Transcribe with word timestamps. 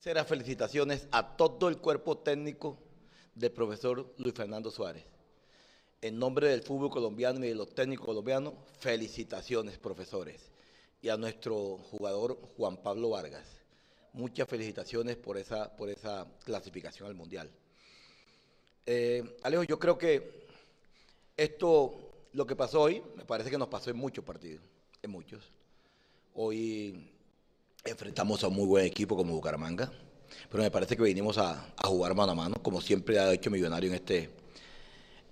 Será 0.00 0.24
felicitaciones 0.24 1.06
a 1.10 1.36
todo 1.36 1.68
el 1.68 1.76
cuerpo 1.76 2.16
técnico 2.16 2.78
del 3.34 3.52
profesor 3.52 4.14
Luis 4.16 4.32
Fernando 4.32 4.70
Suárez. 4.70 5.04
En 6.00 6.18
nombre 6.18 6.48
del 6.48 6.62
fútbol 6.62 6.88
colombiano 6.88 7.44
y 7.44 7.48
de 7.48 7.54
los 7.54 7.74
técnicos 7.74 8.06
colombianos, 8.06 8.54
felicitaciones, 8.78 9.76
profesores. 9.76 10.52
Y 11.02 11.10
a 11.10 11.18
nuestro 11.18 11.76
jugador 11.76 12.40
Juan 12.56 12.78
Pablo 12.78 13.10
Vargas. 13.10 13.46
Muchas 14.14 14.48
felicitaciones 14.48 15.16
por 15.16 15.36
esa, 15.36 15.76
por 15.76 15.90
esa 15.90 16.26
clasificación 16.46 17.06
al 17.06 17.14
Mundial. 17.14 17.50
Eh, 18.86 19.36
Alejo, 19.42 19.64
yo 19.64 19.78
creo 19.78 19.98
que 19.98 20.46
esto, 21.36 22.28
lo 22.32 22.46
que 22.46 22.56
pasó 22.56 22.80
hoy, 22.80 23.02
me 23.16 23.26
parece 23.26 23.50
que 23.50 23.58
nos 23.58 23.68
pasó 23.68 23.90
en 23.90 23.98
muchos 23.98 24.24
partidos, 24.24 24.62
en 25.02 25.10
muchos. 25.10 25.44
Hoy 26.32 27.19
Enfrentamos 27.84 28.44
a 28.44 28.48
un 28.48 28.56
muy 28.56 28.66
buen 28.66 28.84
equipo 28.84 29.16
como 29.16 29.32
Bucaramanga, 29.32 29.90
pero 30.50 30.62
me 30.62 30.70
parece 30.70 30.98
que 30.98 31.02
vinimos 31.02 31.38
a, 31.38 31.66
jugar 31.82 32.14
mano 32.14 32.32
a 32.32 32.34
mano, 32.34 32.56
como 32.60 32.78
siempre 32.82 33.18
ha 33.18 33.32
hecho 33.32 33.50
Millonario 33.50 33.88
en 33.88 33.94
este, 33.94 34.28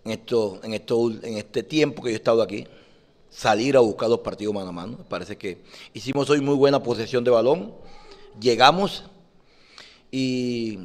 en, 0.02 0.12
esto, 0.12 0.58
en, 0.62 0.72
esto, 0.72 1.10
en 1.10 1.36
este 1.36 1.62
tiempo 1.62 2.02
que 2.02 2.08
yo 2.08 2.14
he 2.14 2.16
estado 2.16 2.40
aquí. 2.40 2.66
Salir 3.28 3.76
a 3.76 3.80
buscar 3.80 4.08
los 4.08 4.20
partidos 4.20 4.54
mano 4.54 4.70
a 4.70 4.72
mano. 4.72 4.96
Me 4.96 5.04
parece 5.04 5.36
que 5.36 5.60
hicimos 5.92 6.30
hoy 6.30 6.40
muy 6.40 6.54
buena 6.54 6.82
posesión 6.82 7.22
de 7.22 7.30
balón, 7.30 7.74
llegamos 8.40 9.04
y, 10.10 10.78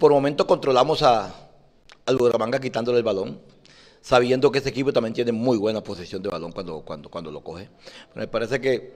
por 0.00 0.10
momentos 0.10 0.48
controlamos 0.48 1.04
a, 1.04 1.32
Bucaramanga 2.08 2.58
quitándole 2.58 2.98
el 2.98 3.04
balón, 3.04 3.38
sabiendo 4.00 4.50
que 4.50 4.58
ese 4.58 4.70
equipo 4.70 4.92
también 4.92 5.14
tiene 5.14 5.30
muy 5.30 5.58
buena 5.58 5.80
posesión 5.80 6.20
de 6.24 6.28
balón 6.28 6.50
cuando, 6.50 6.80
cuando, 6.80 7.08
cuando 7.08 7.30
lo 7.30 7.44
coge. 7.44 7.68
me 8.16 8.26
parece 8.26 8.60
que 8.60 8.92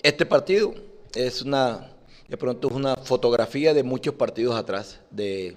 este 0.00 0.24
partido 0.26 0.72
es 1.16 1.42
una, 1.42 1.88
de 2.28 2.36
pronto 2.36 2.68
es 2.68 2.74
una 2.74 2.96
fotografía 2.96 3.72
de 3.72 3.82
muchos 3.82 4.14
partidos 4.14 4.54
atrás, 4.54 5.00
de, 5.10 5.56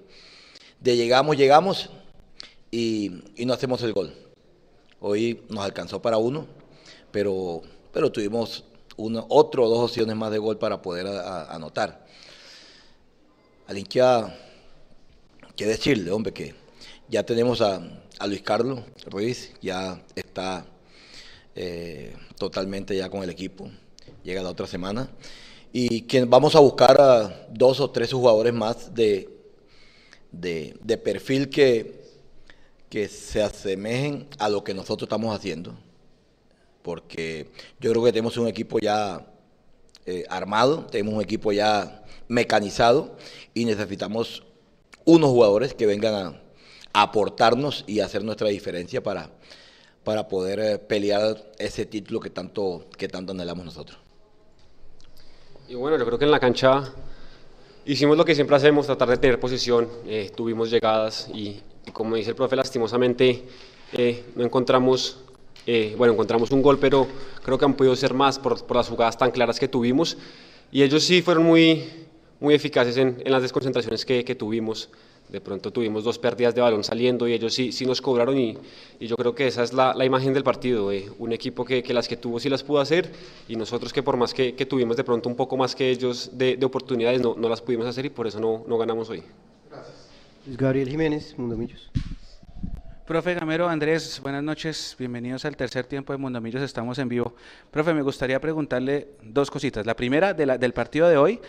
llegamos, 0.81 1.35
llegamos 1.37 1.89
y, 2.71 3.11
no 3.45 3.53
hacemos 3.53 3.83
el 3.83 3.93
gol. 3.93 4.13
Hoy 5.01 5.43
nos 5.49 5.63
alcanzó 5.63 6.01
para 6.01 6.17
uno, 6.17 6.47
pero, 7.11 7.61
pero 7.91 8.11
tuvimos 8.11 8.63
uno, 8.97 9.25
otro 9.29 9.65
o 9.65 9.69
dos 9.69 9.91
opciones 9.91 10.15
más 10.15 10.31
de 10.31 10.37
gol 10.37 10.57
para 10.57 10.81
poder 10.81 11.07
anotar. 11.07 12.05
Al 13.67 13.77
hincha, 13.77 14.35
qué 15.55 15.65
decirle, 15.65 16.11
hombre, 16.11 16.33
que 16.33 16.55
ya 17.09 17.23
tenemos 17.23 17.61
a, 17.61 17.81
Luis 18.25 18.41
Carlos 18.41 18.81
Ruiz, 19.05 19.53
ya 19.61 20.01
está 20.13 20.65
eh, 21.55 22.13
totalmente 22.37 22.95
ya 22.97 23.09
con 23.09 23.23
el 23.23 23.29
equipo, 23.29 23.69
llega 24.23 24.43
la 24.43 24.49
otra 24.49 24.67
semana 24.67 25.09
y 25.71 26.01
que 26.01 26.25
vamos 26.25 26.55
a 26.55 26.59
buscar 26.59 26.99
a 26.99 27.47
dos 27.51 27.79
o 27.79 27.89
tres 27.91 28.11
jugadores 28.11 28.53
más 28.53 28.93
de, 28.93 29.29
de, 30.31 30.97
perfil 30.97 31.49
que, 31.49 32.01
que 32.89 33.07
se 33.07 33.41
asemejen 33.41 34.27
a 34.39 34.49
lo 34.49 34.63
que 34.63 34.73
nosotros 34.73 35.07
estamos 35.07 35.35
haciendo. 35.35 35.75
Porque 36.81 37.51
yo 37.79 37.91
creo 37.91 38.03
que 38.03 38.11
tenemos 38.11 38.37
un 38.37 38.47
equipo 38.47 38.79
ya 38.79 39.27
eh, 40.05 40.25
armado, 40.29 40.85
tenemos 40.85 41.13
un 41.13 41.21
equipo 41.21 41.51
ya 41.51 42.03
mecanizado 42.27 43.15
y 43.53 43.65
necesitamos 43.65 44.43
unos 45.05 45.29
jugadores 45.29 45.73
que 45.73 45.85
vengan 45.85 46.15
a, 46.15 46.41
aportarnos 46.93 47.83
y 47.87 47.99
hacer 47.99 48.23
nuestra 48.23 48.47
diferencia 48.47 49.03
para, 49.03 49.29
para 50.09 50.27
poder 50.27 50.59
eh, 50.59 50.79
pelear 50.79 51.37
ese 51.59 51.85
título 51.85 52.19
que 52.19 52.31
tanto, 52.31 52.87
que 52.97 53.07
tanto 53.07 53.31
anhelamos 53.31 53.63
nosotros. 53.63 53.99
Y 55.67 55.75
bueno, 55.75 55.99
yo 55.99 56.05
creo 56.07 56.17
que 56.17 56.25
en 56.25 56.31
la 56.31 56.39
cancha 56.39 56.91
hicimos 57.85 58.17
lo 58.17 58.25
que 58.25 58.33
siempre 58.33 58.55
hacemos, 58.55 58.87
tratar 58.87 59.07
de 59.07 59.17
tener 59.17 59.39
posición, 59.39 59.87
eh, 60.07 60.31
tuvimos 60.35 60.71
llegadas 60.71 61.29
y, 61.31 61.59
como 61.93 62.15
dice 62.15 62.31
el 62.31 62.35
profe, 62.35 62.55
lastimosamente 62.55 63.43
eh, 63.93 64.23
no 64.35 64.43
encontramos, 64.43 65.19
eh, 65.67 65.93
bueno, 65.95 66.13
encontramos 66.13 66.49
un 66.49 66.63
gol, 66.63 66.79
pero 66.79 67.05
creo 67.43 67.59
que 67.59 67.65
han 67.65 67.75
podido 67.75 67.95
ser 67.95 68.15
más 68.15 68.39
por, 68.39 68.65
por, 68.65 68.77
las 68.77 68.89
jugadas 68.89 69.15
tan 69.15 69.29
claras 69.29 69.59
que 69.59 69.67
tuvimos 69.67 70.17
y 70.71 70.81
ellos 70.81 71.03
sí 71.03 71.21
fueron 71.21 71.43
muy, 71.43 71.87
muy 72.39 72.55
eficaces 72.55 72.97
en, 72.97 73.21
en 73.23 73.31
las 73.31 73.43
desconcentraciones 73.43 74.03
que, 74.07 74.25
que 74.25 74.33
tuvimos 74.33 74.89
de 75.29 75.41
pronto 75.41 75.71
tuvimos 75.71 76.03
dos 76.03 76.17
pérdidas 76.17 76.55
de 76.55 76.61
balón 76.61 76.83
saliendo 76.83 77.27
y 77.27 77.33
ellos 77.33 77.53
sí, 77.53 77.71
sí 77.71 77.85
nos 77.85 78.01
cobraron 78.01 78.37
y, 78.37 78.57
y 78.99 79.07
yo 79.07 79.15
creo 79.15 79.35
que 79.35 79.47
esa 79.47 79.63
es 79.63 79.73
la, 79.73 79.93
la 79.93 80.05
imagen 80.05 80.33
del 80.33 80.43
partido, 80.43 80.91
eh. 80.91 81.09
un 81.19 81.31
equipo 81.31 81.63
que, 81.63 81.83
que, 81.83 81.93
las 81.93 82.07
que 82.07 82.17
tuvo 82.17 82.39
sí 82.39 82.49
las 82.49 82.63
pudo 82.63 82.79
hacer 82.79 83.11
y 83.47 83.55
nosotros 83.55 83.93
que 83.93 84.01
por 84.01 84.17
más 84.17 84.33
que, 84.33 84.55
que 84.55 84.65
tuvimos 84.65 84.97
de 84.97 85.03
pronto 85.03 85.29
un 85.29 85.35
poco 85.35 85.55
más 85.55 85.75
que 85.75 85.89
ellos 85.89 86.31
de, 86.33 86.57
de 86.57 86.65
oportunidades 86.65 87.21
no, 87.21 87.35
no, 87.37 87.47
las 87.47 87.61
pudimos 87.61 87.85
hacer 87.85 88.05
y 88.05 88.09
por 88.09 88.27
eso 88.27 88.39
no, 88.39 88.63
no 88.67 88.77
ganamos 88.77 89.09
hoy. 89.09 89.23
Gracias. 89.69 90.09
Gabriel 90.47 90.89
Jiménez, 90.89 91.37
Mundomillos. 91.37 91.91
Profe 93.05 93.33
Gamero, 93.33 93.67
Andrés, 93.67 94.19
buenas 94.21 94.43
noches, 94.43 94.95
bienvenidos 94.99 95.43
al 95.43 95.57
tercer 95.57 95.85
tiempo 95.85 96.13
de 96.13 96.17
Mundomillos, 96.17 96.61
estamos 96.61 96.99
en 96.99 97.09
vivo. 97.09 97.33
Profe, 97.71 97.91
me 97.91 98.03
gustaría 98.03 98.39
preguntarle 98.39 99.07
dos 99.23 99.49
cositas. 99.49 99.83
La 99.87 99.95
primera 99.95 100.35
de 100.35 100.45
la, 100.45 100.59
del 100.59 100.73
partido 100.73 101.07
de 101.07 101.17
hoy, 101.17 101.39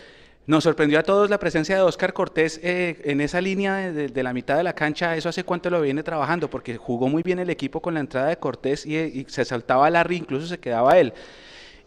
nos 0.51 0.65
sorprendió 0.65 0.99
a 0.99 1.03
todos 1.03 1.29
la 1.29 1.39
presencia 1.39 1.77
de 1.77 1.81
Oscar 1.81 2.11
Cortés 2.11 2.59
eh, 2.61 2.99
en 3.05 3.21
esa 3.21 3.39
línea 3.39 3.89
de, 3.93 4.21
la 4.21 4.33
mitad 4.33 4.57
de 4.57 4.63
la 4.63 4.73
cancha. 4.73 5.15
¿Eso 5.15 5.29
hace 5.29 5.45
cuánto 5.45 5.69
lo 5.69 5.79
viene 5.79 6.03
trabajando? 6.03 6.49
Porque 6.49 6.75
jugó 6.75 7.07
muy 7.07 7.23
bien 7.23 7.39
el 7.39 7.49
equipo 7.49 7.81
con 7.81 7.93
la 7.93 8.01
entrada 8.01 8.27
de 8.27 8.35
Cortés 8.35 8.85
y, 8.85 9.25
se 9.29 9.45
saltaba 9.45 9.89
Larry, 9.89 10.17
incluso 10.17 10.47
se 10.47 10.59
quedaba 10.59 10.99
él. 10.99 11.13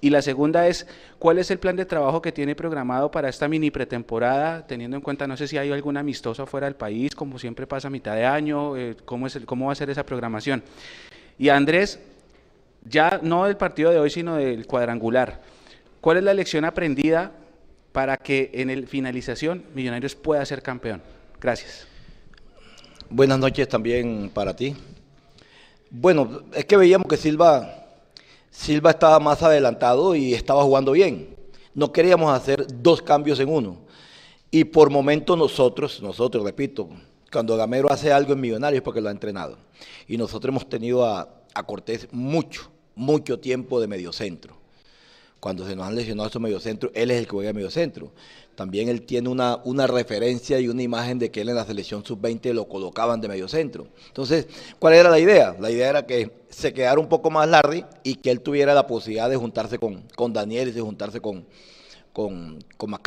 Y 0.01 0.09
la 0.09 0.23
segunda 0.23 0.67
es, 0.67 0.87
¿cuál 1.19 1.39
es 1.41 1.51
el 1.51 1.59
plan 1.59 1.77
de 1.77 1.85
trabajo 1.85 2.23
que 2.23 2.33
tiene 2.33 2.55
programado 2.55 3.11
para 3.11 3.29
esta 3.29 3.49
mini 3.49 3.71
pretemporada, 3.71 4.67
teniendo 4.67 4.97
en 4.97 5.03
cuenta, 5.03 5.27
no 5.27 5.37
sé 5.37 5.47
si 5.47 5.59
hay 5.59 5.71
algún 5.71 5.99
amistoso 5.99 6.47
fuera 6.47 6.67
del 6.67 6.77
país, 6.77 7.15
como 7.15 7.39
siempre 7.39 7.67
pasa 7.67 7.89
a 7.89 7.91
mitad 7.91 8.15
de 8.15 8.25
año, 8.25 8.79
eh, 8.79 8.97
¿cómo, 9.05 9.27
es 9.27 9.39
¿cómo 9.45 9.67
va 9.67 9.73
a 9.73 9.77
ser 9.77 9.91
esa 9.91 10.07
programación? 10.07 10.63
Y 11.39 11.51
Andrés, 11.51 12.01
ya 12.83 13.21
no 13.23 13.45
del 13.45 13.59
partido 13.59 13.91
de 13.91 13.99
hoy, 13.99 14.09
sino 14.09 14.37
del 14.37 14.67
cuadrangular, 14.67 15.43
¿cuál 16.01 16.17
es 16.17 16.25
la 16.25 16.33
lección 16.33 16.65
aprendida 16.65 17.44
para 17.95 18.17
que 18.17 18.51
en 18.55 18.71
el 18.71 18.89
finalización 18.89 19.67
Millonarios 19.73 20.17
pueda 20.17 20.45
ser 20.45 20.63
campeón. 20.63 21.01
Gracias. 21.41 21.87
Buenas 23.09 23.39
noches 23.39 23.69
también 23.69 24.33
para 24.35 24.57
ti. 24.57 24.75
Bueno, 25.91 26.43
es 26.55 26.65
que 26.65 26.77
veíamos 26.77 27.07
que 27.07 27.17
Silva, 27.17 27.87
Silva 28.51 28.91
estaba 28.91 29.21
más 29.21 29.45
adelantado 29.45 30.17
y 30.17 30.35
estaba 30.35 30.65
jugando 30.65 30.91
bien. 30.91 31.37
No 31.73 31.93
queríamos 31.93 32.37
hacer 32.37 32.67
dos 32.83 33.01
cambios 33.01 33.39
en 33.39 33.49
uno. 33.49 33.79
Y 34.51 34.65
por 34.65 34.91
momento 34.91 35.37
nosotros, 35.37 36.03
nosotros, 36.03 36.43
repito, 36.43 36.89
cuando 37.31 37.57
Gamero 37.57 37.93
hace 37.93 38.13
algo 38.13 38.33
en 38.33 38.41
Millonarios 38.41 38.79
es 38.79 38.85
porque 38.85 39.01
lo 39.01 39.09
ha 39.09 39.13
entrenado. 39.13 39.57
Y 40.09 40.17
nosotros 40.17 40.51
hemos 40.51 40.69
tenido 40.69 41.07
a, 41.07 41.29
a 41.55 41.63
Cortés 41.63 42.09
mucho, 42.11 42.73
mucho 42.97 43.39
tiempo 43.39 43.81
de 43.81 43.87
mediocentro 43.87 44.64
cuando 45.45 45.67
se 45.67 45.77
nos 45.77 45.87
han 45.87 45.95
lesionado 45.95 46.29
estos 46.29 46.41
mediocentros, 46.41 46.91
él 46.95 47.11
es 47.11 47.19
el 47.19 47.27
que 47.27 47.33
juega 47.33 47.53
mediocentro. 47.53 48.11
También 48.55 48.89
él 48.89 49.03
tiene 49.03 49.29
una, 49.29 49.61
una 49.65 49.87
referencia 49.87 50.59
y 50.59 50.69
una 50.69 50.81
imagen 50.83 51.19
de 51.19 51.31
que 51.31 51.43
él 51.43 51.51
en 51.51 51.57
la 51.57 51.67
selección 51.67 52.03
sub-20 52.03 52.55
lo 52.55 52.67
colocaban 52.67 53.21
de 53.21 53.29
mediocentro. 53.29 53.87
Entonces, 54.07 54.47
¿cuál 54.79 54.95
era 54.95 55.11
la 55.11 55.19
idea? 55.19 55.55
La 55.61 55.71
idea 55.71 55.91
era 55.91 56.07
que 56.07 56.31
se 56.49 56.73
quedara 56.73 56.99
un 56.99 57.11
poco 57.11 57.31
más 57.31 57.47
Larry 57.47 57.85
y 58.03 58.15
que 58.15 58.31
él 58.31 58.41
tuviera 58.41 58.73
la 58.73 58.87
posibilidad 58.87 59.29
de 59.29 59.37
juntarse 59.37 59.79
con, 59.79 60.05
con 60.17 60.33
Daniel 60.33 60.69
y 60.69 60.73
de 60.73 60.81
juntarse 60.81 61.21
con, 61.21 61.45
con, 62.15 62.65
con 62.79 62.99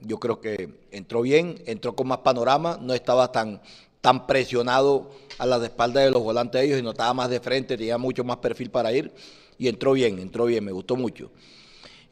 Yo 0.00 0.18
creo 0.18 0.40
que 0.40 0.70
entró 0.90 1.20
bien, 1.20 1.60
entró 1.66 1.94
con 1.94 2.08
más 2.08 2.20
panorama, 2.20 2.78
no 2.80 2.94
estaba 2.94 3.30
tan, 3.30 3.60
tan 4.00 4.26
presionado 4.26 5.10
a 5.36 5.44
las 5.44 5.62
espaldas 5.62 6.04
de 6.04 6.10
los 6.12 6.22
volantes 6.22 6.62
de 6.62 6.66
ellos 6.66 6.78
y 6.78 6.82
no 6.82 6.92
estaba 6.92 7.12
más 7.12 7.28
de 7.28 7.40
frente, 7.40 7.76
tenía 7.76 7.98
mucho 7.98 8.24
más 8.24 8.38
perfil 8.38 8.70
para 8.70 8.90
ir 8.90 9.12
y 9.58 9.68
entró 9.68 9.92
bien, 9.92 10.18
entró 10.18 10.46
bien, 10.46 10.64
me 10.64 10.72
gustó 10.72 10.96
mucho. 10.96 11.30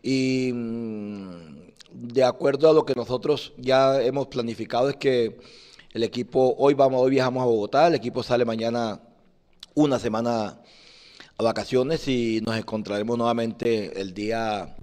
Y 0.03 0.51
mm, 0.53 1.73
de 1.93 2.25
acuerdo 2.25 2.69
a 2.69 2.73
lo 2.73 2.85
que 2.85 2.95
nosotros 2.95 3.53
ya 3.59 4.03
hemos 4.03 4.27
planificado 4.27 4.91
es 4.91 4.97
que 4.97 5.39
el 5.93 6.03
equipo, 6.03 6.55
hoy 6.59 6.75
vamos, 6.75 7.01
hoy 7.03 7.11
viajamos 7.11 7.43
a 7.43 7.47
Bogotá, 7.47 7.87
el 7.87 7.95
equipo 7.95 8.23
sale 8.23 8.45
mañana 8.45 9.01
una 9.75 9.99
semana 9.99 10.61
a 11.39 11.43
vacaciones 11.43 12.09
y 12.09 12.41
nos 12.45 12.57
encontraremos 12.57 13.17
nuevamente 13.17 14.01
el 14.01 14.15
día 14.15 14.75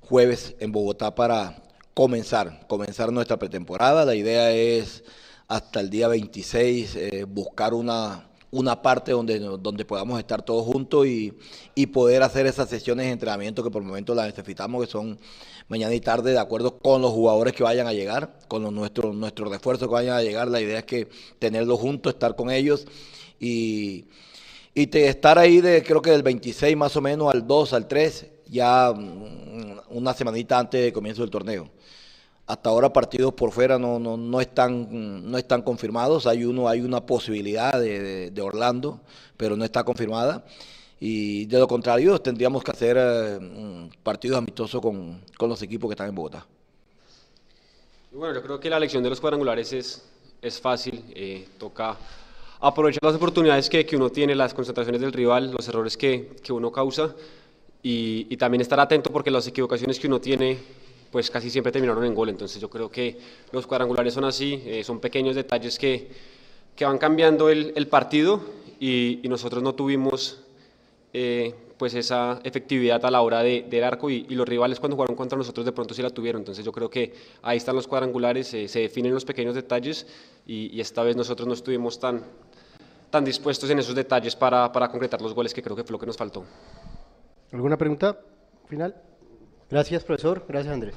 jueves 0.00 0.54
en 0.58 0.72
Bogotá 0.72 1.14
para 1.14 1.62
comenzar, 1.94 2.66
comenzar 2.68 3.12
nuestra 3.12 3.38
pretemporada. 3.38 4.04
La 4.04 4.14
idea 4.14 4.52
es 4.52 5.04
hasta 5.48 5.80
el 5.80 5.90
día 5.90 6.08
26 6.08 6.96
eh, 6.96 7.24
buscar 7.24 7.74
una 7.74 8.28
una 8.52 8.82
parte 8.82 9.12
donde, 9.12 9.38
donde 9.38 9.84
podamos 9.86 10.18
estar 10.18 10.42
todos 10.42 10.66
juntos 10.66 11.06
y, 11.06 11.32
poder 11.86 12.22
hacer 12.22 12.46
esas 12.46 12.68
sesiones 12.68 13.06
de 13.06 13.12
entrenamiento 13.12 13.64
que 13.64 13.70
por 13.70 13.82
el 13.82 13.88
momento 13.88 14.14
las 14.14 14.26
necesitamos, 14.26 14.84
que 14.84 14.90
son 14.90 15.18
mañana 15.68 15.94
y 15.94 16.00
tarde, 16.00 16.32
de 16.32 16.38
acuerdo 16.38 16.78
con 16.78 17.00
los 17.02 17.12
jugadores 17.12 17.54
que 17.54 17.62
vayan 17.62 17.86
a 17.86 17.94
llegar, 17.94 18.38
con 18.48 18.62
los, 18.62 18.72
nuestros, 18.72 19.14
nuestros 19.14 19.50
refuerzos 19.50 19.88
que 19.88 19.94
vayan 19.94 20.16
a 20.16 20.22
llegar. 20.22 20.48
La 20.48 20.60
idea 20.60 20.80
es 20.80 20.84
que 20.84 21.08
tenerlos 21.38 21.80
juntos, 21.80 22.12
estar 22.12 22.36
con 22.36 22.50
ellos 22.50 22.86
y, 23.40 24.04
y 24.74 24.96
estar 24.98 25.38
ahí 25.38 25.62
de 25.62 25.82
creo 25.82 26.02
que 26.02 26.10
del 26.10 26.22
26 26.22 26.76
más 26.76 26.94
o 26.96 27.00
menos 27.00 27.32
al 27.32 27.46
2, 27.46 27.72
al 27.72 27.88
3, 27.88 28.26
ya 28.48 28.92
mm, 28.92 29.96
una 29.96 30.12
semanita 30.12 30.58
antes 30.58 30.82
del 30.82 30.92
comienzo 30.92 31.22
del 31.22 31.30
torneo 31.30 31.70
Hasta 32.52 32.68
ahora 32.68 32.92
partidos 32.92 33.32
por 33.32 33.50
fuera 33.50 33.78
no, 33.78 33.98
no, 33.98 34.18
no, 34.18 34.38
están, 34.38 35.30
no 35.30 35.38
están 35.38 35.62
confirmados. 35.62 36.26
Hay 36.26 36.44
uno, 36.44 36.68
hay 36.68 36.82
una 36.82 37.00
posibilidad 37.00 37.80
de, 37.80 38.30
de, 38.30 38.42
Orlando, 38.42 39.00
pero 39.38 39.56
no 39.56 39.64
está 39.64 39.82
confirmada. 39.84 40.44
Y 41.00 41.46
de 41.46 41.58
lo 41.58 41.66
contrario, 41.66 42.20
tendríamos 42.20 42.62
que 42.62 42.70
hacer 42.70 42.98
eh, 43.00 43.88
partidos 44.02 44.36
amistosos 44.36 44.82
con, 44.82 45.22
con, 45.38 45.48
los 45.48 45.62
equipos 45.62 45.88
que 45.88 45.94
están 45.94 46.10
en 46.10 46.14
Bogotá. 46.14 46.46
Bueno, 48.10 48.34
yo 48.34 48.42
creo 48.42 48.60
que 48.60 48.68
la 48.68 48.76
elección 48.76 49.02
de 49.02 49.08
los 49.08 49.18
cuadrangulares 49.18 49.72
es, 49.72 50.04
es 50.42 50.60
fácil. 50.60 51.02
Eh, 51.14 51.48
toca 51.58 51.96
aprovechar 52.60 53.02
las 53.02 53.14
oportunidades 53.14 53.70
que, 53.70 53.86
que, 53.86 53.96
uno 53.96 54.10
tiene, 54.10 54.34
las 54.34 54.52
concentraciones 54.52 55.00
del 55.00 55.14
rival, 55.14 55.52
los 55.52 55.66
errores 55.68 55.96
que, 55.96 56.36
que 56.42 56.52
uno 56.52 56.70
causa 56.70 57.14
y, 57.82 58.26
y, 58.28 58.36
también 58.36 58.60
estar 58.60 58.78
atento 58.78 59.10
porque 59.10 59.30
las 59.30 59.46
equivocaciones 59.46 59.98
que 59.98 60.06
uno 60.06 60.20
tiene 60.20 60.81
pues 61.12 61.30
casi 61.30 61.50
siempre 61.50 61.70
terminaron 61.70 62.04
en 62.04 62.14
gol. 62.14 62.30
Entonces 62.30 62.60
yo 62.60 62.68
creo 62.68 62.90
que 62.90 63.18
los 63.52 63.66
cuadrangulares 63.66 64.14
son 64.14 64.24
así, 64.24 64.62
eh, 64.66 64.82
son 64.82 64.98
pequeños 64.98 65.36
detalles 65.36 65.78
que, 65.78 66.08
que 66.74 66.84
van 66.84 66.98
cambiando 66.98 67.50
el, 67.50 67.72
el 67.76 67.86
partido 67.86 68.40
y, 68.80 69.20
y, 69.22 69.28
nosotros 69.28 69.62
no 69.62 69.74
tuvimos 69.74 70.42
eh, 71.12 71.54
pues 71.76 71.94
esa 71.94 72.40
efectividad 72.42 73.04
a 73.04 73.10
la 73.10 73.20
hora 73.20 73.42
de, 73.42 73.66
del 73.68 73.84
arco 73.84 74.08
y, 74.08 74.26
y, 74.28 74.34
los 74.34 74.48
rivales 74.48 74.80
cuando 74.80 74.96
jugaron 74.96 75.14
contra 75.14 75.36
nosotros 75.36 75.66
de 75.66 75.72
pronto 75.72 75.92
sí 75.92 76.02
la 76.02 76.10
tuvieron. 76.10 76.40
Entonces 76.40 76.64
yo 76.64 76.72
creo 76.72 76.88
que 76.88 77.12
ahí 77.42 77.58
están 77.58 77.76
los 77.76 77.86
cuadrangulares, 77.86 78.52
eh, 78.54 78.66
se 78.66 78.80
definen 78.80 79.12
los 79.12 79.26
pequeños 79.26 79.54
detalles 79.54 80.06
y, 80.46 80.74
y, 80.74 80.80
esta 80.80 81.02
vez 81.02 81.14
nosotros 81.14 81.46
no 81.46 81.52
estuvimos 81.52 82.00
tan, 82.00 82.22
tan 83.10 83.22
dispuestos 83.22 83.68
en 83.68 83.78
esos 83.78 83.94
detalles 83.94 84.34
para, 84.34 84.72
para 84.72 84.90
concretar 84.90 85.20
los 85.20 85.34
goles 85.34 85.52
que 85.52 85.62
creo 85.62 85.76
que 85.76 85.84
fue 85.84 85.92
lo 85.92 85.98
que 85.98 86.06
nos 86.06 86.16
faltó. 86.16 86.42
¿Alguna 87.52 87.76
pregunta 87.76 88.18
final? 88.66 89.11
Gracias, 89.72 90.04
profesor. 90.04 90.44
Gracias, 90.46 90.74
Andrés. 90.74 90.94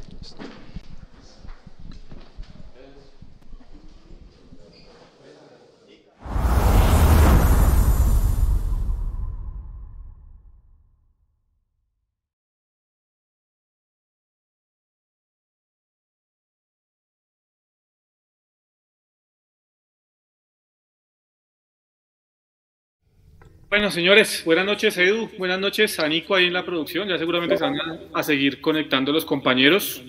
Bueno, 23.76 23.92
señores, 23.92 24.42
buenas 24.46 24.66
noches, 24.66 24.98
Edu. 24.98 25.30
Buenas 25.38 25.60
noches 25.60 26.00
a 26.00 26.08
Nico 26.08 26.34
ahí 26.34 26.46
en 26.46 26.54
la 26.54 26.64
producción. 26.64 27.10
Ya 27.10 27.18
seguramente 27.18 27.58
se 27.58 27.64
van 27.66 27.76
a, 28.14 28.24
seguir 28.24 28.62
conectando 28.62 29.12
los 29.12 29.26
compañeros. 29.26 30.02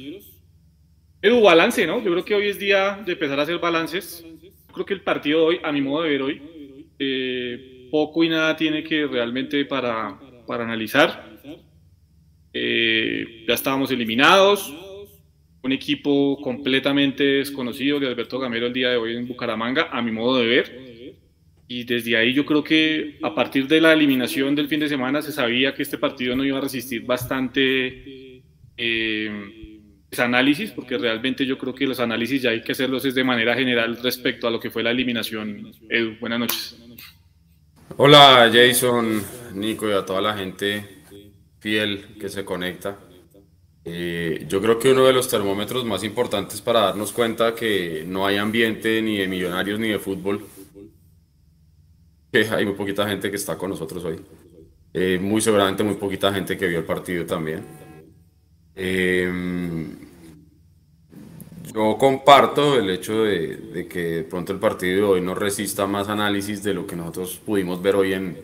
Edu, 1.20 1.42
balance, 1.42 1.84
¿no? 1.84 2.00
Yo 2.00 2.12
creo 2.12 2.24
que 2.24 2.36
hoy 2.36 2.46
es 2.46 2.60
día 2.60 3.02
de 3.04 3.14
empezar 3.14 3.40
a 3.40 3.42
hacer 3.42 3.58
balances. 3.58 4.24
creo 4.72 4.86
que 4.86 4.94
el 4.94 5.00
partido 5.00 5.40
de 5.40 5.46
hoy, 5.46 5.60
a 5.64 5.72
mi 5.72 5.80
modo 5.80 6.04
de 6.04 6.10
ver 6.10 6.22
hoy, 6.22 6.42
eh, 7.00 7.88
poco 7.90 8.22
y 8.22 8.28
nada 8.28 8.54
tiene 8.54 8.84
que 8.84 9.04
realmente 9.04 9.64
para, 9.64 10.16
para 10.46 10.62
analizar. 10.62 11.28
Eh, 12.52 13.46
ya 13.48 13.54
estábamos 13.54 13.90
eliminados. 13.90 14.72
Un 15.64 15.72
equipo 15.72 16.40
completamente 16.40 17.24
desconocido 17.24 17.98
de 17.98 18.06
Alberto 18.06 18.38
Gamero 18.38 18.66
el 18.66 18.72
día 18.72 18.90
de 18.90 18.96
hoy 18.96 19.16
en 19.16 19.26
Bucaramanga, 19.26 19.88
a 19.90 20.00
mi 20.02 20.12
modo 20.12 20.38
de 20.38 20.46
ver 20.46 20.95
y 21.68 21.84
desde 21.84 22.16
ahí 22.16 22.32
yo 22.32 22.46
creo 22.46 22.62
que 22.62 23.18
a 23.22 23.34
partir 23.34 23.66
de 23.66 23.80
la 23.80 23.92
eliminación 23.92 24.54
del 24.54 24.68
fin 24.68 24.80
de 24.80 24.88
semana 24.88 25.20
se 25.20 25.32
sabía 25.32 25.74
que 25.74 25.82
este 25.82 25.98
partido 25.98 26.36
no 26.36 26.44
iba 26.44 26.58
a 26.58 26.60
resistir 26.60 27.04
bastante 27.04 28.42
eh, 28.76 29.80
análisis, 30.18 30.70
porque 30.70 30.96
realmente 30.96 31.44
yo 31.44 31.58
creo 31.58 31.74
que 31.74 31.86
los 31.86 32.00
análisis 32.00 32.42
ya 32.42 32.50
hay 32.50 32.62
que 32.62 32.72
hacerlos 32.72 33.04
es 33.04 33.14
de 33.14 33.24
manera 33.24 33.54
general 33.54 33.98
respecto 34.02 34.46
a 34.46 34.50
lo 34.50 34.60
que 34.60 34.70
fue 34.70 34.82
la 34.82 34.90
eliminación. 34.90 35.72
Edu, 35.90 36.16
buenas 36.20 36.38
noches. 36.38 36.78
Hola 37.98 38.50
Jason, 38.52 39.22
Nico 39.54 39.88
y 39.88 39.92
a 39.92 40.04
toda 40.04 40.20
la 40.20 40.36
gente 40.36 40.84
fiel 41.60 42.16
que 42.20 42.28
se 42.28 42.44
conecta. 42.44 42.98
Eh, 43.84 44.46
yo 44.48 44.60
creo 44.60 44.78
que 44.78 44.90
uno 44.90 45.04
de 45.04 45.12
los 45.12 45.28
termómetros 45.28 45.84
más 45.84 46.02
importantes 46.02 46.60
para 46.60 46.80
darnos 46.80 47.12
cuenta 47.12 47.54
que 47.54 48.04
no 48.06 48.26
hay 48.26 48.36
ambiente 48.36 49.00
ni 49.02 49.18
de 49.18 49.28
millonarios 49.28 49.78
ni 49.78 49.88
de 49.88 49.98
fútbol 49.98 50.44
hay 52.44 52.64
muy 52.64 52.74
poquita 52.74 53.08
gente 53.08 53.30
que 53.30 53.36
está 53.36 53.56
con 53.56 53.70
nosotros 53.70 54.04
hoy. 54.04 54.20
Eh, 54.98 55.18
muy 55.20 55.42
seguramente 55.42 55.84
muy 55.84 55.96
poquita 55.96 56.32
gente 56.32 56.56
que 56.56 56.66
vio 56.66 56.78
el 56.78 56.84
partido 56.84 57.26
también. 57.26 57.62
Eh, 58.74 59.30
yo 61.74 61.98
comparto 61.98 62.78
el 62.78 62.88
hecho 62.88 63.24
de, 63.24 63.86
que 63.90 63.98
de 63.98 64.22
pronto 64.24 64.54
el 64.54 64.58
partido 64.58 64.96
de 64.96 65.02
hoy 65.02 65.20
no 65.20 65.34
resista 65.34 65.86
más 65.86 66.08
análisis 66.08 66.62
de 66.62 66.72
lo 66.72 66.86
que 66.86 66.96
nosotros 66.96 67.38
pudimos 67.44 67.82
ver 67.82 67.94
hoy 67.96 68.14
en, 68.14 68.38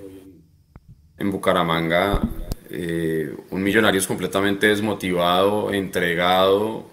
en 1.17 1.31
Bucaramanga. 1.31 2.21
Eh, 2.69 3.35
un 3.51 3.63
millonario 3.63 3.99
es 3.99 4.07
completamente 4.07 4.67
desmotivado, 4.67 5.73
entregado, 5.73 6.87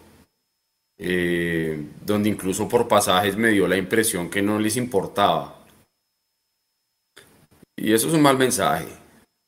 donde 2.06 2.30
incluso 2.30 2.68
por 2.70 2.88
pasajes 2.88 3.36
me 3.36 3.50
dio 3.50 3.68
la 3.68 3.78
impresión 3.78 4.30
que 4.30 4.42
no 4.42 4.58
les 4.60 4.78
importaba 4.78 5.59
y 7.82 7.94
eso 7.94 8.08
es 8.08 8.14
un 8.14 8.22
mal 8.22 8.38
mensaje. 8.38 8.88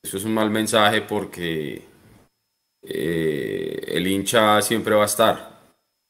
Eso 0.03 0.17
es 0.17 0.23
un 0.23 0.33
mal 0.33 0.49
mensaje 0.49 1.01
porque 1.01 1.83
eh, 2.83 3.81
el 3.87 4.07
hincha 4.07 4.61
siempre 4.61 4.95
va 4.95 5.03
a 5.03 5.05
estar. 5.05 5.51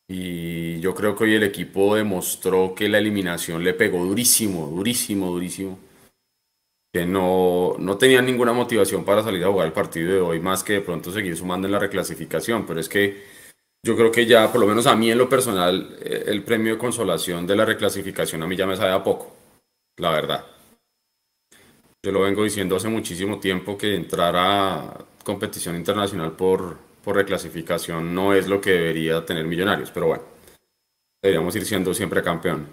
Y 0.08 0.80
yo 0.82 0.94
creo 0.94 1.16
que 1.16 1.24
hoy 1.24 1.36
el 1.36 1.44
equipo 1.44 1.96
demostró 1.96 2.76
que 2.76 2.90
la 2.90 3.00
eliminación 3.00 3.64
le 3.64 3.74
pegó 3.74 4.06
durísimo, 4.06 4.68
durísimo, 4.68 5.32
durísimo. 5.32 5.80
Que 6.94 7.06
no, 7.06 7.76
no 7.80 7.98
tenían 7.98 8.26
ninguna 8.26 8.54
motivación 8.54 9.06
para 9.06 9.24
salir 9.24 9.44
a 9.44 9.48
jugar 9.48 9.68
el 9.68 9.74
partido 9.74 10.12
de 10.12 10.20
hoy, 10.20 10.40
más 10.40 10.64
que 10.64 10.74
de 10.74 10.82
pronto 10.82 11.12
seguir 11.12 11.36
sumando 11.38 11.68
en 11.68 11.72
la 11.72 11.80
reclasificación. 11.80 12.66
Pero 12.68 12.80
es 12.80 12.90
que 12.90 13.24
yo 13.84 13.96
creo 13.96 14.12
que 14.12 14.26
ya, 14.26 14.52
por 14.52 14.62
lo 14.62 14.68
menos 14.68 14.88
a 14.88 14.96
mí 14.96 15.10
en 15.10 15.18
lo 15.18 15.30
personal, 15.30 15.98
eh, 16.02 16.26
el 16.28 16.44
premio 16.44 16.74
de 16.74 16.80
consolación 16.80 17.48
de 17.48 17.56
la 17.56 17.66
reclasificación 17.66 18.44
a 18.44 18.48
mí 18.48 18.56
ya 18.56 18.68
me 18.68 18.78
sabe 18.78 18.92
a 18.92 19.04
poco, 19.04 19.36
la 19.98 20.12
verdad. 20.12 20.46
Yo 22.04 22.12
lo 22.12 22.22
vengo 22.22 22.44
diciendo 22.44 22.76
hace 22.76 22.88
muchísimo 22.88 23.40
tiempo 23.40 23.78
que 23.78 23.96
entrar 23.96 24.36
a 24.36 25.06
competición 25.24 25.76
internacional 25.76 26.32
por, 26.32 26.78
por 27.04 27.16
reclasificación 27.16 28.16
no 28.16 28.34
es 28.34 28.48
lo 28.48 28.60
que 28.60 28.72
debería 28.72 29.24
tener 29.24 29.46
Millonarios, 29.46 29.92
pero 29.92 30.08
bueno, 30.08 30.24
deberíamos 31.22 31.56
ir 31.56 31.66
siendo 31.66 31.94
siempre 31.94 32.24
campeón. 32.24 32.68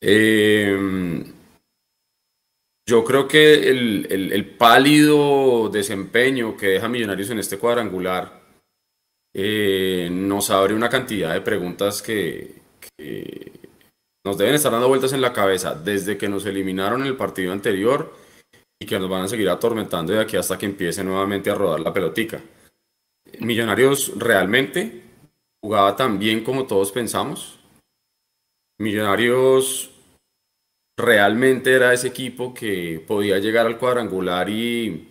Em, 0.00 1.24
yo 2.86 3.04
creo 3.04 3.26
que 3.26 3.68
el, 3.70 4.06
el, 4.10 4.46
pálido 4.56 5.68
desempeño 5.68 6.56
que 6.56 6.68
deja 6.68 6.88
Millonarios 6.88 7.30
en 7.30 7.40
este 7.40 7.58
cuadrangular 7.58 8.40
eh, 9.34 10.08
nos 10.12 10.50
abre 10.50 10.74
una 10.74 10.88
cantidad 10.88 11.32
de 11.32 11.40
preguntas 11.40 12.02
que, 12.02 12.54
que 12.80 13.50
nos 14.24 14.38
deben 14.38 14.54
estar 14.54 14.70
dando 14.70 14.86
vueltas 14.86 15.12
en 15.12 15.22
la 15.22 15.32
cabeza 15.32 15.74
desde 15.74 16.16
que 16.16 16.28
nos 16.28 16.46
eliminaron 16.46 17.00
en 17.00 17.08
el 17.08 17.16
partido 17.16 17.52
anterior 17.52 18.23
y 18.84 18.86
que 18.86 18.98
nos 18.98 19.08
van 19.08 19.22
a 19.22 19.28
seguir 19.28 19.48
atormentando 19.48 20.12
de 20.12 20.20
aquí 20.20 20.36
hasta 20.36 20.58
que 20.58 20.66
empiece 20.66 21.02
nuevamente 21.02 21.50
a 21.50 21.54
rodar 21.54 21.80
la 21.80 21.92
pelotica. 21.92 22.38
Millonarios 23.40 24.12
realmente 24.16 25.02
jugaba 25.62 25.96
tan 25.96 26.18
bien 26.18 26.44
como 26.44 26.66
todos 26.66 26.92
pensamos. 26.92 27.58
Millonarios 28.78 29.90
realmente 30.98 31.72
era 31.72 31.94
ese 31.94 32.08
equipo 32.08 32.52
que 32.52 33.02
podía 33.06 33.38
llegar 33.38 33.66
al 33.66 33.78
cuadrangular 33.78 34.50
y 34.50 35.08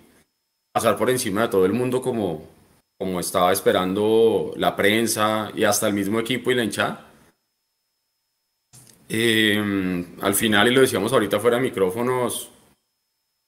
pasar 0.71 0.95
por 0.95 1.09
encima 1.09 1.41
de 1.41 1.47
todo 1.47 1.65
el 1.65 1.73
mundo 1.73 1.99
como, 1.99 2.47
como 2.99 3.19
estaba 3.19 3.51
esperando 3.51 4.53
la 4.55 4.75
prensa 4.75 5.51
y 5.55 5.63
hasta 5.63 5.87
el 5.87 5.95
mismo 5.95 6.19
equipo 6.19 6.51
y 6.51 6.55
la 6.55 6.63
hinchada. 6.63 7.09
Eh, 9.09 10.05
al 10.21 10.35
final, 10.35 10.67
y 10.67 10.75
lo 10.75 10.81
decíamos 10.81 11.11
ahorita 11.11 11.39
fuera 11.39 11.57
de 11.57 11.63
micrófonos, 11.63 12.52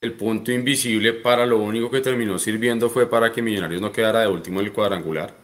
el 0.06 0.14
punto 0.14 0.52
invisible 0.52 1.14
para 1.14 1.46
lo 1.46 1.58
único 1.58 1.90
que 1.90 2.00
terminó 2.00 2.38
sirviendo 2.38 2.90
fue 2.90 3.10
para 3.10 3.32
que 3.32 3.42
Millonarios 3.42 3.82
no 3.82 3.92
quedara 3.92 4.22
de 4.22 4.28
último 4.28 4.60
en 4.60 4.68
el 4.68 4.74
cuadrangular. 4.74 5.36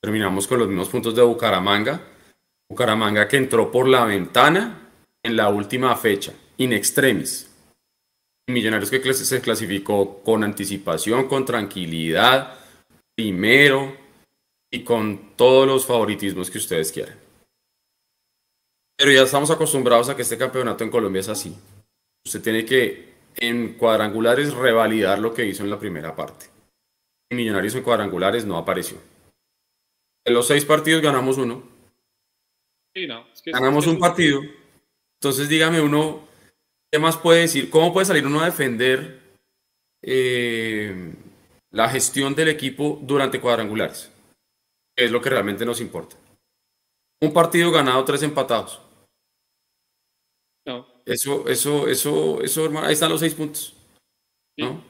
Terminamos 0.00 0.46
con 0.46 0.58
los 0.58 0.68
mismos 0.68 0.88
puntos 0.88 1.14
de 1.14 1.22
Bucaramanga. 1.22 2.00
Bucaramanga 2.68 3.26
que 3.26 3.38
entró 3.38 3.70
por 3.72 3.88
la 3.88 4.04
ventana 4.04 4.90
en 5.22 5.36
la 5.36 5.48
última 5.48 5.96
fecha, 5.96 6.32
in 6.58 6.72
extremis. 6.72 7.50
Millonarios 8.48 8.90
que 8.90 9.14
se 9.14 9.40
clasificó 9.40 10.22
con 10.22 10.44
anticipación, 10.44 11.26
con 11.26 11.44
tranquilidad, 11.44 12.58
primero 13.16 13.96
y 14.70 14.82
con 14.84 15.36
todos 15.36 15.66
los 15.66 15.86
favoritismos 15.86 16.50
que 16.50 16.58
ustedes 16.58 16.92
quieran. 16.92 17.16
Pero 18.96 19.12
ya 19.12 19.22
estamos 19.22 19.50
acostumbrados 19.50 20.08
a 20.08 20.16
que 20.16 20.22
este 20.22 20.36
campeonato 20.36 20.84
en 20.84 20.90
Colombia 20.90 21.20
es 21.20 21.28
así. 21.28 21.56
Usted 22.24 22.42
tiene 22.42 22.64
que 22.64 23.09
en 23.40 23.74
cuadrangulares 23.74 24.54
revalidar 24.54 25.18
lo 25.18 25.34
que 25.34 25.46
hizo 25.46 25.64
en 25.64 25.70
la 25.70 25.78
primera 25.78 26.14
parte. 26.14 26.46
Millonarios 27.30 27.74
en 27.74 27.82
cuadrangulares 27.82 28.44
no 28.44 28.56
apareció. 28.56 28.98
En 30.24 30.34
los 30.34 30.46
seis 30.46 30.64
partidos 30.64 31.02
ganamos 31.02 31.38
uno 31.38 31.70
ganamos 33.46 33.86
un 33.86 33.98
partido. 33.98 34.40
Entonces 35.20 35.48
dígame 35.48 35.80
uno, 35.80 36.26
¿qué 36.90 36.98
más 36.98 37.16
puede 37.16 37.42
decir? 37.42 37.70
¿Cómo 37.70 37.92
puede 37.92 38.06
salir 38.06 38.26
uno 38.26 38.40
a 38.40 38.46
defender 38.46 39.20
eh, 40.02 41.14
la 41.70 41.88
gestión 41.88 42.34
del 42.34 42.48
equipo 42.48 42.98
durante 43.02 43.40
cuadrangulares? 43.40 44.10
Es 44.96 45.10
lo 45.10 45.20
que 45.20 45.30
realmente 45.30 45.64
nos 45.64 45.80
importa. 45.80 46.16
Un 47.22 47.32
partido 47.32 47.70
ganado, 47.70 48.04
tres 48.04 48.22
empatados. 48.22 48.80
Eso, 51.06 51.48
eso, 51.48 51.88
eso, 51.88 52.42
eso, 52.42 52.78
ahí 52.78 52.92
están 52.92 53.10
los 53.10 53.20
seis 53.20 53.34
puntos. 53.34 53.74
¿no? 54.58 54.82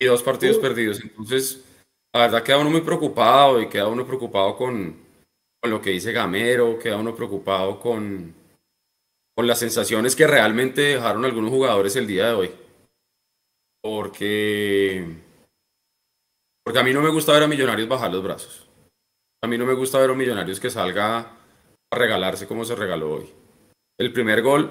Y 0.00 0.06
dos 0.06 0.22
partidos 0.22 0.58
perdidos. 0.58 1.00
Entonces, 1.00 1.64
la 2.14 2.22
verdad 2.22 2.42
queda 2.42 2.58
uno 2.58 2.70
muy 2.70 2.82
preocupado 2.82 3.60
y 3.60 3.68
queda 3.68 3.88
uno 3.88 4.06
preocupado 4.06 4.56
con, 4.56 4.96
con 5.60 5.70
lo 5.70 5.80
que 5.80 5.90
dice 5.90 6.12
Gamero, 6.12 6.78
queda 6.78 6.96
uno 6.96 7.14
preocupado 7.14 7.80
con, 7.80 8.34
con 9.34 9.46
las 9.46 9.58
sensaciones 9.58 10.16
que 10.16 10.26
realmente 10.26 10.82
dejaron 10.82 11.24
algunos 11.24 11.50
jugadores 11.50 11.96
el 11.96 12.06
día 12.06 12.28
de 12.28 12.34
hoy. 12.34 12.50
Porque, 13.80 15.04
porque 16.64 16.78
a 16.78 16.84
mí 16.84 16.92
no 16.92 17.00
me 17.00 17.10
gusta 17.10 17.32
ver 17.32 17.44
a 17.44 17.48
Millonarios 17.48 17.88
bajar 17.88 18.12
los 18.12 18.22
brazos. 18.22 18.68
A 19.42 19.48
mí 19.48 19.58
no 19.58 19.66
me 19.66 19.74
gusta 19.74 19.98
ver 19.98 20.10
a 20.10 20.14
Millonarios 20.14 20.60
que 20.60 20.70
salga 20.70 21.18
a 21.20 21.96
regalarse 21.96 22.46
como 22.46 22.64
se 22.64 22.76
regaló 22.76 23.14
hoy. 23.14 23.41
El 24.02 24.12
primer 24.12 24.42
gol 24.42 24.68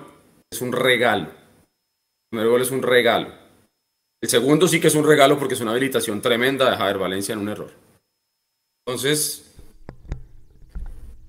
es 0.51 0.61
un 0.61 0.73
regalo. 0.73 1.27
El 1.27 2.29
primer 2.31 2.49
gol 2.49 2.61
es 2.63 2.69
un 2.69 2.83
regalo. 2.83 3.33
El 4.21 4.29
segundo 4.29 4.67
sí 4.67 4.81
que 4.81 4.87
es 4.87 4.95
un 4.95 5.07
regalo 5.07 5.39
porque 5.39 5.53
es 5.53 5.61
una 5.61 5.71
habilitación 5.71 6.21
tremenda 6.21 6.69
de 6.69 6.75
Javier 6.75 6.97
Valencia 6.97 7.31
en 7.31 7.39
un 7.39 7.47
error. 7.47 7.71
Entonces, 8.85 9.55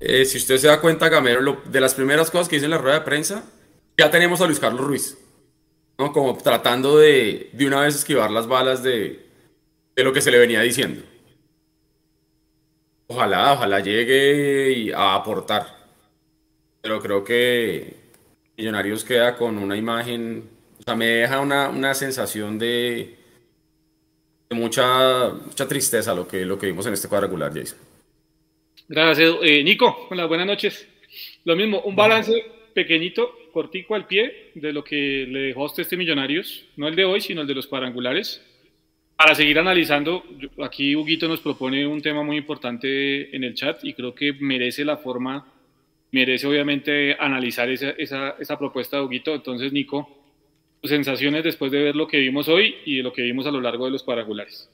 eh, 0.00 0.24
si 0.24 0.38
usted 0.38 0.56
se 0.56 0.66
da 0.66 0.80
cuenta, 0.80 1.08
Gamero, 1.08 1.62
de 1.64 1.80
las 1.80 1.94
primeras 1.94 2.28
cosas 2.28 2.48
que 2.48 2.56
dice 2.56 2.64
en 2.64 2.72
la 2.72 2.78
rueda 2.78 2.98
de 2.98 3.04
prensa, 3.04 3.44
ya 3.96 4.10
tenemos 4.10 4.40
a 4.40 4.46
Luis 4.46 4.58
Carlos 4.58 4.84
Ruiz. 4.84 5.16
¿no? 5.96 6.12
Como 6.12 6.36
tratando 6.38 6.98
de, 6.98 7.50
de 7.52 7.66
una 7.68 7.82
vez 7.82 7.94
esquivar 7.94 8.32
las 8.32 8.48
balas 8.48 8.82
de, 8.82 9.28
de 9.94 10.02
lo 10.02 10.12
que 10.12 10.22
se 10.22 10.32
le 10.32 10.38
venía 10.38 10.60
diciendo. 10.62 11.04
Ojalá, 13.06 13.52
ojalá 13.52 13.78
llegue 13.78 14.92
a 14.92 15.14
aportar. 15.14 15.81
Pero 16.82 17.00
creo 17.00 17.24
que 17.24 17.94
Millonarios 18.56 19.04
queda 19.04 19.36
con 19.36 19.56
una 19.56 19.76
imagen, 19.76 20.44
o 20.78 20.82
sea, 20.82 20.94
me 20.94 21.06
deja 21.06 21.40
una, 21.40 21.94
sensación 21.94 22.58
de, 22.58 23.16
mucha, 24.50 25.30
mucha 25.30 25.66
tristeza 25.66 26.14
lo 26.14 26.28
que, 26.28 26.44
lo 26.44 26.58
que 26.58 26.66
vimos 26.66 26.86
en 26.86 26.92
este 26.92 27.08
cuadrangular, 27.08 27.54
Jason. 27.54 27.78
Gracias, 28.88 29.34
eh, 29.42 29.64
Nico. 29.64 30.08
Hola, 30.10 30.26
buenas 30.26 30.46
noches. 30.46 30.86
Lo 31.44 31.56
mismo, 31.56 31.80
un 31.80 31.96
balance 31.96 32.44
pequeñito, 32.74 33.32
cortico 33.52 33.94
al 33.94 34.06
pie 34.06 34.50
de 34.54 34.72
lo 34.72 34.84
que 34.84 35.26
le 35.28 35.40
dejó 35.40 35.62
a 35.62 35.66
usted 35.66 35.82
este 35.82 35.96
Millonarios, 35.96 36.66
no 36.76 36.88
el 36.88 36.96
de 36.96 37.04
hoy, 37.04 37.20
sino 37.20 37.40
el 37.40 37.46
de 37.46 37.54
los 37.54 37.66
cuadrangulares 37.66 38.42
para 39.22 39.36
seguir 39.36 39.58
analizando, 39.58 40.24
aquí 40.64 40.96
Huguito 40.96 41.28
nos 41.28 41.38
propone 41.38 41.86
un 41.86 42.02
tema 42.02 42.24
muy 42.24 42.36
importante 42.36 43.34
en 43.34 43.44
el 43.44 43.54
chat 43.54 43.78
y 43.84 43.94
creo 43.94 44.14
que 44.14 44.32
merece 44.32 44.84
la 44.84 44.96
forma, 44.96 45.46
merece 46.12 46.46
obviamente 46.46 47.16
analizar 47.18 47.68
esa, 47.68 47.90
esa, 47.90 48.36
esa 48.38 48.58
propuesta 48.58 48.98
de 48.98 49.02
Huguito. 49.02 49.34
Entonces, 49.34 49.72
Nico, 49.72 50.08
tus 50.80 50.90
sensaciones 50.90 51.42
después 51.42 51.72
de 51.72 51.82
ver 51.82 51.96
lo 51.96 52.06
que 52.06 52.18
vimos 52.18 52.48
hoy 52.48 52.76
y 52.84 53.02
lo 53.02 53.12
que 53.12 53.22
vimos 53.22 53.46
a 53.46 53.50
lo 53.50 53.60
largo 53.60 53.86
de 53.86 53.90
los 53.90 54.02
parangulares. 54.02 54.70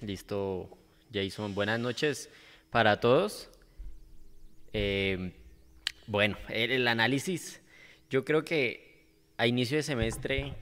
Listo, 0.00 0.68
Jason. 1.12 1.54
Buenas 1.54 1.80
noches 1.80 2.30
para 2.70 3.00
todos. 3.00 3.50
Eh, 4.72 5.32
bueno, 6.06 6.36
el, 6.48 6.86
análisis, 6.86 7.62
yo 8.10 8.24
creo 8.24 8.44
que 8.44 9.06
a 9.38 9.46
inicio 9.46 9.76
de 9.76 9.82
semestre 9.82 10.52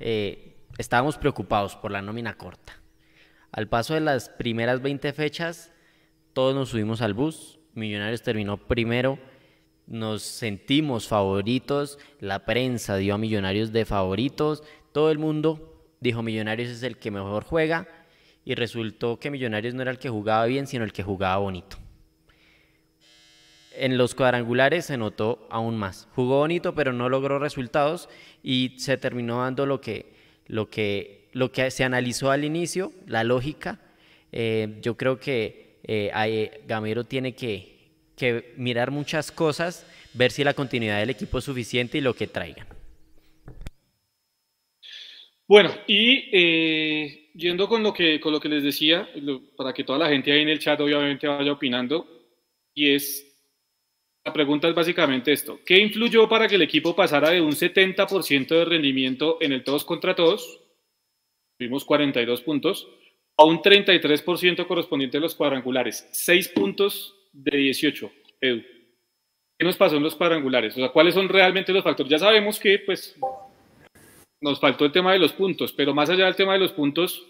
eh, 0.00 0.56
estábamos 0.78 1.18
preocupados 1.18 1.76
por 1.76 1.90
la 1.90 2.00
nómina 2.00 2.36
corta. 2.36 2.80
Al 3.52 3.68
paso 3.68 3.94
de 3.94 4.00
las 4.00 4.28
primeras 4.28 4.80
20 4.80 5.12
fechas, 5.12 5.72
todos 6.32 6.54
nos 6.54 6.70
subimos 6.70 7.02
al 7.02 7.14
bus, 7.14 7.58
Millonarios 7.76 8.22
terminó 8.22 8.56
primero, 8.56 9.18
nos 9.86 10.22
sentimos 10.22 11.06
favoritos, 11.06 11.98
la 12.20 12.44
prensa 12.44 12.96
dio 12.96 13.14
a 13.14 13.18
Millonarios 13.18 13.72
de 13.72 13.84
favoritos, 13.84 14.64
todo 14.92 15.10
el 15.10 15.18
mundo 15.18 15.84
dijo 16.00 16.22
Millonarios 16.22 16.70
es 16.70 16.82
el 16.82 16.96
que 16.96 17.10
mejor 17.10 17.44
juega 17.44 17.86
y 18.44 18.54
resultó 18.54 19.20
que 19.20 19.30
Millonarios 19.30 19.74
no 19.74 19.82
era 19.82 19.90
el 19.90 19.98
que 19.98 20.08
jugaba 20.08 20.46
bien, 20.46 20.66
sino 20.66 20.84
el 20.84 20.92
que 20.92 21.02
jugaba 21.02 21.36
bonito. 21.36 21.76
En 23.72 23.98
los 23.98 24.14
cuadrangulares 24.14 24.86
se 24.86 24.96
notó 24.96 25.46
aún 25.50 25.76
más. 25.76 26.08
Jugó 26.14 26.38
bonito, 26.38 26.74
pero 26.74 26.92
no 26.94 27.08
logró 27.10 27.38
resultados 27.38 28.08
y 28.42 28.74
se 28.78 28.96
terminó 28.96 29.42
dando 29.42 29.66
lo 29.66 29.80
que 29.80 30.16
lo 30.46 30.70
que, 30.70 31.28
lo 31.32 31.52
que 31.52 31.70
se 31.70 31.84
analizó 31.84 32.30
al 32.30 32.44
inicio, 32.44 32.92
la 33.06 33.24
lógica. 33.24 33.80
Eh, 34.32 34.78
yo 34.80 34.96
creo 34.96 35.18
que 35.18 35.65
eh, 35.86 36.10
eh, 36.14 36.60
Gamero 36.66 37.04
tiene 37.04 37.34
que, 37.34 37.74
mirar 38.56 38.90
muchas 38.90 39.30
cosas, 39.30 39.86
ver 40.14 40.32
si 40.32 40.42
la 40.42 40.54
continuidad 40.54 40.98
del 40.98 41.10
equipo 41.10 41.38
es 41.38 41.44
suficiente 41.44 41.98
y 41.98 42.00
lo 42.00 42.14
que 42.14 42.26
traigan. 42.26 42.66
Bueno, 45.46 45.70
y 45.86 47.30
yendo 47.34 47.68
con 47.68 47.82
lo, 47.82 47.92
que, 47.92 48.18
con 48.18 48.32
lo 48.32 48.40
que 48.40 48.48
les 48.48 48.64
decía, 48.64 49.08
para 49.56 49.72
que 49.72 49.84
toda 49.84 49.98
la 49.98 50.08
gente 50.08 50.32
ahí 50.32 50.40
en 50.40 50.48
el 50.48 50.58
chat 50.58 50.80
obviamente 50.80 51.28
vaya 51.28 51.52
opinando, 51.52 52.06
y 52.74 52.94
es, 52.94 53.24
la 54.24 54.32
pregunta 54.32 54.68
es 54.68 54.74
básicamente 54.74 55.32
esto, 55.32 55.60
¿qué 55.64 55.78
influyó 55.78 56.28
para 56.28 56.48
que 56.48 56.56
el 56.56 56.62
equipo 56.62 56.96
pasara 56.96 57.30
de 57.30 57.40
un 57.40 57.52
70% 57.52 58.48
de 58.48 58.64
rendimiento 58.64 59.38
en 59.40 59.52
el 59.52 59.62
todos 59.62 59.84
contra 59.84 60.14
todos, 60.14 60.60
tuvimos 61.58 61.84
42 61.84 62.40
puntos, 62.42 62.88
a 63.36 63.44
un 63.44 63.60
33% 63.60 64.66
correspondiente 64.66 65.18
a 65.18 65.20
los 65.20 65.34
cuadrangulares, 65.34 66.08
6 66.12 66.48
puntos 66.48 67.14
de 67.32 67.56
18, 67.56 68.10
Edu. 68.40 68.62
¿Qué 69.58 69.64
nos 69.64 69.76
pasó 69.76 69.96
en 69.96 70.02
los 70.02 70.14
cuadrangulares? 70.14 70.74
O 70.74 70.80
sea, 70.80 70.90
¿cuáles 70.90 71.14
son 71.14 71.28
realmente 71.28 71.72
los 71.72 71.84
factores? 71.84 72.10
Ya 72.10 72.18
sabemos 72.18 72.58
que, 72.58 72.78
pues, 72.78 73.16
nos 74.40 74.60
faltó 74.60 74.84
el 74.84 74.92
tema 74.92 75.12
de 75.12 75.18
los 75.18 75.32
puntos, 75.32 75.72
pero 75.72 75.94
más 75.94 76.10
allá 76.10 76.26
del 76.26 76.36
tema 76.36 76.52
de 76.52 76.58
los 76.58 76.72
puntos, 76.72 77.26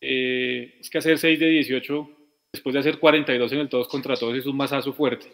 eh, 0.00 0.78
es 0.80 0.90
que 0.90 0.98
hacer 0.98 1.18
6 1.18 1.38
de 1.38 1.48
18 1.48 2.10
después 2.52 2.74
de 2.74 2.80
hacer 2.80 2.98
42 2.98 3.52
en 3.52 3.60
el 3.60 3.68
todos 3.68 3.88
contra 3.88 4.16
todos 4.16 4.36
es 4.36 4.46
un 4.46 4.56
masazo 4.56 4.92
fuerte. 4.92 5.32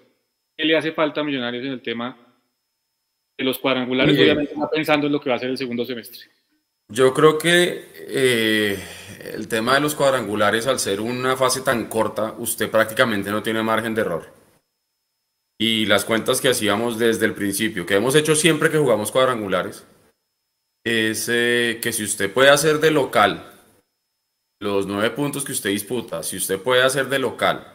¿Qué 0.57 0.65
le 0.65 0.77
hace 0.77 0.93
falta 0.93 1.21
a 1.21 1.25
Millonarios 1.25 1.65
en 1.65 1.73
el 1.73 1.83
tema 1.83 2.17
de 3.37 3.45
los 3.45 3.59
cuadrangulares? 3.59 4.19
Obviamente 4.19 4.53
está 4.53 4.71
pensando 4.71 5.07
en 5.07 5.13
lo 5.13 5.21
que 5.21 5.31
va 5.31 5.37
a 5.37 5.39
ser 5.39 5.51
el 5.51 5.59
segundo 5.59 5.85
semestre. 5.85 6.27
Yo 6.91 7.13
creo 7.13 7.37
que 7.39 7.93
eh, 7.95 8.83
el 9.35 9.47
tema 9.47 9.75
de 9.75 9.81
los 9.81 9.95
cuadrangulares, 9.95 10.67
al 10.67 10.79
ser 10.79 11.01
una 11.01 11.37
fase 11.37 11.61
tan 11.61 11.87
corta, 11.87 12.35
usted 12.39 12.71
prácticamente 12.71 13.31
no 13.31 13.43
tiene 13.43 13.63
margen 13.63 13.95
de 13.95 14.01
error. 14.01 14.33
Y 15.61 15.87
las 15.87 16.05
cuentas 16.05 16.41
que 16.41 16.49
hacíamos 16.49 16.99
desde 16.99 17.27
el 17.27 17.35
principio, 17.35 17.85
que 17.85 17.97
hemos 17.97 18.15
hecho 18.15 18.35
siempre 18.35 18.71
que 18.71 18.79
jugamos 18.79 19.13
cuadrangulares, 19.13 19.85
es 20.85 21.29
eh, 21.29 21.79
que 21.83 21.93
si 21.93 22.05
usted 22.05 22.33
puede 22.33 22.51
hacer 22.51 22.81
de 22.81 22.91
local 22.91 23.53
los 24.61 24.87
nueve 24.87 25.11
puntos 25.11 25.45
que 25.45 25.53
usted 25.53 25.71
disputa, 25.71 26.23
si 26.23 26.37
usted 26.39 26.59
puede 26.61 26.83
hacer 26.83 27.09
de 27.09 27.19
local 27.19 27.67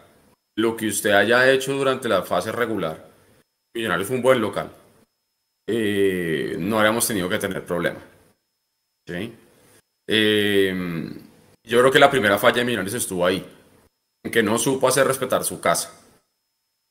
lo 0.55 0.75
que 0.75 0.87
usted 0.87 1.11
haya 1.11 1.51
hecho 1.51 1.73
durante 1.73 2.09
la 2.09 2.23
fase 2.23 2.51
regular, 2.51 3.11
Millonarios 3.75 4.07
fue 4.07 4.17
un 4.17 4.23
buen 4.23 4.41
local, 4.41 4.71
eh, 5.67 6.55
no 6.57 6.77
habríamos 6.77 7.07
tenido 7.07 7.29
que 7.29 7.39
tener 7.39 7.63
problema. 7.65 7.99
Eh, 10.07 10.73
yo 11.63 11.79
creo 11.79 11.91
que 11.91 11.99
la 11.99 12.11
primera 12.11 12.37
falla 12.37 12.57
de 12.57 12.65
Millonarios 12.65 12.93
estuvo 12.93 13.25
ahí, 13.25 13.45
en 14.23 14.31
que 14.31 14.43
no 14.43 14.57
supo 14.57 14.87
hacer 14.87 15.07
respetar 15.07 15.43
su 15.43 15.59
casa. 15.59 15.99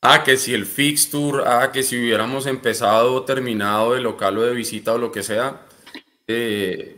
Ah, 0.01 0.23
que 0.23 0.37
si 0.37 0.53
el 0.53 0.65
fixture, 0.65 1.43
ah, 1.45 1.71
que 1.71 1.83
si 1.83 1.97
hubiéramos 1.97 2.45
empezado 2.45 3.23
terminado 3.23 3.93
de 3.93 4.01
local 4.01 4.37
o 4.37 4.41
de 4.41 4.53
visita 4.53 4.93
o 4.93 4.97
lo 4.97 5.11
que 5.11 5.23
sea, 5.23 5.61
eh, 6.27 6.97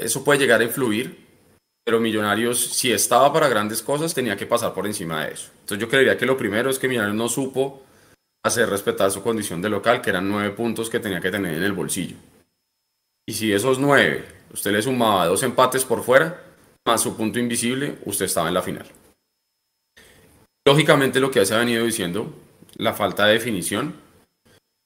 eso 0.00 0.22
puede 0.22 0.40
llegar 0.40 0.60
a 0.60 0.64
influir 0.64 1.22
pero 1.84 1.98
Millonarios, 1.98 2.60
si 2.60 2.92
estaba 2.92 3.32
para 3.32 3.48
grandes 3.48 3.82
cosas, 3.82 4.14
tenía 4.14 4.36
que 4.36 4.46
pasar 4.46 4.72
por 4.72 4.86
encima 4.86 5.24
de 5.24 5.32
eso. 5.32 5.50
Entonces 5.60 5.78
yo 5.78 5.88
creería 5.88 6.16
que 6.16 6.26
lo 6.26 6.36
primero 6.36 6.70
es 6.70 6.78
que 6.78 6.88
Millonarios 6.88 7.16
no 7.16 7.28
supo 7.28 7.82
hacer 8.44 8.68
respetar 8.68 9.10
su 9.10 9.22
condición 9.22 9.60
de 9.60 9.68
local, 9.68 10.00
que 10.00 10.10
eran 10.10 10.28
nueve 10.28 10.50
puntos 10.50 10.88
que 10.88 11.00
tenía 11.00 11.20
que 11.20 11.30
tener 11.30 11.54
en 11.54 11.62
el 11.62 11.72
bolsillo. 11.72 12.16
Y 13.26 13.34
si 13.34 13.52
esos 13.52 13.78
nueve, 13.78 14.24
usted 14.52 14.72
le 14.72 14.82
sumaba 14.82 15.26
dos 15.26 15.42
empates 15.42 15.84
por 15.84 16.02
fuera, 16.02 16.42
más 16.86 17.00
su 17.00 17.16
punto 17.16 17.38
invisible, 17.38 17.98
usted 18.04 18.26
estaba 18.26 18.48
en 18.48 18.54
la 18.54 18.62
final. 18.62 18.86
Lógicamente 20.66 21.20
lo 21.20 21.30
que 21.30 21.44
se 21.44 21.54
ha 21.54 21.58
venido 21.58 21.84
diciendo, 21.84 22.32
la 22.76 22.94
falta 22.94 23.26
de 23.26 23.34
definición. 23.34 23.94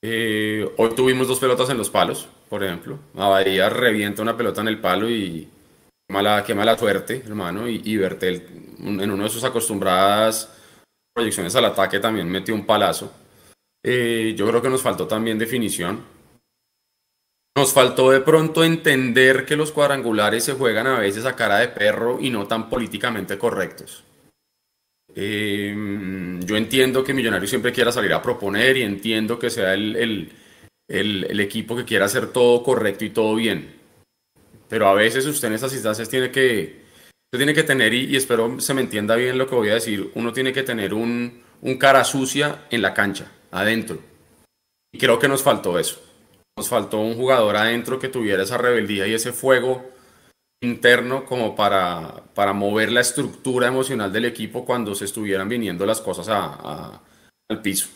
Eh, 0.03 0.69
hoy 0.77 0.95
tuvimos 0.95 1.29
dos 1.29 1.39
pelotas 1.39 1.71
en 1.71 1.79
los 1.79 1.91
palos, 1.91 2.29
por 2.49 2.63
ejemplo. 2.63 2.99
Abadía 3.17 3.69
revienta 3.69 4.23
una 4.23 4.37
pelota 4.37 4.61
en 4.61 4.69
el 4.69 4.81
palo 4.81 5.09
y 5.11 5.49
mala, 6.09 6.45
qué 6.45 6.55
mala 6.55 6.79
suerte, 6.79 7.23
hermano, 7.27 7.69
y, 7.69 7.81
y 7.85 7.97
Bertel 7.97 8.47
en 8.79 9.11
uno 9.11 9.25
de 9.25 9.31
sus 9.31 9.45
acostumbradas 9.45 10.53
proyecciones 11.17 11.57
al 11.57 11.65
ataque 11.65 11.99
también 11.99 12.29
metió 12.29 12.55
un 12.55 12.67
palazo. 12.67 13.11
Eh, 13.83 14.35
yo 14.37 14.47
creo 14.47 14.61
que 14.61 14.69
nos 14.69 14.83
faltó 14.83 15.07
también 15.07 15.39
definición. 15.39 16.03
Nos 17.57 17.73
faltó 17.73 18.11
de 18.11 18.21
pronto 18.21 18.63
entender 18.63 19.47
que 19.47 19.57
los 19.57 19.73
cuadrangulares 19.73 20.45
se 20.45 20.53
juegan 20.53 20.87
a 20.87 20.99
veces 20.99 21.25
a 21.25 21.35
cara 21.35 21.57
de 21.57 21.69
perro 21.69 22.19
y 22.21 22.29
no 22.29 22.47
tan 22.47 22.69
políticamente 22.69 23.39
correctos. 23.39 24.05
Eh, 25.15 25.75
yo 26.45 26.57
entiendo 26.59 27.03
que 27.03 27.15
Millonarios 27.15 27.49
siempre 27.49 27.73
quiera 27.73 27.91
salir 27.91 28.13
a 28.13 28.21
proponer 28.21 28.77
y 28.77 28.83
entiendo 28.83 29.39
que 29.39 29.49
sea 29.49 29.73
el, 29.73 29.97
el, 29.97 30.33
el, 30.87 31.41
equipo 31.41 31.75
que 31.75 31.87
quiera 31.87 32.05
hacer 32.05 32.27
todo 32.27 32.63
correcto 32.63 33.07
y 33.07 33.11
todo 33.11 33.35
bien. 33.37 33.75
Pero 34.69 34.89
a 34.89 34.95
veces 34.95 35.25
usted 35.25 35.49
en 35.49 35.55
esas 35.55 35.73
instancias 35.73 36.11
tiene 36.11 36.31
que, 36.31 36.83
tiene 37.31 37.55
que 37.55 37.63
tener, 37.63 37.95
y, 37.95 38.05
y, 38.05 38.17
espero 38.17 38.61
se 38.61 38.75
me 38.75 38.83
entienda 38.83 39.17
bien 39.17 39.39
lo 39.39 39.49
que 39.49 39.55
voy 39.55 39.71
a 39.71 39.75
decir, 39.75 40.11
uno 40.15 40.35
tiene 40.35 40.53
que 40.53 40.63
tener 40.63 40.93
un, 40.93 41.43
un 41.63 41.79
cara 41.79 42.05
sucia 42.05 42.67
en 42.69 42.83
la 42.83 42.93
cancha, 42.93 43.33
adentro. 43.51 43.99
Y 44.93 44.99
creo 44.99 45.19
que 45.19 45.29
nos 45.29 45.43
faltó 45.43 45.79
eso. 45.79 46.06
Nos 46.59 46.71
faltó 46.71 47.01
un 47.01 47.17
jugador 47.17 47.55
adentro 47.57 47.99
que 47.99 48.09
tuviera 48.09 48.43
esa 48.43 48.57
rebeldía 48.57 49.07
y 49.07 49.13
ese 49.13 49.33
fuego 49.33 49.91
interno 50.63 51.27
como 51.27 51.55
para, 51.55 52.23
para 52.35 52.55
mover 52.55 52.91
la 52.91 53.03
estructura 53.03 53.67
emocional 53.67 54.11
del 54.11 54.25
equipo 54.25 54.65
cuando 54.65 54.95
se 54.95 55.05
estuvieran 55.05 55.51
viniendo 55.51 55.85
las 55.85 56.01
cosas 56.01 56.29
a, 56.31 57.03
al 57.51 57.61
piso. 57.61 57.89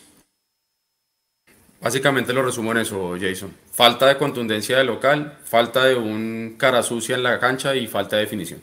Básicamente 1.81 2.33
lo 2.33 2.43
resumo 2.43 2.71
en 2.73 2.77
eso, 2.77 3.17
Jason. 3.19 3.51
Falta 3.71 4.07
de 4.07 4.17
contundencia 4.17 4.77
de 4.77 4.83
local, 4.83 5.39
falta 5.43 5.85
de 5.85 5.95
un 5.95 6.55
cara 6.59 6.83
sucia 6.83 7.15
en 7.15 7.23
la 7.23 7.39
cancha 7.39 7.75
y 7.75 7.87
falta 7.87 8.17
de 8.17 8.21
definición. 8.21 8.61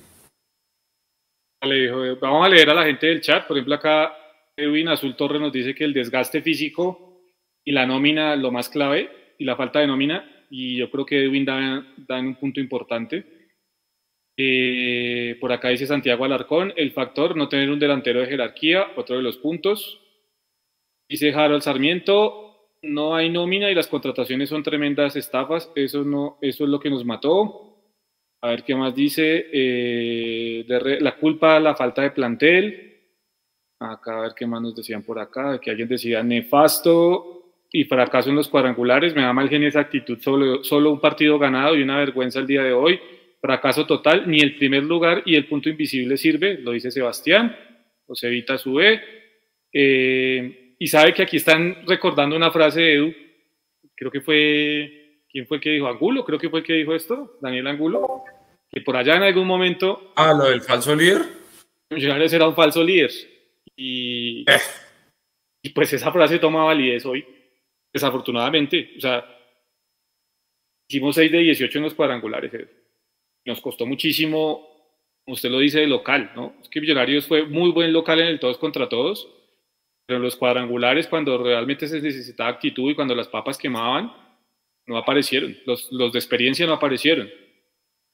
Vamos 2.21 2.47
a 2.47 2.49
leer 2.49 2.71
a 2.71 2.75
la 2.75 2.85
gente 2.85 3.09
del 3.09 3.21
chat. 3.21 3.49
Por 3.49 3.57
ejemplo, 3.57 3.75
acá 3.75 4.17
Edwin 4.57 4.91
Azul 4.91 5.17
Torre 5.17 5.41
nos 5.41 5.53
dice 5.53 5.75
que 5.75 5.83
el 5.83 5.93
desgaste 5.93 6.41
físico 6.41 7.21
y 7.65 7.73
la 7.73 7.85
nómina 7.85 8.37
lo 8.37 8.53
más 8.53 8.69
clave 8.69 9.18
y 9.39 9.45
la 9.45 9.57
falta 9.57 9.81
de 9.81 9.87
nómina. 9.87 10.47
Y 10.51 10.77
yo 10.77 10.91
creo 10.91 11.07
que 11.07 11.25
Edwin 11.25 11.45
da, 11.45 11.87
da 11.97 12.19
en 12.19 12.27
un 12.27 12.35
punto 12.35 12.61
importante. 12.61 13.39
Eh, 14.41 15.37
por 15.41 15.51
acá 15.51 15.69
dice 15.69 15.87
Santiago 15.87 16.25
Alarcón, 16.25 16.73
el 16.77 16.93
factor 16.93 17.37
no 17.37 17.49
tener 17.49 17.71
un 17.71 17.79
delantero 17.81 18.21
de 18.21 18.27
jerarquía, 18.27 18.93
otro 18.97 19.17
de 19.17 19.23
los 19.23 19.37
puntos. 19.39 20.01
Dice 21.09 21.33
Harold 21.33 21.63
Sarmiento, 21.63 22.71
no 22.83 23.17
hay 23.17 23.31
nómina 23.31 23.69
y 23.71 23.75
las 23.75 23.89
contrataciones 23.89 24.49
son 24.49 24.63
tremendas 24.63 25.17
estafas, 25.17 25.73
eso, 25.75 26.05
no, 26.05 26.39
eso 26.41 26.65
es 26.65 26.71
lo 26.71 26.79
que 26.79 26.91
nos 26.91 27.05
mató. 27.05 27.65
A 28.41 28.51
ver 28.51 28.63
qué 28.63 28.77
más 28.77 28.95
dice, 28.95 29.47
eh, 29.53 30.65
la 31.01 31.17
culpa, 31.17 31.59
la 31.59 31.75
falta 31.75 32.03
de 32.03 32.13
plantel. 32.13 32.85
Acá 33.81 34.19
a 34.19 34.23
ver 34.23 34.33
qué 34.37 34.47
más 34.47 34.63
nos 34.63 34.77
decían 34.77 35.03
por 35.03 35.19
acá, 35.19 35.61
que 35.61 35.71
alguien 35.71 35.89
decía 35.89 36.23
nefasto 36.23 37.38
y 37.71 37.85
fracaso 37.85 38.31
en 38.31 38.37
los 38.37 38.49
cuadrangulares, 38.49 39.15
me 39.15 39.23
da 39.23 39.33
mal 39.33 39.49
genio 39.49 39.69
esa 39.69 39.81
actitud, 39.81 40.19
solo, 40.21 40.65
solo 40.65 40.91
un 40.91 41.01
partido 41.01 41.39
ganado 41.39 41.77
y 41.77 41.83
una 41.83 41.99
vergüenza 41.99 42.39
el 42.39 42.47
día 42.47 42.63
de 42.63 42.73
hoy 42.73 43.01
fracaso 43.41 43.87
total, 43.87 44.29
ni 44.29 44.41
el 44.41 44.57
primer 44.57 44.83
lugar 44.83 45.23
y 45.25 45.37
el 45.37 45.47
punto 45.47 45.69
invisible 45.69 46.17
sirve, 46.17 46.59
lo 46.59 46.73
dice 46.73 46.91
Sebastián, 46.91 47.57
Josevita 48.07 48.59
Sube, 48.59 49.01
eh, 49.73 50.75
y 50.79 50.87
sabe 50.87 51.13
que 51.15 51.23
aquí 51.23 51.37
están 51.37 51.87
recordando 51.87 52.37
una 52.37 52.51
frase 52.51 52.81
de 52.81 52.95
Edu, 52.95 53.15
creo 53.95 54.11
que 54.11 54.21
fue, 54.21 55.23
¿quién 55.31 55.47
fue 55.47 55.59
el 55.59 55.63
que 55.63 55.71
dijo? 55.71 55.87
Angulo, 55.87 56.25
creo 56.25 56.39
que 56.39 56.51
fue 56.51 56.61
el 56.61 56.67
que 56.67 56.75
dijo 56.75 56.95
esto, 56.95 57.39
Daniel 57.41 57.67
Angulo, 57.69 58.25
que 58.71 58.81
por 58.81 58.97
allá 58.97 59.17
en 59.17 59.23
algún 59.23 59.47
momento... 59.47 60.13
Ah, 60.17 60.33
lo 60.33 60.51
del 60.51 60.63
falso 60.63 60.95
líder. 60.95 61.23
Millonarios 61.91 62.33
era 62.33 62.49
un 62.49 62.55
falso 62.55 62.83
líder, 62.83 63.11
y, 63.77 64.43
eh. 64.51 64.59
y 65.63 65.71
pues 65.71 65.93
esa 65.93 66.13
frase 66.13 66.39
toma 66.39 66.65
validez 66.65 67.07
hoy, 67.07 67.25
desafortunadamente, 67.93 68.95
o 68.97 69.01
sea, 69.01 69.25
hicimos 70.89 71.15
6 71.15 71.33
de 71.33 71.39
18 71.39 71.79
en 71.79 71.85
los 71.85 71.95
cuadrangulares, 71.95 72.53
nos 73.45 73.61
costó 73.61 73.87
muchísimo, 73.87 74.69
usted 75.27 75.51
lo 75.51 75.59
dice, 75.59 75.81
de 75.81 75.87
local, 75.87 76.33
¿no? 76.35 76.55
Es 76.61 76.69
que 76.69 76.81
Millonarios 76.81 77.27
fue 77.27 77.45
muy 77.45 77.71
buen 77.71 77.93
local 77.93 78.21
en 78.21 78.29
el 78.29 78.41
todos 78.41 78.59
contra 78.59 78.89
todos, 78.89 79.29
pero 80.07 80.19
en 80.19 80.23
los 80.23 80.37
cuadrangulares, 80.37 81.07
cuando 81.07 81.43
realmente 81.43 81.87
se 81.87 82.01
necesitaba 82.01 82.51
actitud 82.51 82.91
y 82.91 82.95
cuando 82.95 83.15
las 83.15 83.29
papas 83.29 83.59
quemaban, 83.59 84.13
no 84.87 84.97
aparecieron, 84.97 85.57
los, 85.67 85.91
de 85.91 86.19
experiencia 86.19 86.67
no 86.67 86.75
aparecieron. 86.75 87.31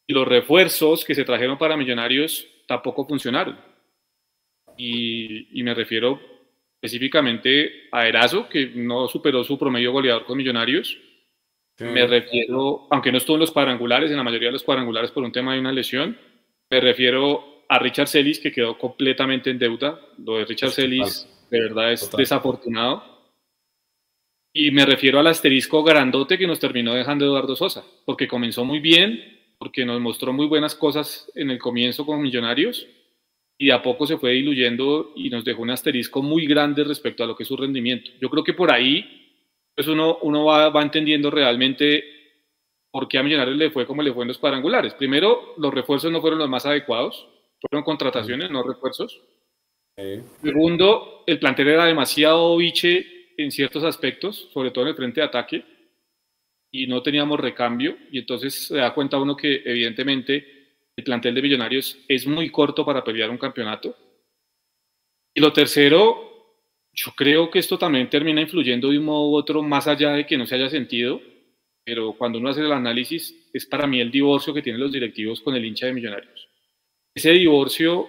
Y 0.06 0.12
los 0.12 0.26
refuerzos 0.26 1.04
que 1.04 1.14
se 1.14 1.24
trajeron 1.24 1.56
para 1.56 1.76
Millonarios 1.76 2.46
tampoco 2.66 3.06
funcionaron. 3.06 3.58
Y 4.76 5.62
me 5.62 5.72
refiero 5.72 6.33
específicamente 6.84 7.88
a 7.90 8.06
Erazo, 8.06 8.48
que 8.48 8.72
no 8.74 9.08
superó 9.08 9.42
su 9.42 9.58
promedio 9.58 9.92
goleador 9.92 10.24
con 10.26 10.36
Millonarios, 10.36 10.98
Sí. 11.76 11.84
Me 11.86 12.06
refiero, 12.06 12.86
aunque 12.90 13.10
no 13.10 13.18
estuvo 13.18 13.34
en 13.34 13.40
los 13.40 13.50
cuadrangulares, 13.50 14.10
en 14.10 14.16
la 14.16 14.22
mayoría 14.22 14.48
de 14.48 14.52
los 14.52 14.62
cuadrangulares 14.62 15.10
por 15.10 15.24
un 15.24 15.32
tema 15.32 15.54
de 15.54 15.60
una 15.60 15.72
lesión, 15.72 16.16
me 16.70 16.80
refiero 16.80 17.64
a 17.68 17.78
Richard 17.80 18.06
Celis, 18.06 18.38
que 18.38 18.52
quedó 18.52 18.78
completamente 18.78 19.50
en 19.50 19.58
deuda. 19.58 20.00
Lo 20.18 20.38
de 20.38 20.44
Richard 20.44 20.70
Celis, 20.70 21.26
de 21.50 21.60
verdad, 21.60 21.92
es 21.92 22.02
Total. 22.02 22.18
desafortunado. 22.18 23.02
Y 24.52 24.70
me 24.70 24.86
refiero 24.86 25.18
al 25.18 25.26
asterisco 25.26 25.82
grandote 25.82 26.38
que 26.38 26.46
nos 26.46 26.60
terminó 26.60 26.94
dejando 26.94 27.24
Eduardo 27.24 27.56
Sosa, 27.56 27.84
porque 28.04 28.28
comenzó 28.28 28.64
muy 28.64 28.78
bien, 28.78 29.20
porque 29.58 29.84
nos 29.84 30.00
mostró 30.00 30.32
muy 30.32 30.46
buenas 30.46 30.76
cosas 30.76 31.28
en 31.34 31.50
el 31.50 31.58
comienzo 31.58 32.06
con 32.06 32.22
Millonarios, 32.22 32.86
y 33.58 33.66
de 33.66 33.72
a 33.72 33.82
poco 33.82 34.06
se 34.06 34.18
fue 34.18 34.32
diluyendo 34.32 35.12
y 35.16 35.30
nos 35.30 35.44
dejó 35.44 35.62
un 35.62 35.70
asterisco 35.70 36.22
muy 36.22 36.46
grande 36.46 36.84
respecto 36.84 37.22
a 37.22 37.26
lo 37.26 37.36
que 37.36 37.44
es 37.44 37.48
su 37.48 37.56
rendimiento. 37.56 38.10
Yo 38.20 38.28
creo 38.30 38.44
que 38.44 38.54
por 38.54 38.72
ahí 38.72 39.24
pues 39.74 39.88
uno, 39.88 40.18
uno 40.22 40.44
va, 40.44 40.68
va, 40.70 40.82
entendiendo 40.82 41.30
realmente 41.30 42.04
por 42.90 43.08
qué 43.08 43.18
a 43.18 43.22
Millonarios 43.22 43.56
le 43.56 43.70
fue 43.70 43.86
como 43.86 44.02
le 44.02 44.12
fue 44.12 44.22
en 44.22 44.28
los 44.28 44.38
cuadrangulares. 44.38 44.94
Primero, 44.94 45.54
los 45.58 45.74
refuerzos 45.74 46.12
no 46.12 46.20
fueron 46.20 46.38
los 46.38 46.48
más 46.48 46.64
adecuados, 46.64 47.26
fueron 47.60 47.84
contrataciones, 47.84 48.50
no 48.50 48.62
refuerzos. 48.62 49.20
Sí. 49.96 50.20
Segundo, 50.42 51.24
el 51.26 51.38
plantel 51.38 51.68
era 51.68 51.86
demasiado 51.86 52.56
biche 52.56 53.32
en 53.36 53.50
ciertos 53.50 53.82
aspectos, 53.82 54.48
sobre 54.52 54.70
todo 54.70 54.84
en 54.84 54.90
el 54.90 54.96
frente 54.96 55.20
de 55.20 55.26
ataque, 55.26 55.64
y 56.70 56.86
no 56.86 57.02
teníamos 57.02 57.40
recambio, 57.40 57.96
y 58.10 58.18
entonces 58.18 58.66
se 58.66 58.76
da 58.76 58.94
cuenta 58.94 59.18
uno 59.18 59.36
que 59.36 59.62
evidentemente 59.64 60.53
el 60.96 61.04
plantel 61.04 61.34
de 61.34 61.42
Millonarios 61.42 61.98
es 62.08 62.26
muy 62.26 62.50
corto 62.50 62.84
para 62.84 63.02
pelear 63.02 63.30
un 63.30 63.38
campeonato. 63.38 63.96
Y 65.34 65.40
lo 65.40 65.52
tercero, 65.52 66.60
yo 66.92 67.12
creo 67.16 67.50
que 67.50 67.58
esto 67.58 67.76
también 67.76 68.08
termina 68.08 68.40
influyendo 68.40 68.90
de 68.90 68.98
un 68.98 69.04
modo 69.04 69.30
u 69.30 69.36
otro, 69.36 69.62
más 69.62 69.88
allá 69.88 70.12
de 70.12 70.26
que 70.26 70.38
no 70.38 70.46
se 70.46 70.54
haya 70.54 70.68
sentido, 70.68 71.20
pero 71.84 72.12
cuando 72.12 72.38
uno 72.38 72.50
hace 72.50 72.60
el 72.60 72.72
análisis, 72.72 73.50
es 73.52 73.66
para 73.66 73.86
mí 73.86 74.00
el 74.00 74.10
divorcio 74.10 74.54
que 74.54 74.62
tienen 74.62 74.80
los 74.80 74.92
directivos 74.92 75.40
con 75.40 75.54
el 75.54 75.64
hincha 75.64 75.86
de 75.86 75.92
Millonarios. 75.92 76.48
Ese 77.14 77.30
divorcio 77.32 78.08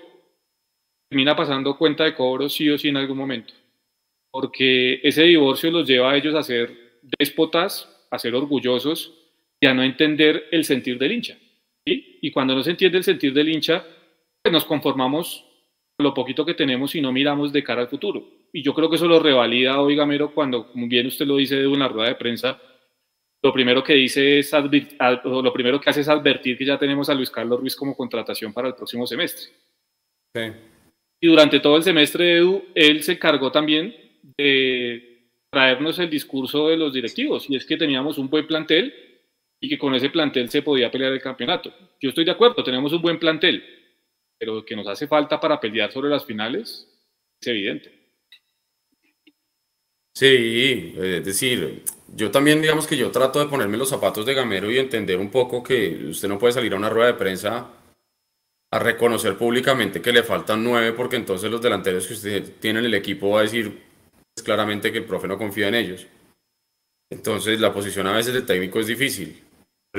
termina 1.10 1.36
pasando 1.36 1.78
cuenta 1.78 2.04
de 2.04 2.16
cobro 2.16 2.48
sí 2.50 2.70
o 2.70 2.78
sí 2.78 2.90
en 2.90 2.98
algún 2.98 3.18
momento, 3.18 3.54
porque 4.32 5.00
ese 5.04 5.24
divorcio 5.24 5.72
los 5.72 5.88
lleva 5.88 6.12
a 6.12 6.18
ellos 6.18 6.36
a 6.36 6.44
ser 6.44 7.00
déspotas, 7.20 8.08
a 8.12 8.20
ser 8.20 8.36
orgullosos 8.36 9.14
y 9.60 9.68
a 9.68 9.74
no 9.74 9.84
entender 9.84 10.48
el 10.52 10.64
sentir 10.64 10.98
del 10.98 11.12
hincha. 11.12 11.38
Y 12.26 12.32
cuando 12.32 12.56
no 12.56 12.64
se 12.64 12.72
entiende 12.72 12.98
el 12.98 13.04
sentir 13.04 13.34
del 13.34 13.50
hincha, 13.50 13.86
pues 14.42 14.52
nos 14.52 14.66
conformamos 14.66 15.46
con 15.96 16.04
lo 16.04 16.14
poquito 16.14 16.46
que 16.46 16.56
tenemos 16.56 16.96
y 16.96 17.02
no 17.02 17.12
miramos 17.12 17.54
de 17.54 17.64
cara 17.64 17.82
al 17.82 17.88
futuro 17.88 18.36
y 18.56 18.62
yo 18.62 18.74
creo 18.74 18.90
que 18.90 18.96
eso 18.96 19.06
lo 19.06 19.20
revalida 19.20 19.82
hoy 19.82 19.98
Gamero 19.98 20.34
cuando, 20.34 20.72
como 20.72 20.88
bien 20.88 21.08
usted 21.08 21.26
lo 21.26 21.36
dice 21.36 21.58
de 21.58 21.68
una 21.68 21.90
rueda 21.90 22.08
de 22.08 22.16
prensa, 22.16 22.58
lo 23.44 23.52
primero 23.52 23.84
que 23.84 23.94
dice 23.94 24.40
es 24.40 24.50
lo 24.54 25.52
primero 25.52 25.82
que 25.82 25.90
hace 25.90 26.00
es 26.00 26.08
advertir 26.08 26.58
que 26.58 26.64
ya 26.64 26.80
tenemos 26.80 27.10
a 27.10 27.14
Luis 27.14 27.30
Carlos 27.30 27.60
Ruiz 27.60 27.76
como 27.76 27.98
contratación 27.98 28.54
para 28.54 28.70
el 28.70 28.74
próximo 28.76 29.06
semestre. 29.06 29.52
Sí. 30.34 30.42
Y 31.20 31.28
durante 31.28 31.60
todo 31.60 31.76
el 31.76 31.84
semestre, 31.84 32.38
Edu, 32.38 32.64
él 32.74 33.04
se 33.04 33.20
cargó 33.20 33.52
también 33.52 33.94
de 34.38 35.28
traernos 35.52 36.00
el 36.00 36.10
discurso 36.10 36.70
de 36.70 36.78
los 36.78 36.94
directivos, 36.94 37.50
y 37.50 37.58
es 37.58 37.66
que 37.66 37.76
teníamos 37.76 38.18
un 38.18 38.30
buen 38.30 38.48
plantel 38.48 38.94
y 39.66 39.70
que 39.70 39.80
con 39.80 39.96
ese 39.96 40.12
plantel 40.12 40.48
se 40.52 40.62
podía 40.62 40.92
pelear 40.92 41.12
el 41.12 41.22
campeonato. 41.22 41.74
Yo 42.00 42.10
estoy 42.10 42.24
de 42.24 42.32
acuerdo, 42.32 42.64
tenemos 42.64 42.94
un 42.94 43.02
buen 43.02 43.18
plantel, 43.18 43.64
pero 44.38 44.64
que 44.64 44.76
nos 44.76 44.88
hace 44.88 45.08
falta 45.08 45.40
para 45.40 45.60
pelear 45.60 45.92
sobre 45.92 46.10
las 46.10 46.24
finales 46.24 46.88
es 47.42 47.48
evidente. 47.48 47.92
Sí, 50.14 50.94
es 50.96 51.26
decir, 51.26 51.82
yo 52.16 52.30
también 52.30 52.62
digamos 52.62 52.86
que 52.86 52.96
yo 52.96 53.10
trato 53.10 53.40
de 53.40 53.48
ponerme 53.48 53.76
los 53.76 53.90
zapatos 53.90 54.24
de 54.26 54.36
Gamero 54.36 54.70
y 54.72 54.78
entender 54.78 55.18
un 55.18 55.32
poco 55.32 55.64
que 55.64 56.06
usted 56.10 56.30
no 56.30 56.38
puede 56.38 56.54
salir 56.54 56.74
a 56.74 56.78
una 56.78 56.90
rueda 56.90 57.08
de 57.08 57.16
prensa 57.16 57.72
a 58.72 58.80
reconocer 58.80 59.36
públicamente 59.36 60.00
que 60.00 60.14
le 60.14 60.22
faltan 60.22 60.64
nueve 60.64 60.94
porque 60.94 61.16
entonces 61.16 61.50
los 61.50 61.62
delanteros 61.62 62.08
que 62.08 62.14
usted 62.14 62.54
tiene 62.60 62.80
en 62.80 62.86
el 62.86 62.94
equipo 62.94 63.32
va 63.32 63.40
a 63.40 63.44
decir 63.44 63.82
pues, 64.36 64.46
claramente 64.46 64.92
que 64.92 65.00
el 65.00 65.06
profe 65.06 65.28
no 65.28 65.40
confía 65.40 65.70
en 65.70 65.76
ellos. 65.76 66.08
Entonces 67.10 67.60
la 67.60 67.74
posición 67.74 68.08
a 68.08 68.16
veces 68.16 68.34
del 68.34 68.46
técnico 68.46 68.80
es 68.80 68.88
difícil, 68.88 69.45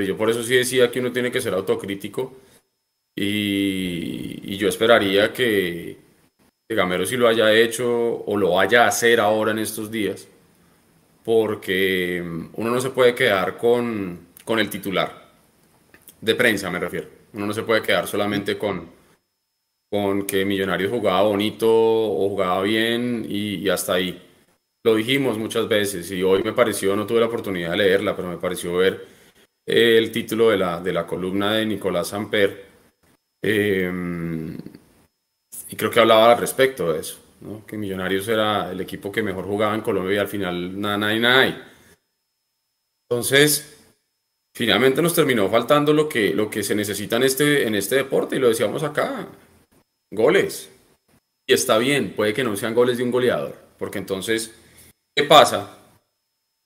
yo 0.04 0.16
por 0.16 0.30
eso 0.30 0.42
sí 0.42 0.56
decía 0.56 0.90
que 0.90 1.00
uno 1.00 1.12
tiene 1.12 1.30
que 1.30 1.40
ser 1.40 1.54
autocrítico 1.54 2.34
y, 3.14 4.40
y 4.42 4.56
yo 4.56 4.68
esperaría 4.68 5.32
que 5.32 6.06
que 6.68 6.74
Gamero 6.74 7.06
sí 7.06 7.16
lo 7.16 7.28
haya 7.28 7.52
hecho 7.52 8.24
o 8.26 8.36
lo 8.36 8.54
vaya 8.54 8.84
a 8.84 8.88
hacer 8.88 9.20
ahora 9.20 9.52
en 9.52 9.60
estos 9.60 9.90
días, 9.90 10.26
porque 11.24 12.20
uno 12.54 12.70
no 12.70 12.80
se 12.80 12.90
puede 12.90 13.14
quedar 13.14 13.56
con, 13.56 14.28
con 14.44 14.58
el 14.58 14.68
titular, 14.68 15.30
de 16.20 16.34
prensa 16.34 16.70
me 16.70 16.80
refiero. 16.80 17.08
Uno 17.32 17.46
no 17.46 17.52
se 17.52 17.62
puede 17.62 17.82
quedar 17.82 18.06
solamente 18.08 18.58
con, 18.58 18.90
con 19.90 20.26
que 20.26 20.44
Millonarios 20.44 20.90
jugaba 20.90 21.22
bonito 21.22 21.68
o 21.68 22.28
jugaba 22.30 22.62
bien 22.62 23.26
y, 23.28 23.68
hasta 23.68 23.94
ahí. 23.94 24.22
Lo 24.82 24.94
dijimos 24.94 25.36
muchas 25.38 25.68
veces 25.68 26.10
y 26.10 26.22
hoy 26.22 26.42
me 26.42 26.52
pareció, 26.52 26.96
no 26.96 27.06
tuve 27.06 27.20
la 27.20 27.26
oportunidad 27.26 27.72
de 27.72 27.76
leerla, 27.76 28.16
pero 28.16 28.28
me 28.28 28.38
pareció 28.38 28.76
ver 28.76 29.15
el 29.66 30.12
título 30.12 30.50
de 30.50 30.58
la, 30.58 30.80
de 30.80 30.92
la 30.92 31.06
columna 31.06 31.52
de 31.54 31.66
Nicolás 31.66 32.08
Samper. 32.08 32.66
Em, 33.42 34.56
y 35.68 35.76
creo 35.76 35.90
que 35.90 36.00
hablaba 36.00 36.32
al 36.32 36.38
respecto 36.38 36.92
de 36.92 37.00
eso, 37.00 37.18
que 37.66 37.76
Millonarios 37.76 38.28
era 38.28 38.70
el 38.70 38.80
equipo 38.80 39.10
que 39.10 39.22
mejor 39.22 39.44
jugaba 39.44 39.74
en 39.74 39.80
Colombia 39.80 40.14
y 40.14 40.18
al 40.18 40.28
final 40.28 40.80
nada, 40.80 40.96
nada 40.96 41.14
nada. 41.16 41.72
Entonces, 43.08 43.84
finalmente 44.54 45.02
nos 45.02 45.14
terminó 45.14 45.48
faltando 45.48 45.92
lo 45.92 46.08
que, 46.08 46.32
lo 46.34 46.48
que 46.48 46.62
se 46.62 46.74
necesita 46.74 47.16
en 47.16 47.24
este, 47.24 47.66
en 47.66 47.74
este 47.74 47.96
deporte 47.96 48.36
y 48.36 48.38
lo 48.38 48.48
decíamos 48.48 48.82
acá, 48.82 49.28
goles. 50.12 50.70
Y 51.48 51.52
está 51.52 51.78
bien, 51.78 52.14
puede 52.14 52.34
que 52.34 52.44
no 52.44 52.56
sean 52.56 52.74
goles 52.74 52.98
de 52.98 53.04
un 53.04 53.10
goleador, 53.10 53.56
porque 53.78 53.98
entonces, 53.98 54.52
¿qué 55.14 55.24
pasa? 55.24 55.85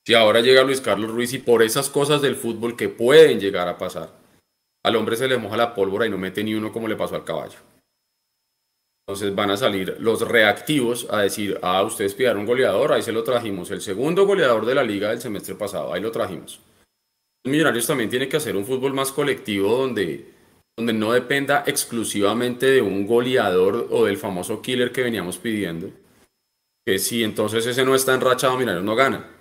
Si 0.06 0.14
ahora 0.14 0.40
llega 0.40 0.64
Luis 0.64 0.80
Carlos 0.80 1.10
Ruiz 1.10 1.32
y 1.32 1.38
por 1.38 1.62
esas 1.62 1.90
cosas 1.90 2.22
del 2.22 2.36
fútbol 2.36 2.76
que 2.76 2.88
pueden 2.88 3.38
llegar 3.38 3.68
a 3.68 3.78
pasar, 3.78 4.10
al 4.82 4.96
hombre 4.96 5.16
se 5.16 5.28
le 5.28 5.36
moja 5.36 5.56
la 5.56 5.74
pólvora 5.74 6.06
y 6.06 6.10
no 6.10 6.18
mete 6.18 6.42
ni 6.42 6.54
uno 6.54 6.72
como 6.72 6.88
le 6.88 6.96
pasó 6.96 7.16
al 7.16 7.24
caballo. 7.24 7.58
Entonces 9.06 9.34
van 9.34 9.50
a 9.50 9.56
salir 9.56 9.96
los 9.98 10.26
reactivos 10.26 11.06
a 11.10 11.22
decir, 11.22 11.58
ah, 11.62 11.82
ustedes 11.82 12.14
pidieron 12.14 12.40
un 12.40 12.46
goleador, 12.46 12.92
ahí 12.92 13.02
se 13.02 13.12
lo 13.12 13.24
trajimos. 13.24 13.70
El 13.70 13.80
segundo 13.80 14.24
goleador 14.24 14.64
de 14.64 14.74
la 14.74 14.84
liga 14.84 15.10
del 15.10 15.20
semestre 15.20 15.54
pasado, 15.54 15.92
ahí 15.92 16.00
lo 16.00 16.12
trajimos. 16.12 16.60
Millonarios 17.44 17.86
también 17.86 18.10
tiene 18.10 18.28
que 18.28 18.36
hacer 18.36 18.56
un 18.56 18.64
fútbol 18.64 18.94
más 18.94 19.12
colectivo 19.12 19.76
donde 19.76 20.40
donde 20.80 20.92
no 20.94 21.12
dependa 21.12 21.62
exclusivamente 21.66 22.66
de 22.66 22.80
un 22.80 23.06
goleador 23.06 23.88
o 23.90 24.06
del 24.06 24.16
famoso 24.16 24.62
killer 24.62 24.92
que 24.92 25.02
veníamos 25.02 25.36
pidiendo, 25.36 25.90
que 26.86 26.98
si 26.98 27.22
entonces 27.22 27.66
ese 27.66 27.84
no 27.84 27.94
está 27.94 28.14
enrachado, 28.14 28.54
Millonarios 28.54 28.84
no 28.84 28.96
gana. 28.96 29.39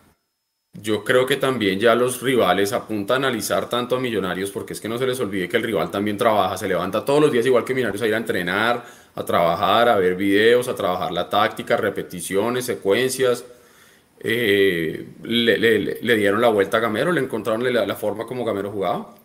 Yo 0.73 1.03
creo 1.03 1.25
que 1.25 1.36
también 1.36 1.79
ya 1.79 1.95
los 1.95 2.21
rivales 2.21 2.73
apuntan 2.73 3.23
a 3.23 3.27
analizar 3.27 3.69
tanto 3.69 3.95
a 3.95 3.99
Millonarios, 3.99 4.51
porque 4.51 4.73
es 4.73 4.79
que 4.79 4.88
no 4.88 4.97
se 4.97 5.08
les 5.08 5.19
olvide 5.19 5.49
que 5.49 5.58
el 5.58 5.63
rival 5.63 5.89
también 5.89 6.17
trabaja, 6.17 6.58
se 6.58 6.67
levanta 6.67 7.03
todos 7.03 7.21
los 7.21 7.32
días 7.32 7.45
igual 7.45 7.65
que 7.65 7.73
Millonarios 7.73 8.01
a 8.03 8.08
ir 8.08 8.13
a 8.13 8.17
entrenar, 8.17 8.86
a 9.15 9.25
trabajar, 9.25 9.89
a 9.89 9.97
ver 9.97 10.15
videos, 10.15 10.67
a 10.67 10.75
trabajar 10.75 11.12
la 11.12 11.27
táctica, 11.29 11.75
repeticiones, 11.75 12.65
secuencias. 12.65 13.45
Eh, 14.21 15.05
le, 15.23 16.15
dieron 16.15 16.41
la 16.41 16.49
vuelta 16.49 16.77
a 16.77 16.79
Gamero, 16.82 17.12
le 17.12 17.21
encontraron 17.21 17.63
la, 17.73 17.95
forma 17.95 18.25
como 18.25 18.45
Gamero 18.45 18.71
jugaba. 18.71 19.15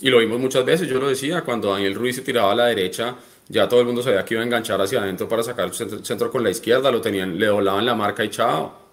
Y 0.00 0.10
lo 0.10 0.18
vimos 0.18 0.38
muchas 0.40 0.64
veces, 0.64 0.88
yo 0.88 0.98
lo 1.00 1.08
decía, 1.08 1.42
cuando 1.42 1.72
Daniel 1.72 1.94
Ruiz 1.94 2.16
se 2.16 2.22
tiraba 2.22 2.52
a 2.52 2.54
la 2.54 2.66
derecha, 2.66 3.16
ya 3.48 3.68
todo 3.68 3.80
el 3.80 3.86
mundo 3.86 4.02
sabía 4.02 4.24
que 4.24 4.34
iba 4.34 4.42
a 4.42 4.46
enganchar 4.46 4.80
hacia 4.80 5.00
adentro 5.00 5.28
para 5.28 5.42
sacar 5.42 5.68
el 5.68 5.74
centro, 5.74 6.30
con 6.30 6.42
la 6.44 6.50
izquierda, 6.50 6.90
lo 6.90 7.00
tenían, 7.00 7.38
le 7.38 7.46
doblaban 7.46 7.84
la 7.86 7.94
marca 7.94 8.24
y 8.24 8.30
chao. 8.30 8.87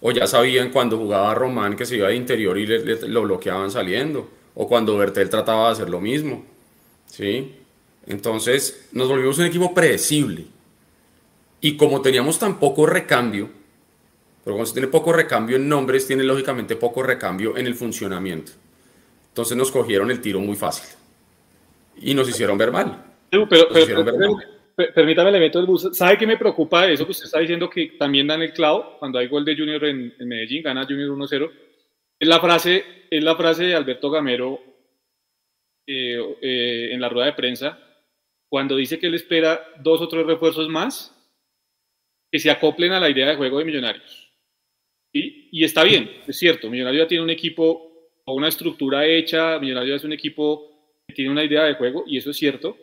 O 0.00 0.10
ya 0.10 0.26
sabían 0.26 0.70
cuando 0.70 0.98
jugaba 0.98 1.34
Román 1.34 1.76
que 1.76 1.86
se 1.86 1.96
iba 1.96 2.08
de 2.08 2.16
interior 2.16 2.58
y 2.58 2.66
lo 2.66 3.22
bloqueaban 3.22 3.70
saliendo. 3.70 4.28
O 4.54 4.68
cuando 4.68 4.96
Bertel 4.96 5.30
trataba 5.30 5.66
de 5.66 5.72
hacer 5.72 5.90
lo 5.90 6.00
mismo. 6.00 6.44
¿Sí? 7.06 7.54
Entonces 8.06 8.88
nos 8.92 9.08
volvimos 9.08 9.38
un 9.38 9.46
equipo 9.46 9.72
predecible. 9.72 10.44
Y 11.60 11.76
como 11.76 12.02
teníamos 12.02 12.38
tan 12.38 12.58
poco 12.58 12.86
recambio, 12.86 13.48
pero 14.44 14.56
cuando 14.56 14.66
se 14.66 14.74
tiene 14.74 14.88
poco 14.88 15.12
recambio 15.12 15.56
en 15.56 15.68
nombres, 15.68 16.06
tiene 16.06 16.22
lógicamente 16.22 16.76
poco 16.76 17.02
recambio 17.02 17.56
en 17.56 17.66
el 17.66 17.74
funcionamiento. 17.74 18.52
Entonces 19.28 19.56
nos 19.56 19.70
cogieron 19.70 20.10
el 20.10 20.20
tiro 20.20 20.38
muy 20.40 20.56
fácil 20.56 20.88
y 21.96 22.14
nos 22.14 22.28
hicieron 22.28 22.58
ver 22.58 22.70
mal. 22.70 23.04
Pero, 23.30 23.48
permítame, 24.74 25.32
le 25.32 25.40
meto 25.40 25.60
el 25.60 25.66
bus. 25.66 25.88
¿Sabe 25.92 26.18
qué 26.18 26.26
me 26.26 26.36
preocupa 26.36 26.86
de 26.86 26.94
eso 26.94 27.04
que 27.04 27.12
usted 27.12 27.26
está 27.26 27.40
diciendo 27.40 27.70
que 27.70 27.92
también 27.98 28.26
dan 28.26 28.42
el 28.42 28.52
clavo 28.52 28.96
cuando 28.98 29.18
hay 29.18 29.28
gol 29.28 29.44
de 29.44 29.56
Junior 29.56 29.84
en, 29.84 30.14
Medellín, 30.20 30.62
gana 30.62 30.84
Junior 30.84 31.10
1-0? 31.10 31.50
Es 32.18 32.28
la 32.28 32.40
frase, 32.40 32.84
es 33.10 33.22
la 33.22 33.36
frase 33.36 33.64
de 33.64 33.74
Alberto 33.74 34.10
Gamero 34.10 34.60
eh, 35.86 36.18
eh, 36.40 36.88
en 36.92 37.00
la 37.00 37.08
rueda 37.08 37.26
de 37.26 37.32
prensa 37.34 37.78
cuando 38.48 38.76
dice 38.76 39.00
que 39.00 39.08
él 39.08 39.14
espera 39.14 39.66
dos 39.80 40.00
o 40.00 40.06
tres 40.06 40.24
refuerzos 40.24 40.68
más 40.68 41.10
que 42.30 42.38
se 42.38 42.50
acoplen 42.50 42.92
a 42.92 43.00
la 43.00 43.10
idea 43.10 43.28
de 43.28 43.36
juego 43.36 43.58
de 43.58 43.64
Millonarios. 43.64 44.32
Y 45.12 45.62
está 45.62 45.84
bien, 45.84 46.10
es 46.26 46.38
cierto, 46.38 46.70
Millonarios 46.70 47.04
ya 47.04 47.08
tiene 47.08 47.24
un 47.24 47.30
equipo 47.30 48.10
o 48.24 48.34
una 48.34 48.48
estructura 48.48 49.06
hecha, 49.06 49.58
Millonarios 49.58 49.96
es 49.96 50.04
un 50.04 50.12
equipo 50.12 50.70
que 51.06 51.14
tiene 51.14 51.30
una 51.30 51.44
idea 51.44 51.64
de 51.64 51.74
juego, 51.74 52.04
y 52.06 52.16
eso 52.16 52.30
es 52.30 52.36
cierto. 52.36 52.76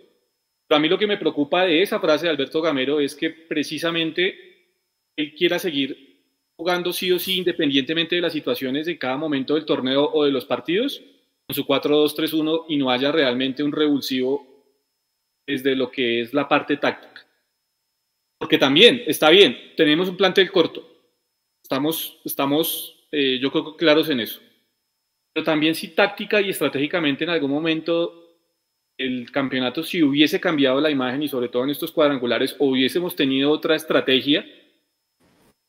Pero 0.71 0.77
a 0.77 0.79
mí 0.79 0.88
lo 0.88 0.97
que 0.97 1.05
me 1.05 1.17
preocupa 1.17 1.65
de 1.65 1.81
esa 1.81 1.99
frase 1.99 2.27
de 2.27 2.29
Alberto 2.29 2.62
Gamero 2.62 3.01
es 3.01 3.13
que 3.13 3.29
precisamente 3.29 4.77
él 5.17 5.36
quiera 5.36 5.60
seguir 5.60 6.47
jugando 6.55 6.93
sí 6.93 7.12
o 7.12 7.19
sí, 7.19 7.39
independientemente 7.39 8.15
de 8.15 8.21
las 8.21 8.31
situaciones 8.31 8.86
de 8.86 8.97
cada 8.97 9.17
momento 9.17 9.55
del 9.55 9.65
torneo 9.65 10.10
o 10.13 10.23
de 10.23 10.31
los 10.31 10.45
partidos, 10.45 11.03
con 11.45 11.53
su 11.53 11.65
4-2-3-1 11.65 12.67
y 12.69 12.77
no 12.77 12.89
haya 12.89 13.12
realmente 13.12 13.63
un 13.63 13.73
revulsivo 13.73 14.47
desde 15.45 15.75
lo 15.75 15.91
que 15.91 16.21
es 16.21 16.34
la 16.34 16.47
parte 16.47 16.77
táctica. 16.77 17.27
Porque 18.38 18.57
también, 18.57 19.03
está 19.07 19.29
bien, 19.29 19.73
tenemos 19.75 20.07
un 20.07 20.15
plantel 20.15 20.49
corto, 20.53 20.88
estamos, 21.62 22.17
estamos 22.23 23.10
eh, 23.12 23.39
yo 23.41 23.51
creo 23.51 23.75
claros 23.75 24.10
en 24.10 24.21
eso 24.21 24.39
pero 25.34 25.45
también 25.45 25.75
si 25.75 25.89
táctica 25.89 26.41
y 26.41 26.49
estratégicamente 26.49 27.23
en 27.23 27.29
algún 27.29 27.51
momento 27.51 28.20
el 29.05 29.31
campeonato, 29.31 29.83
si 29.83 30.03
hubiese 30.03 30.39
cambiado 30.39 30.79
la 30.79 30.89
imagen 30.89 31.23
y 31.23 31.27
sobre 31.27 31.49
todo 31.49 31.63
en 31.63 31.69
estos 31.69 31.91
cuadrangulares, 31.91 32.55
o 32.59 32.67
hubiésemos 32.67 33.15
tenido 33.15 33.51
otra 33.51 33.75
estrategia, 33.75 34.45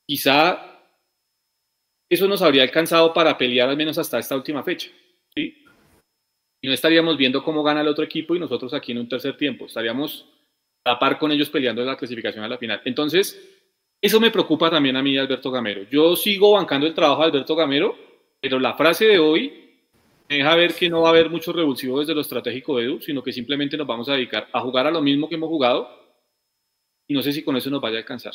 quizá 0.06 0.72
eso 2.10 2.28
nos 2.28 2.42
habría 2.42 2.62
alcanzado 2.62 3.14
para 3.14 3.38
pelear 3.38 3.68
al 3.68 3.76
menos 3.76 3.96
hasta 3.98 4.18
esta 4.18 4.36
última 4.36 4.62
fecha. 4.62 4.90
Y 5.34 5.54
no 6.62 6.72
estaríamos 6.72 7.16
viendo 7.16 7.42
cómo 7.42 7.62
gana 7.62 7.80
el 7.80 7.88
otro 7.88 8.04
equipo 8.04 8.36
y 8.36 8.38
nosotros 8.38 8.72
aquí 8.74 8.92
en 8.92 8.98
un 8.98 9.08
tercer 9.08 9.36
tiempo. 9.36 9.66
Estaríamos 9.66 10.26
a 10.84 10.98
par 10.98 11.18
con 11.18 11.32
ellos 11.32 11.48
peleando 11.48 11.82
la 11.84 11.96
clasificación 11.96 12.44
a 12.44 12.48
la 12.48 12.58
final. 12.58 12.82
Entonces, 12.84 13.60
eso 14.00 14.20
me 14.20 14.30
preocupa 14.30 14.70
también 14.70 14.96
a 14.96 15.02
mí, 15.02 15.16
Alberto 15.16 15.50
Gamero. 15.50 15.84
Yo 15.90 16.16
sigo 16.16 16.52
bancando 16.52 16.86
el 16.86 16.94
trabajo 16.94 17.22
de 17.22 17.28
Alberto 17.28 17.56
Gamero, 17.56 17.96
pero 18.40 18.58
la 18.58 18.74
frase 18.74 19.06
de 19.06 19.18
hoy 19.18 19.61
deja 20.28 20.54
ver 20.54 20.74
que 20.74 20.88
no 20.88 21.02
va 21.02 21.08
a 21.08 21.12
haber 21.12 21.30
mucho 21.30 21.52
revulsivo 21.52 22.00
desde 22.00 22.14
lo 22.14 22.20
estratégico 22.20 22.76
de 22.76 22.84
Edu, 22.84 23.00
sino 23.00 23.22
que 23.22 23.32
simplemente 23.32 23.76
nos 23.76 23.86
vamos 23.86 24.08
a 24.08 24.14
dedicar 24.14 24.48
a 24.52 24.60
jugar 24.60 24.86
a 24.86 24.90
lo 24.90 25.02
mismo 25.02 25.28
que 25.28 25.34
hemos 25.34 25.48
jugado 25.48 25.88
y 27.08 27.14
no 27.14 27.22
sé 27.22 27.32
si 27.32 27.42
con 27.42 27.56
eso 27.56 27.70
nos 27.70 27.80
vaya 27.80 27.96
a 27.96 28.00
alcanzar. 28.00 28.32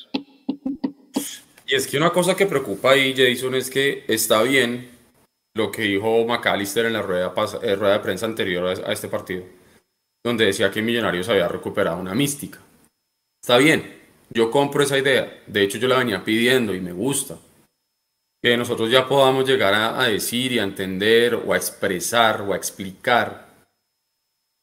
Y 1.66 1.76
es 1.76 1.88
que 1.88 1.98
una 1.98 2.12
cosa 2.12 2.36
que 2.36 2.46
preocupa 2.46 2.92
ahí, 2.92 3.14
Jason, 3.16 3.56
es 3.56 3.70
que 3.70 4.06
está 4.08 4.42
bien 4.44 4.90
lo 5.56 5.72
que 5.72 5.82
dijo 5.82 6.26
McAllister 6.26 6.86
en 6.86 6.94
la 6.94 7.02
rueda, 7.02 7.34
eh, 7.64 7.76
de 7.76 8.00
prensa 8.00 8.26
anterior 8.26 8.68
a 8.86 8.94
este 8.94 9.08
partido, 9.08 9.44
donde 10.24 10.46
decía 10.46 10.72
que 10.72 10.82
Millonarios 10.82 11.28
había 11.28 11.48
recuperado 11.48 12.00
una 12.00 12.14
mística. 12.14 12.60
Está 13.42 13.58
bien, 13.58 14.00
yo 14.30 14.52
compro 14.52 14.84
esa 14.84 14.98
idea. 14.98 15.42
De 15.48 15.64
hecho, 15.64 15.78
yo 15.78 15.88
la 15.88 15.98
venía 15.98 16.24
pidiendo 16.24 16.76
y 16.76 16.80
me 16.80 16.94
gusta 16.94 17.38
que 18.42 18.58
nosotros 18.58 18.90
ya 18.90 19.08
podamos 19.08 19.48
llegar 19.48 19.74
a, 19.74 20.04
decir 20.08 20.52
y 20.52 20.60
a 20.60 20.64
entender 20.64 21.36
o 21.36 21.54
a 21.54 21.58
expresar 21.58 22.42
o 22.42 22.54
a 22.54 22.58
explicar 22.58 23.48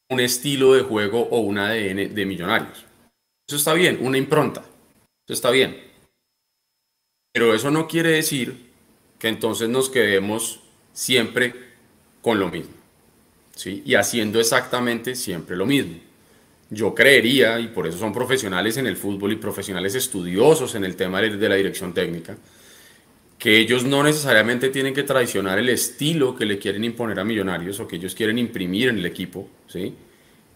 un 0.09 0.19
estilo 0.19 0.73
de 0.73 0.81
juego 0.81 1.21
o 1.29 1.39
un 1.39 1.57
ADN 1.57 2.13
de 2.13 2.25
millonarios. 2.25 2.85
Eso 3.47 3.57
está 3.57 3.73
bien, 3.73 3.99
una 4.01 4.17
impronta. 4.17 4.61
Eso 4.61 5.33
está 5.33 5.51
bien. 5.51 5.83
Pero 7.33 7.53
eso 7.53 7.69
no 7.69 7.87
quiere 7.87 8.09
decir 8.09 8.71
que 9.19 9.27
entonces 9.27 9.67
nos 9.67 9.89
quedemos 9.89 10.61
siempre 10.93 11.53
con 12.21 12.39
lo 12.39 12.49
mismo. 12.49 12.73
¿sí? 13.55 13.83
Y 13.85 13.95
haciendo 13.95 14.39
exactamente 14.39 15.15
siempre 15.15 15.57
lo 15.57 15.65
mismo. 15.65 15.99
Yo 16.69 16.95
creería, 16.95 17.59
y 17.59 17.67
por 17.67 17.85
eso 17.87 17.97
son 17.97 18.13
profesionales 18.13 18.77
en 18.77 18.87
el 18.87 18.97
fútbol 18.97 19.33
y 19.33 19.35
profesionales 19.35 19.95
estudiosos 19.95 20.75
en 20.75 20.83
el 20.83 20.95
tema 20.95 21.21
de 21.21 21.49
la 21.49 21.55
dirección 21.55 21.93
técnica, 21.93 22.37
que 23.45 23.59
ellos 23.59 23.83
no 23.83 24.01
necesariamente 24.01 24.69
tienen 24.69 24.91
que 24.91 25.03
traicionar 25.03 25.59
el 25.59 25.69
estilo 25.69 26.35
que 26.35 26.47
le 26.47 26.57
quieren 26.57 26.83
imponer 26.83 27.19
a 27.19 27.23
Millonarios 27.23 27.79
o 27.79 27.87
que 27.87 27.97
ellos 27.97 28.15
quieren 28.15 28.39
imprimir 28.39 28.89
en 28.89 28.97
el 28.97 29.05
equipo, 29.05 29.47
¿sí? 29.67 29.93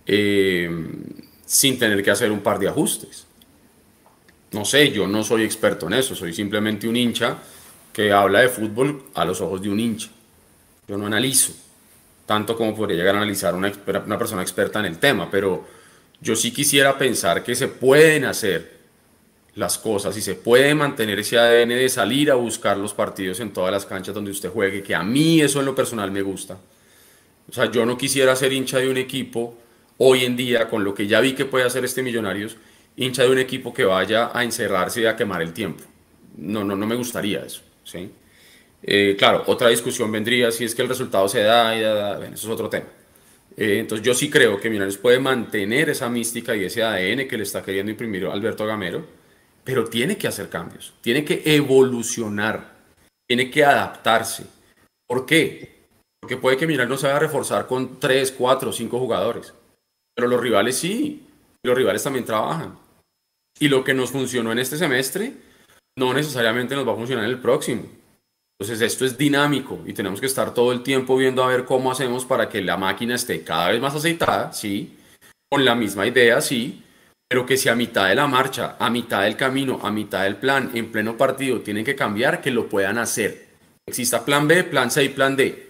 Eh, 0.07 0.87
sin 1.45 1.77
tener 1.77 2.01
que 2.01 2.09
hacer 2.09 2.31
un 2.31 2.39
par 2.39 2.57
de 2.57 2.67
ajustes. 2.67 3.27
No 4.53 4.65
sé, 4.65 4.91
yo 4.91 5.07
no 5.07 5.23
soy 5.23 5.43
experto 5.43 5.85
en 5.85 5.93
eso, 5.93 6.15
soy 6.15 6.33
simplemente 6.33 6.87
un 6.87 6.95
hincha 6.95 7.37
que 7.93 8.11
habla 8.11 8.39
de 8.39 8.49
fútbol 8.49 9.03
a 9.13 9.23
los 9.23 9.39
ojos 9.39 9.61
de 9.61 9.69
un 9.69 9.79
hincha. 9.79 10.09
Yo 10.87 10.97
no 10.97 11.05
analizo, 11.05 11.53
tanto 12.25 12.57
como 12.57 12.75
podría 12.75 12.97
llegar 12.97 13.13
a 13.13 13.19
analizar 13.19 13.53
una, 13.53 13.71
una 14.03 14.17
persona 14.17 14.41
experta 14.41 14.79
en 14.79 14.85
el 14.85 14.97
tema, 14.97 15.29
pero 15.29 15.63
yo 16.21 16.35
sí 16.35 16.51
quisiera 16.51 16.97
pensar 16.97 17.43
que 17.43 17.53
se 17.53 17.67
pueden 17.67 18.25
hacer 18.25 18.78
las 19.59 19.77
cosas 19.77 20.15
y 20.15 20.21
se 20.21 20.35
puede 20.35 20.73
mantener 20.73 21.19
ese 21.19 21.37
ADN 21.37 21.69
de 21.69 21.89
salir 21.89 22.31
a 22.31 22.35
buscar 22.35 22.77
los 22.77 22.93
partidos 22.93 23.41
en 23.41 23.51
todas 23.51 23.71
las 23.71 23.85
canchas 23.85 24.15
donde 24.15 24.31
usted 24.31 24.49
juegue, 24.49 24.81
que 24.81 24.95
a 24.95 25.03
mí 25.03 25.41
eso 25.41 25.59
en 25.59 25.65
lo 25.65 25.75
personal 25.75 26.11
me 26.11 26.21
gusta. 26.21 26.57
O 27.49 27.51
sea, 27.51 27.69
yo 27.69 27.85
no 27.85 27.97
quisiera 27.97 28.35
ser 28.37 28.53
hincha 28.53 28.77
de 28.77 28.89
un 28.89 28.95
equipo 28.95 29.57
hoy 29.97 30.23
en 30.23 30.37
día, 30.37 30.69
con 30.69 30.85
lo 30.85 30.93
que 30.93 31.07
ya 31.07 31.19
vi 31.19 31.33
que 31.33 31.43
puede 31.43 31.65
hacer 31.65 31.83
este 31.83 32.01
Millonarios, 32.01 32.55
hincha 32.95 33.23
de 33.23 33.31
un 33.31 33.37
equipo 33.37 33.73
que 33.73 33.83
vaya 33.83 34.31
a 34.33 34.45
encerrarse 34.45 35.01
y 35.01 35.05
a 35.05 35.17
quemar 35.17 35.41
el 35.41 35.51
tiempo. 35.51 35.83
No, 36.37 36.63
no, 36.63 36.77
no 36.77 36.87
me 36.87 36.95
gustaría 36.95 37.41
eso. 37.41 37.61
¿sí? 37.83 38.09
Eh, 38.81 39.17
claro, 39.19 39.43
otra 39.47 39.67
discusión 39.67 40.09
vendría 40.09 40.51
si 40.51 40.63
es 40.63 40.73
que 40.73 40.83
el 40.83 40.87
resultado 40.87 41.27
se 41.27 41.41
da 41.41 41.75
y 41.75 41.81
da, 41.81 42.25
eso 42.27 42.33
es 42.33 42.45
otro 42.45 42.69
tema. 42.69 42.87
Eh, 43.57 43.79
entonces 43.79 44.05
yo 44.05 44.13
sí 44.13 44.29
creo 44.29 44.57
que 44.57 44.69
Millonarios 44.69 44.97
puede 44.97 45.19
mantener 45.19 45.89
esa 45.89 46.07
mística 46.07 46.55
y 46.55 46.63
ese 46.63 46.81
ADN 46.81 47.27
que 47.27 47.35
le 47.35 47.43
está 47.43 47.61
queriendo 47.61 47.91
imprimir 47.91 48.25
Alberto 48.25 48.65
Gamero, 48.65 49.18
pero 49.63 49.85
tiene 49.85 50.17
que 50.17 50.27
hacer 50.27 50.49
cambios, 50.49 50.93
tiene 51.01 51.23
que 51.23 51.41
evolucionar, 51.45 52.75
tiene 53.27 53.49
que 53.51 53.63
adaptarse. 53.63 54.45
¿Por 55.07 55.25
qué? 55.25 55.87
Porque 56.21 56.37
puede 56.37 56.57
que 56.57 56.67
Millonarios 56.67 56.89
no 56.89 56.97
se 56.97 57.07
vaya 57.07 57.17
a 57.17 57.21
reforzar 57.21 57.67
con 57.67 57.99
3, 57.99 58.31
4, 58.31 58.71
5 58.71 58.99
jugadores, 58.99 59.53
pero 60.15 60.27
los 60.27 60.41
rivales 60.41 60.77
sí, 60.77 61.27
los 61.63 61.77
rivales 61.77 62.03
también 62.03 62.25
trabajan. 62.25 62.77
Y 63.59 63.67
lo 63.67 63.83
que 63.83 63.93
nos 63.93 64.11
funcionó 64.11 64.51
en 64.51 64.59
este 64.59 64.77
semestre 64.77 65.33
no 65.97 66.13
necesariamente 66.13 66.75
nos 66.75 66.87
va 66.87 66.93
a 66.93 66.95
funcionar 66.95 67.25
en 67.25 67.31
el 67.31 67.39
próximo. 67.39 67.83
Entonces 68.59 68.81
esto 68.81 69.05
es 69.05 69.17
dinámico 69.17 69.81
y 69.85 69.93
tenemos 69.93 70.19
que 70.19 70.25
estar 70.25 70.53
todo 70.53 70.71
el 70.73 70.83
tiempo 70.83 71.15
viendo 71.15 71.43
a 71.43 71.47
ver 71.47 71.63
cómo 71.63 71.91
hacemos 71.91 72.25
para 72.25 72.49
que 72.49 72.61
la 72.61 72.75
máquina 72.75 73.15
esté 73.15 73.43
cada 73.43 73.69
vez 73.69 73.79
más 73.79 73.95
aceitada, 73.95 74.51
sí, 74.51 74.97
con 75.49 75.63
la 75.63 75.75
misma 75.75 76.05
idea, 76.05 76.41
sí, 76.41 76.83
pero 77.29 77.45
que 77.45 77.57
si 77.57 77.69
a 77.69 77.75
mitad 77.75 78.09
de 78.09 78.15
la 78.15 78.25
marcha, 78.25 78.75
a 78.79 78.89
mitad 78.89 79.21
del 79.23 79.37
camino, 79.37 79.79
a 79.83 79.91
mitad 79.91 80.23
del 80.23 80.37
plan, 80.37 80.71
en 80.73 80.91
pleno 80.91 81.15
partido 81.15 81.61
tienen 81.61 81.85
que 81.85 81.95
cambiar, 81.95 82.41
que 82.41 82.49
lo 82.49 82.67
puedan 82.67 82.97
hacer. 82.97 83.49
Exista 83.85 84.25
plan 84.25 84.47
B, 84.47 84.63
plan 84.63 84.89
C 84.89 85.03
y 85.03 85.09
plan 85.09 85.35
D. 85.35 85.67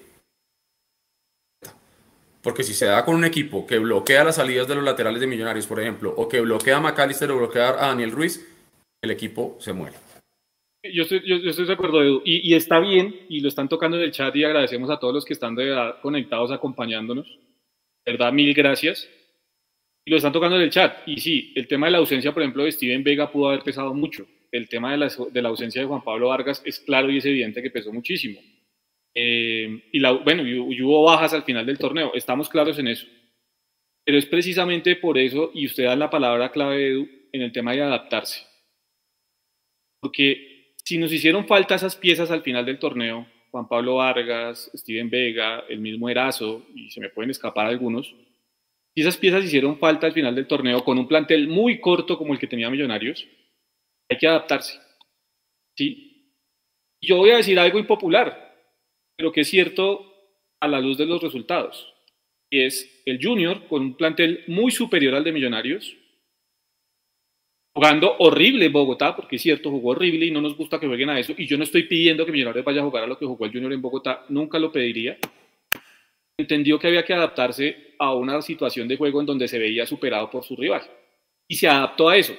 Porque 2.42 2.64
si 2.64 2.74
se 2.74 2.86
da 2.86 3.04
con 3.04 3.16
un 3.16 3.26
equipo 3.26 3.68
que 3.68 3.78
bloquea 3.78 4.24
las 4.24 4.38
salidas 4.38 4.70
de 4.70 4.76
los 4.76 4.86
laterales 4.86 5.20
de 5.20 5.28
Millonarios, 5.28 5.68
por 5.68 5.82
ejemplo, 5.82 6.14
o 6.16 6.30
que 6.30 6.40
bloquea 6.40 6.78
a 6.78 6.80
McAllister 6.80 7.30
o 7.32 7.38
bloquea 7.38 7.72
a 7.72 7.88
Daniel 7.88 8.12
Ruiz, 8.12 8.48
el 9.02 9.12
equipo 9.12 9.58
se 9.60 9.74
muere. 9.74 9.98
Yo 10.82 11.04
estoy, 11.04 11.20
de 11.20 11.74
acuerdo, 11.74 12.02
Edu. 12.02 12.22
Y, 12.24 12.54
está 12.56 12.80
bien, 12.80 13.14
y 13.28 13.42
lo 13.42 13.50
están 13.50 13.68
tocando 13.68 13.98
en 13.98 14.04
el 14.04 14.14
chat, 14.14 14.34
y 14.38 14.46
agradecemos 14.46 14.90
a 14.90 14.98
todos 14.98 15.14
los 15.14 15.26
que 15.26 15.34
están 15.34 15.56
de 15.56 15.66
verdad 15.66 15.98
conectados, 16.02 16.52
acompañándonos. 16.52 17.38
verdad, 18.06 18.32
mil 18.32 18.54
gracias. 18.54 19.10
Lo 20.10 20.18
están 20.18 20.34
tocando 20.34 20.56
en 20.56 20.64
el 20.64 20.72
chat. 20.72 21.08
Y 21.08 21.20
sí, 21.20 21.54
el 21.56 21.68
tema 21.68 21.86
de 21.86 21.92
la 21.92 21.98
ausencia, 22.00 22.32
por 22.34 22.42
ejemplo, 22.42 22.64
de 22.64 22.72
Steven 22.72 23.04
Vega 23.04 23.32
pudo 23.32 23.50
haber 23.50 23.62
pesado 23.62 23.94
mucho. 23.94 24.26
El 24.52 24.68
tema 24.68 24.92
de 24.92 24.98
la, 24.98 25.12
de 25.32 25.42
la 25.42 25.50
ausencia 25.50 25.82
de 25.82 25.88
Juan 25.88 26.04
Pablo 26.04 26.30
Vargas 26.30 26.64
es 26.66 26.80
claro 26.80 27.12
y 27.12 27.18
es 27.18 27.26
evidente 27.26 27.62
que 27.62 27.70
pesó 27.70 27.94
muchísimo. 27.94 28.40
Eh, 29.14 29.84
y 29.92 30.00
la, 30.00 30.14
bueno, 30.14 30.48
y, 30.48 30.82
hubo 30.82 31.04
bajas 31.04 31.34
al 31.34 31.44
final 31.44 31.64
del 31.64 31.78
torneo, 31.78 32.12
estamos 32.16 32.50
claros 32.50 32.80
en 32.80 32.88
eso. 32.88 33.06
Pero 34.04 34.18
es 34.18 34.26
precisamente 34.26 34.96
por 34.96 35.20
eso, 35.20 35.52
y 35.54 35.68
usted 35.68 35.84
da 35.84 35.96
la 35.96 36.10
palabra 36.10 36.52
clave, 36.52 36.88
Edu, 36.88 37.08
en 37.32 37.44
el 37.44 37.52
tema 37.52 37.74
de 37.74 37.84
adaptarse. 37.84 38.48
Porque 40.02 40.74
si 40.84 40.98
nos 40.98 41.14
hicieron 41.14 41.46
falta 41.46 41.76
esas 41.76 41.96
piezas 41.96 42.32
al 42.32 42.42
final 42.42 42.66
del 42.66 42.80
torneo, 42.80 43.28
Juan 43.52 43.68
Pablo 43.68 43.98
Vargas, 43.98 44.72
Steven 44.74 45.10
Vega, 45.12 45.66
el 45.70 45.80
mismo 45.80 46.10
Erazo, 46.10 46.66
y 46.74 46.90
se 46.90 47.00
me 47.00 47.10
pueden 47.10 47.30
escapar 47.30 47.68
algunos, 47.68 48.16
si 49.00 49.04
esas 49.04 49.16
piezas 49.16 49.46
hicieron 49.46 49.80
falta 49.80 50.08
al 50.08 50.12
final 50.12 50.36
del 50.36 50.46
torneo 50.46 50.84
con 50.84 50.98
un 50.98 51.08
plantel 51.08 51.48
muy 51.48 51.80
corto 51.80 52.18
como 52.18 52.34
el 52.34 52.40
que 52.40 52.48
tenía 52.48 52.70
Millonarios, 52.70 53.26
hay 54.10 54.18
que 54.18 54.28
adaptarse. 54.28 54.78
¿sí? 55.78 56.36
Yo 57.02 57.16
voy 57.16 57.30
a 57.30 57.38
decir 57.38 57.58
algo 57.58 57.80
impopular, 57.80 58.76
pero 59.16 59.32
que 59.32 59.42
es 59.42 59.50
cierto 59.50 60.06
a 60.60 60.68
la 60.68 60.82
luz 60.82 60.98
de 60.98 61.06
los 61.06 61.24
resultados. 61.24 61.94
Y 62.52 62.60
es 62.60 63.02
el 63.06 63.24
Junior 63.24 63.68
con 63.70 63.84
un 63.84 63.96
plantel 63.96 64.44
muy 64.48 64.70
superior 64.70 65.16
al 65.16 65.24
de 65.24 65.32
Millonarios, 65.32 65.96
jugando 67.74 68.18
horrible 68.20 68.66
en 68.66 68.74
Bogotá, 68.74 69.16
porque 69.16 69.38
es 69.38 69.42
cierto, 69.42 69.72
jugó 69.72 69.92
horrible 69.92 70.26
y 70.26 70.32
no 70.32 70.42
nos 70.42 70.58
gusta 70.58 70.78
que 70.78 70.88
jueguen 70.88 71.12
a 71.12 71.20
eso. 71.20 71.34
Y 71.38 71.48
yo 71.48 71.58
no 71.58 71.64
estoy 71.64 71.84
pidiendo 71.84 72.26
que 72.26 72.34
Millonarios 72.34 72.66
vaya 72.66 72.82
a 72.82 72.84
jugar 72.84 73.06
a 73.06 73.08
lo 73.08 73.18
que 73.18 73.26
jugó 73.26 73.46
el 73.46 73.54
Junior 73.54 73.72
en 73.72 73.82
Bogotá, 73.82 74.26
nunca 74.28 74.60
lo 74.60 74.74
pediría. 74.74 75.18
Entendió 76.40 76.80
que 76.80 76.88
había 76.88 77.04
que 77.04 77.14
adaptarse 77.14 77.96
a 78.00 78.14
una 78.14 78.42
situación 78.42 78.88
de 78.88 78.96
juego 78.96 79.20
en 79.20 79.26
donde 79.26 79.50
se 79.50 79.60
veía 79.60 79.86
superado 79.86 80.30
por 80.30 80.46
su 80.46 80.56
rival. 80.56 80.82
Y 81.50 81.56
se 81.56 81.68
adaptó 81.68 82.08
a 82.08 82.16
eso. 82.16 82.34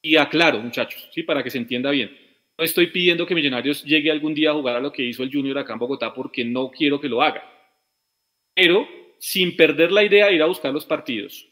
Y 0.00 0.14
aclaro, 0.14 0.60
muchachos, 0.60 1.08
¿sí? 1.12 1.24
para 1.24 1.42
que 1.42 1.50
se 1.50 1.58
entienda 1.58 1.90
bien. 1.90 2.16
No 2.56 2.64
estoy 2.64 2.86
pidiendo 2.86 3.26
que 3.26 3.34
Millonarios 3.34 3.82
llegue 3.82 4.12
algún 4.12 4.32
día 4.32 4.50
a 4.50 4.54
jugar 4.54 4.76
a 4.76 4.80
lo 4.80 4.92
que 4.92 5.02
hizo 5.02 5.24
el 5.24 5.32
Junior 5.32 5.58
acá 5.58 5.72
en 5.72 5.80
Bogotá 5.80 6.14
porque 6.14 6.44
no 6.44 6.70
quiero 6.70 7.00
que 7.00 7.08
lo 7.08 7.20
haga. 7.20 7.42
Pero 8.54 8.86
sin 9.18 9.56
perder 9.56 9.90
la 9.90 10.04
idea 10.04 10.26
de 10.26 10.34
ir 10.34 10.42
a 10.42 10.46
buscar 10.46 10.72
los 10.72 10.86
partidos, 10.86 11.48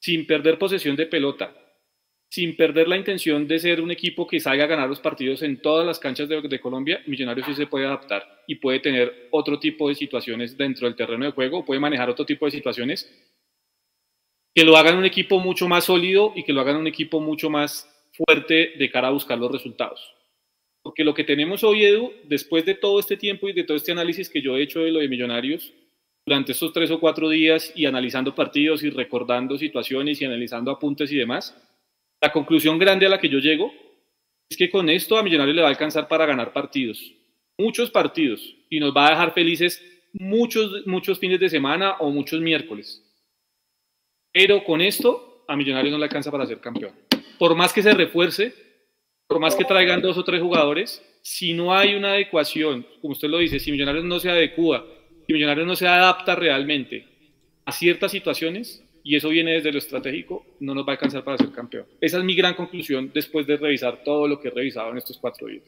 sin 0.00 0.26
perder 0.26 0.58
posesión 0.58 0.96
de 0.96 1.06
pelota, 1.06 1.50
sin 2.32 2.56
perder 2.56 2.88
la 2.88 2.96
intención 2.96 3.46
de 3.46 3.58
ser 3.58 3.78
un 3.82 3.90
equipo 3.90 4.26
que 4.26 4.40
salga 4.40 4.64
a 4.64 4.66
ganar 4.66 4.88
los 4.88 5.00
partidos 5.00 5.42
en 5.42 5.60
todas 5.60 5.86
las 5.86 5.98
canchas 5.98 6.30
de, 6.30 6.60
Colombia, 6.60 7.02
Millonarios 7.06 7.46
sí 7.46 7.54
se 7.54 7.66
puede 7.66 7.84
adaptar 7.84 8.42
y 8.46 8.54
puede 8.54 8.80
tener 8.80 9.28
otro 9.32 9.58
tipo 9.58 9.90
de 9.90 9.94
situaciones 9.94 10.56
dentro 10.56 10.86
del 10.86 10.96
terreno 10.96 11.26
de 11.26 11.32
juego, 11.32 11.62
puede 11.62 11.78
manejar 11.78 12.08
otro 12.08 12.24
tipo 12.24 12.46
de 12.46 12.52
situaciones 12.52 13.06
que 14.54 14.64
lo 14.64 14.78
hagan 14.78 14.96
un 14.96 15.04
equipo 15.04 15.40
mucho 15.40 15.68
más 15.68 15.84
sólido 15.84 16.32
y 16.34 16.42
que 16.42 16.54
lo 16.54 16.62
hagan 16.62 16.76
un 16.76 16.86
equipo 16.86 17.20
mucho 17.20 17.50
más 17.50 17.86
fuerte 18.12 18.72
de 18.78 18.90
cara 18.90 19.08
a 19.08 19.12
buscar 19.12 19.36
los 19.36 19.52
resultados. 19.52 20.14
Porque 20.82 21.04
lo 21.04 21.12
que 21.12 21.24
tenemos 21.24 21.62
hoy, 21.62 21.84
Edu, 21.84 22.14
después 22.24 22.64
de 22.64 22.74
todo 22.74 22.98
este 22.98 23.18
tiempo 23.18 23.50
y 23.50 23.52
de 23.52 23.64
todo 23.64 23.76
este 23.76 23.92
análisis 23.92 24.30
que 24.30 24.40
yo 24.40 24.56
he 24.56 24.62
hecho 24.62 24.80
de 24.80 24.90
lo 24.90 25.00
de 25.00 25.08
Millonarios, 25.08 25.70
durante 26.24 26.52
estos 26.52 26.72
tres 26.72 26.90
o 26.90 26.98
cuatro 26.98 27.28
días 27.28 27.74
y 27.76 27.84
analizando 27.84 28.34
partidos 28.34 28.82
y 28.82 28.88
recordando 28.88 29.58
situaciones 29.58 30.22
y 30.22 30.24
analizando 30.24 30.70
apuntes 30.70 31.12
y 31.12 31.16
demás, 31.16 31.54
la 32.22 32.32
conclusión 32.32 32.78
grande 32.78 33.04
a 33.04 33.08
la 33.08 33.18
que 33.18 33.28
yo 33.28 33.40
llego 33.40 33.72
es 34.48 34.56
que 34.56 34.70
con 34.70 34.88
esto 34.88 35.18
a 35.18 35.22
Millonarios 35.24 35.56
le 35.56 35.62
va 35.62 35.68
a 35.68 35.70
alcanzar 35.70 36.06
para 36.06 36.24
ganar 36.24 36.52
partidos, 36.52 37.12
muchos 37.58 37.90
partidos, 37.90 38.54
y 38.70 38.78
nos 38.78 38.96
va 38.96 39.08
a 39.08 39.10
dejar 39.10 39.34
felices 39.34 39.82
muchos, 40.12 40.86
muchos 40.86 41.18
fines 41.18 41.40
de 41.40 41.50
semana 41.50 41.96
o 41.98 42.10
muchos 42.10 42.40
miércoles. 42.40 43.02
Pero 44.32 44.62
con 44.62 44.80
esto 44.80 45.44
a 45.48 45.56
Millonarios 45.56 45.90
no 45.90 45.98
le 45.98 46.04
alcanza 46.04 46.30
para 46.30 46.46
ser 46.46 46.60
campeón. 46.60 46.94
Por 47.38 47.56
más 47.56 47.72
que 47.72 47.82
se 47.82 47.92
refuerce, 47.92 48.54
por 49.26 49.40
más 49.40 49.56
que 49.56 49.64
traigan 49.64 50.00
dos 50.00 50.16
o 50.16 50.22
tres 50.22 50.40
jugadores, 50.40 51.04
si 51.22 51.54
no 51.54 51.74
hay 51.74 51.94
una 51.94 52.12
adecuación, 52.12 52.86
como 53.00 53.12
usted 53.12 53.28
lo 53.28 53.38
dice, 53.38 53.58
si 53.58 53.72
Millonarios 53.72 54.04
no 54.04 54.20
se 54.20 54.30
adecua, 54.30 54.86
si 55.26 55.32
Millonarios 55.32 55.66
no 55.66 55.74
se 55.74 55.88
adapta 55.88 56.36
realmente 56.36 57.08
a 57.64 57.72
ciertas 57.72 58.12
situaciones, 58.12 58.84
y 59.04 59.16
eso 59.16 59.28
viene 59.28 59.52
desde 59.52 59.72
lo 59.72 59.78
estratégico, 59.78 60.44
no 60.60 60.74
nos 60.74 60.84
va 60.84 60.90
a 60.90 60.92
alcanzar 60.92 61.24
para 61.24 61.38
ser 61.38 61.50
campeón. 61.50 61.86
Esa 62.00 62.18
es 62.18 62.24
mi 62.24 62.34
gran 62.34 62.54
conclusión 62.54 63.10
después 63.12 63.46
de 63.46 63.56
revisar 63.56 64.02
todo 64.04 64.28
lo 64.28 64.40
que 64.40 64.48
he 64.48 64.50
revisado 64.50 64.90
en 64.90 64.98
estos 64.98 65.18
cuatro 65.18 65.48
días. 65.48 65.64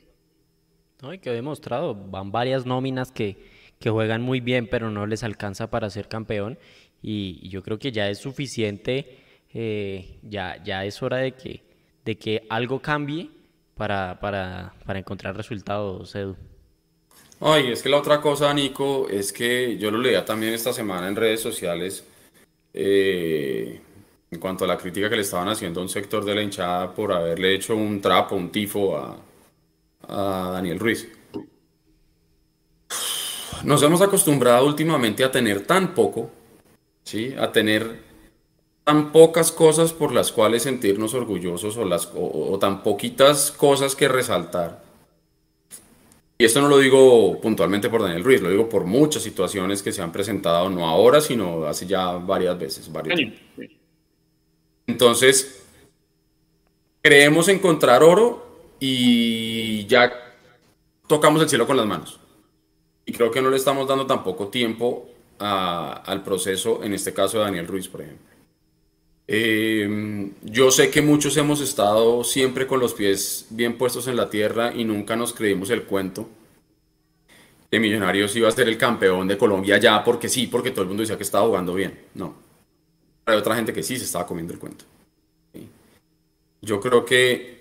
No, 1.03 1.13
y 1.13 1.19
que 1.19 1.31
he 1.31 1.35
demostrado, 1.35 1.95
van 1.95 2.31
varias 2.31 2.65
nóminas 2.65 3.11
que, 3.11 3.37
que 3.79 3.91
juegan 3.91 4.23
muy 4.23 4.41
bien, 4.41 4.69
pero 4.69 4.91
no 4.91 5.07
les 5.07 5.25
alcanza 5.25 5.71
para 5.71 5.91
ser 5.91 6.09
campeón. 6.09 6.59
Y, 7.03 7.49
yo 7.49 7.63
creo 7.63 7.79
que 7.79 7.93
ya 7.93 8.09
es 8.09 8.19
suficiente, 8.19 9.19
eh, 9.53 10.19
ya, 10.23 10.63
ya 10.63 10.85
es 10.85 11.03
hora 11.03 11.19
de 11.19 11.33
que, 11.33 11.63
de 12.05 12.17
que 12.17 12.47
algo 12.49 12.81
cambie 12.81 13.29
para, 13.77 14.19
para, 14.21 14.75
para 14.87 14.99
encontrar 15.01 15.37
resultados, 15.37 16.15
Edu. 16.15 16.37
Ay, 17.41 17.73
es 17.73 17.83
que 17.83 17.89
la 17.89 17.99
otra 17.99 18.21
cosa, 18.21 18.55
Nico, 18.55 19.09
es 19.11 19.33
que 19.33 19.77
yo 19.77 19.91
lo 19.91 19.99
leía 19.99 20.25
también 20.25 20.55
esta 20.55 20.73
semana 20.73 21.09
en 21.09 21.17
redes 21.17 21.41
sociales 21.41 22.07
eh, 22.75 23.81
en 24.31 24.41
cuanto 24.41 24.65
a 24.65 24.69
la 24.69 24.77
crítica 24.77 25.09
que 25.09 25.15
le 25.17 25.23
estaban 25.23 25.49
haciendo 25.49 25.81
a 25.81 25.85
un 25.85 25.89
sector 25.89 26.25
de 26.25 26.35
la 26.35 26.43
hinchada 26.43 26.93
por 26.93 27.13
haberle 27.13 27.55
hecho 27.55 27.77
un 27.77 28.01
trapo, 28.01 28.35
un 28.35 28.51
tifo 28.51 28.97
a, 28.97 29.17
Daniel 30.07 30.79
Ruiz. 30.79 31.09
Nos 33.63 33.83
hemos 33.83 34.03
acostumbrado 34.03 34.67
últimamente 34.67 35.25
a 35.25 35.31
tener 35.31 35.63
tan 35.63 35.95
poco, 35.95 36.31
¿sí? 37.05 37.35
a 37.39 37.51
tener 37.51 38.03
tan 38.83 39.13
pocas 39.13 39.51
cosas 39.51 39.95
por 39.95 40.13
las 40.13 40.31
cuales 40.31 40.65
sentirnos 40.65 41.15
orgullosos 41.15 41.79
o, 41.79 41.87
las, 41.87 42.11
o 42.15 42.59
tan 42.59 42.83
poquitas 42.83 43.51
cosas 43.51 43.97
que 43.97 44.09
resaltar 44.09 44.84
y 46.37 46.45
esto 46.45 46.61
no 46.61 46.69
lo 46.69 46.79
digo 46.79 47.41
puntualmente 47.41 47.89
por 47.89 48.03
Daniel 48.03 48.25
Ruiz, 48.25 48.41
lo 48.41 48.51
digo 48.51 48.69
por 48.69 48.85
muchas 48.85 49.23
situaciones 49.23 49.83
que 49.83 49.93
se 49.93 50.03
han 50.03 50.11
presentado, 50.11 50.69
no 50.69 50.87
ahora, 50.87 51.21
sino 51.21 51.65
hace 51.65 51.87
ya 51.87 52.13
varias 52.13 52.59
veces. 52.59 52.91
Entonces, 54.87 55.65
creemos 57.01 57.49
encontrar 57.49 58.03
oro 58.03 58.75
y 58.81 59.87
ya 59.87 60.13
tocamos 61.07 61.41
el 61.41 61.49
cielo 61.49 61.67
con 61.67 61.77
las 61.77 61.87
manos. 61.87 62.19
Y 63.07 63.13
creo 63.13 63.31
que 63.31 63.41
no 63.41 63.51
le 63.51 63.57
estamos 63.57 63.87
dando 63.87 64.07
tampoco 64.07 64.49
tiempo 64.49 65.09
al 65.39 66.23
proceso, 66.25 66.83
en 66.83 66.95
este 66.95 67.15
caso 67.15 67.39
de 67.39 67.45
Daniel 67.45 67.69
Ruiz, 67.69 67.87
por 67.87 68.01
ejemplo. 68.01 68.34
Eh, 69.27 70.31
yo 70.43 70.71
sé 70.71 70.91
que 70.91 71.01
muchos 71.01 71.37
hemos 71.39 71.61
estado 71.61 72.25
siempre 72.25 72.67
con 72.67 72.79
los 72.79 72.93
pies 72.93 73.47
bien 73.51 73.79
puestos 73.79 74.07
en 74.07 74.17
la 74.17 74.29
tierra 74.29 74.73
y 74.75 74.85
nunca 74.85 75.17
nos 75.17 75.33
creímos 75.33 75.71
el 75.71 75.85
cuento 75.85 76.29
que 77.71 77.81
Millonarios 77.81 78.37
iba 78.37 78.49
a 78.49 78.53
ser 78.53 78.69
el 78.69 78.77
campeón 78.77 79.27
de 79.27 79.39
Colombia 79.39 79.79
ya 79.79 80.05
porque 80.05 80.29
sí, 80.29 80.47
porque 80.47 80.71
todo 80.71 80.83
el 80.83 80.89
mundo 80.89 81.01
decía 81.01 81.17
que 81.17 81.23
estaba 81.23 81.47
jugando 81.47 81.75
bien. 81.75 81.99
No. 82.15 82.35
Hay 83.25 83.37
otra 83.37 83.57
gente 83.57 83.73
que 83.73 83.83
sí 83.83 83.97
se 83.97 84.05
estaba 84.05 84.27
comiendo 84.27 84.53
el 84.53 84.59
cuento. 84.59 84.85
Yo 86.61 86.81
creo 86.81 87.05
que 87.05 87.55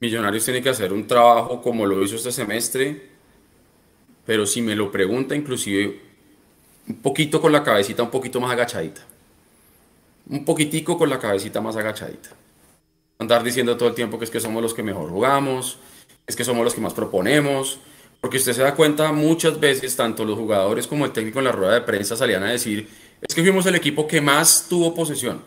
Millonarios 0.00 0.44
tiene 0.44 0.62
que 0.62 0.68
hacer 0.68 0.92
un 0.92 1.06
trabajo 1.06 1.62
como 1.62 1.86
lo 1.86 2.02
hizo 2.02 2.16
este 2.16 2.32
semestre, 2.32 3.10
pero 4.26 4.46
si 4.46 4.60
me 4.60 4.74
lo 4.76 4.90
pregunta, 4.90 5.34
inclusive 5.34 6.00
un 6.88 6.96
poquito 6.96 7.40
con 7.40 7.52
la 7.52 7.62
cabecita 7.62 8.02
un 8.02 8.10
poquito 8.10 8.40
más 8.40 8.52
agachadita 8.52 9.06
un 10.28 10.44
poquitico 10.44 10.98
con 10.98 11.10
la 11.10 11.18
cabecita 11.18 11.60
más 11.60 11.76
agachadita. 11.76 12.30
Andar 13.18 13.42
diciendo 13.42 13.76
todo 13.76 13.88
el 13.88 13.94
tiempo 13.94 14.18
que 14.18 14.24
es 14.24 14.30
que 14.30 14.40
somos 14.40 14.62
los 14.62 14.74
que 14.74 14.82
mejor 14.82 15.10
jugamos, 15.10 15.78
es 16.26 16.36
que 16.36 16.44
somos 16.44 16.64
los 16.64 16.74
que 16.74 16.80
más 16.80 16.94
proponemos, 16.94 17.78
porque 18.20 18.38
usted 18.38 18.52
se 18.52 18.62
da 18.62 18.74
cuenta 18.74 19.12
muchas 19.12 19.58
veces, 19.60 19.96
tanto 19.96 20.24
los 20.24 20.38
jugadores 20.38 20.86
como 20.86 21.04
el 21.04 21.12
técnico 21.12 21.38
en 21.38 21.46
la 21.46 21.52
rueda 21.52 21.74
de 21.74 21.80
prensa 21.82 22.16
salían 22.16 22.42
a 22.42 22.50
decir, 22.50 22.88
es 23.22 23.34
que 23.34 23.42
fuimos 23.42 23.64
el 23.66 23.74
equipo 23.74 24.06
que 24.06 24.20
más 24.20 24.66
tuvo 24.68 24.94
posesión, 24.94 25.42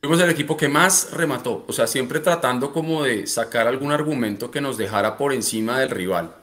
fuimos 0.00 0.20
el 0.20 0.30
equipo 0.30 0.56
que 0.56 0.68
más 0.68 1.10
remató, 1.12 1.64
o 1.66 1.72
sea, 1.72 1.86
siempre 1.86 2.20
tratando 2.20 2.72
como 2.72 3.02
de 3.04 3.26
sacar 3.26 3.66
algún 3.66 3.92
argumento 3.92 4.50
que 4.50 4.60
nos 4.60 4.76
dejara 4.76 5.16
por 5.16 5.32
encima 5.32 5.80
del 5.80 5.90
rival. 5.90 6.34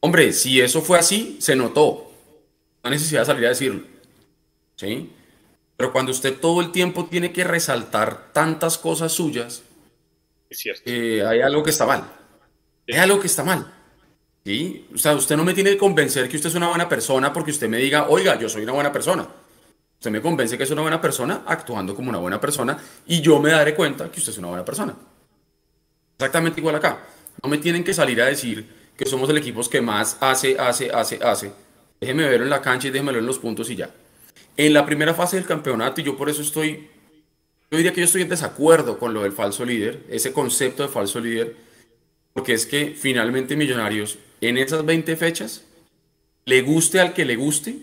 Hombre, 0.00 0.32
si 0.32 0.60
eso 0.60 0.80
fue 0.80 0.98
así, 0.98 1.36
se 1.40 1.54
notó. 1.56 2.10
No 2.82 2.90
necesidad 2.90 3.20
de 3.20 3.26
salir 3.26 3.44
a 3.44 3.50
decirlo. 3.50 3.82
¿Sí? 4.76 5.10
Pero 5.80 5.92
cuando 5.94 6.12
usted 6.12 6.38
todo 6.38 6.60
el 6.60 6.72
tiempo 6.72 7.06
tiene 7.06 7.32
que 7.32 7.42
resaltar 7.42 8.34
tantas 8.34 8.76
cosas 8.76 9.12
suyas, 9.12 9.62
Es 10.50 10.58
cierto. 10.58 10.82
eh, 10.84 11.24
hay 11.24 11.40
algo 11.40 11.62
que 11.62 11.70
está 11.70 11.86
mal. 11.86 12.04
Hay 12.86 12.96
algo 12.98 13.18
que 13.18 13.28
está 13.28 13.42
mal. 13.42 13.72
¿Sí? 14.44 14.86
O 14.94 14.98
sea, 14.98 15.14
usted 15.14 15.38
no 15.38 15.42
me 15.42 15.54
tiene 15.54 15.70
que 15.70 15.78
convencer 15.78 16.28
que 16.28 16.36
usted 16.36 16.50
es 16.50 16.54
una 16.54 16.68
buena 16.68 16.86
persona 16.86 17.32
porque 17.32 17.52
usted 17.52 17.66
me 17.66 17.78
diga, 17.78 18.10
oiga, 18.10 18.38
yo 18.38 18.46
soy 18.50 18.64
una 18.64 18.72
buena 18.72 18.92
persona. 18.92 19.26
Usted 19.94 20.10
me 20.10 20.20
convence 20.20 20.58
que 20.58 20.64
es 20.64 20.70
una 20.70 20.82
buena 20.82 21.00
persona 21.00 21.44
actuando 21.46 21.96
como 21.96 22.10
una 22.10 22.18
buena 22.18 22.38
persona 22.38 22.76
y 23.06 23.22
yo 23.22 23.40
me 23.40 23.50
daré 23.50 23.74
cuenta 23.74 24.12
que 24.12 24.18
usted 24.18 24.32
es 24.32 24.38
una 24.38 24.48
buena 24.48 24.66
persona. 24.66 24.94
Exactamente 26.18 26.60
igual 26.60 26.74
acá. 26.74 27.06
No 27.42 27.48
me 27.48 27.56
tienen 27.56 27.84
que 27.84 27.94
salir 27.94 28.20
a 28.20 28.26
decir 28.26 28.68
que 28.98 29.06
somos 29.06 29.30
el 29.30 29.38
equipo 29.38 29.62
que 29.66 29.80
más 29.80 30.18
hace, 30.20 30.58
hace, 30.58 30.90
hace, 30.90 31.18
hace. 31.22 31.50
Déjeme 31.98 32.28
verlo 32.28 32.44
en 32.44 32.50
la 32.50 32.60
cancha 32.60 32.88
y 32.88 32.90
déjeme 32.90 33.12
verlo 33.12 33.20
en 33.20 33.26
los 33.28 33.38
puntos 33.38 33.70
y 33.70 33.76
ya 33.76 33.88
en 34.66 34.74
la 34.74 34.84
primera 34.84 35.14
fase 35.14 35.36
del 35.36 35.46
campeonato, 35.46 36.00
y 36.00 36.04
yo 36.04 36.16
por 36.16 36.28
eso 36.28 36.42
estoy, 36.42 36.88
yo 37.70 37.76
diría 37.78 37.92
que 37.92 38.00
yo 38.00 38.04
estoy 38.04 38.22
en 38.22 38.28
desacuerdo 38.28 38.98
con 38.98 39.14
lo 39.14 39.22
del 39.22 39.32
falso 39.32 39.64
líder, 39.64 40.00
ese 40.10 40.32
concepto 40.32 40.82
de 40.82 40.88
falso 40.88 41.18
líder, 41.20 41.56
porque 42.34 42.52
es 42.52 42.66
que 42.66 42.94
finalmente 42.98 43.56
Millonarios, 43.56 44.18
en 44.40 44.58
esas 44.58 44.84
20 44.84 45.16
fechas, 45.16 45.64
le 46.44 46.62
guste 46.62 47.00
al 47.00 47.14
que 47.14 47.24
le 47.24 47.36
guste, 47.36 47.76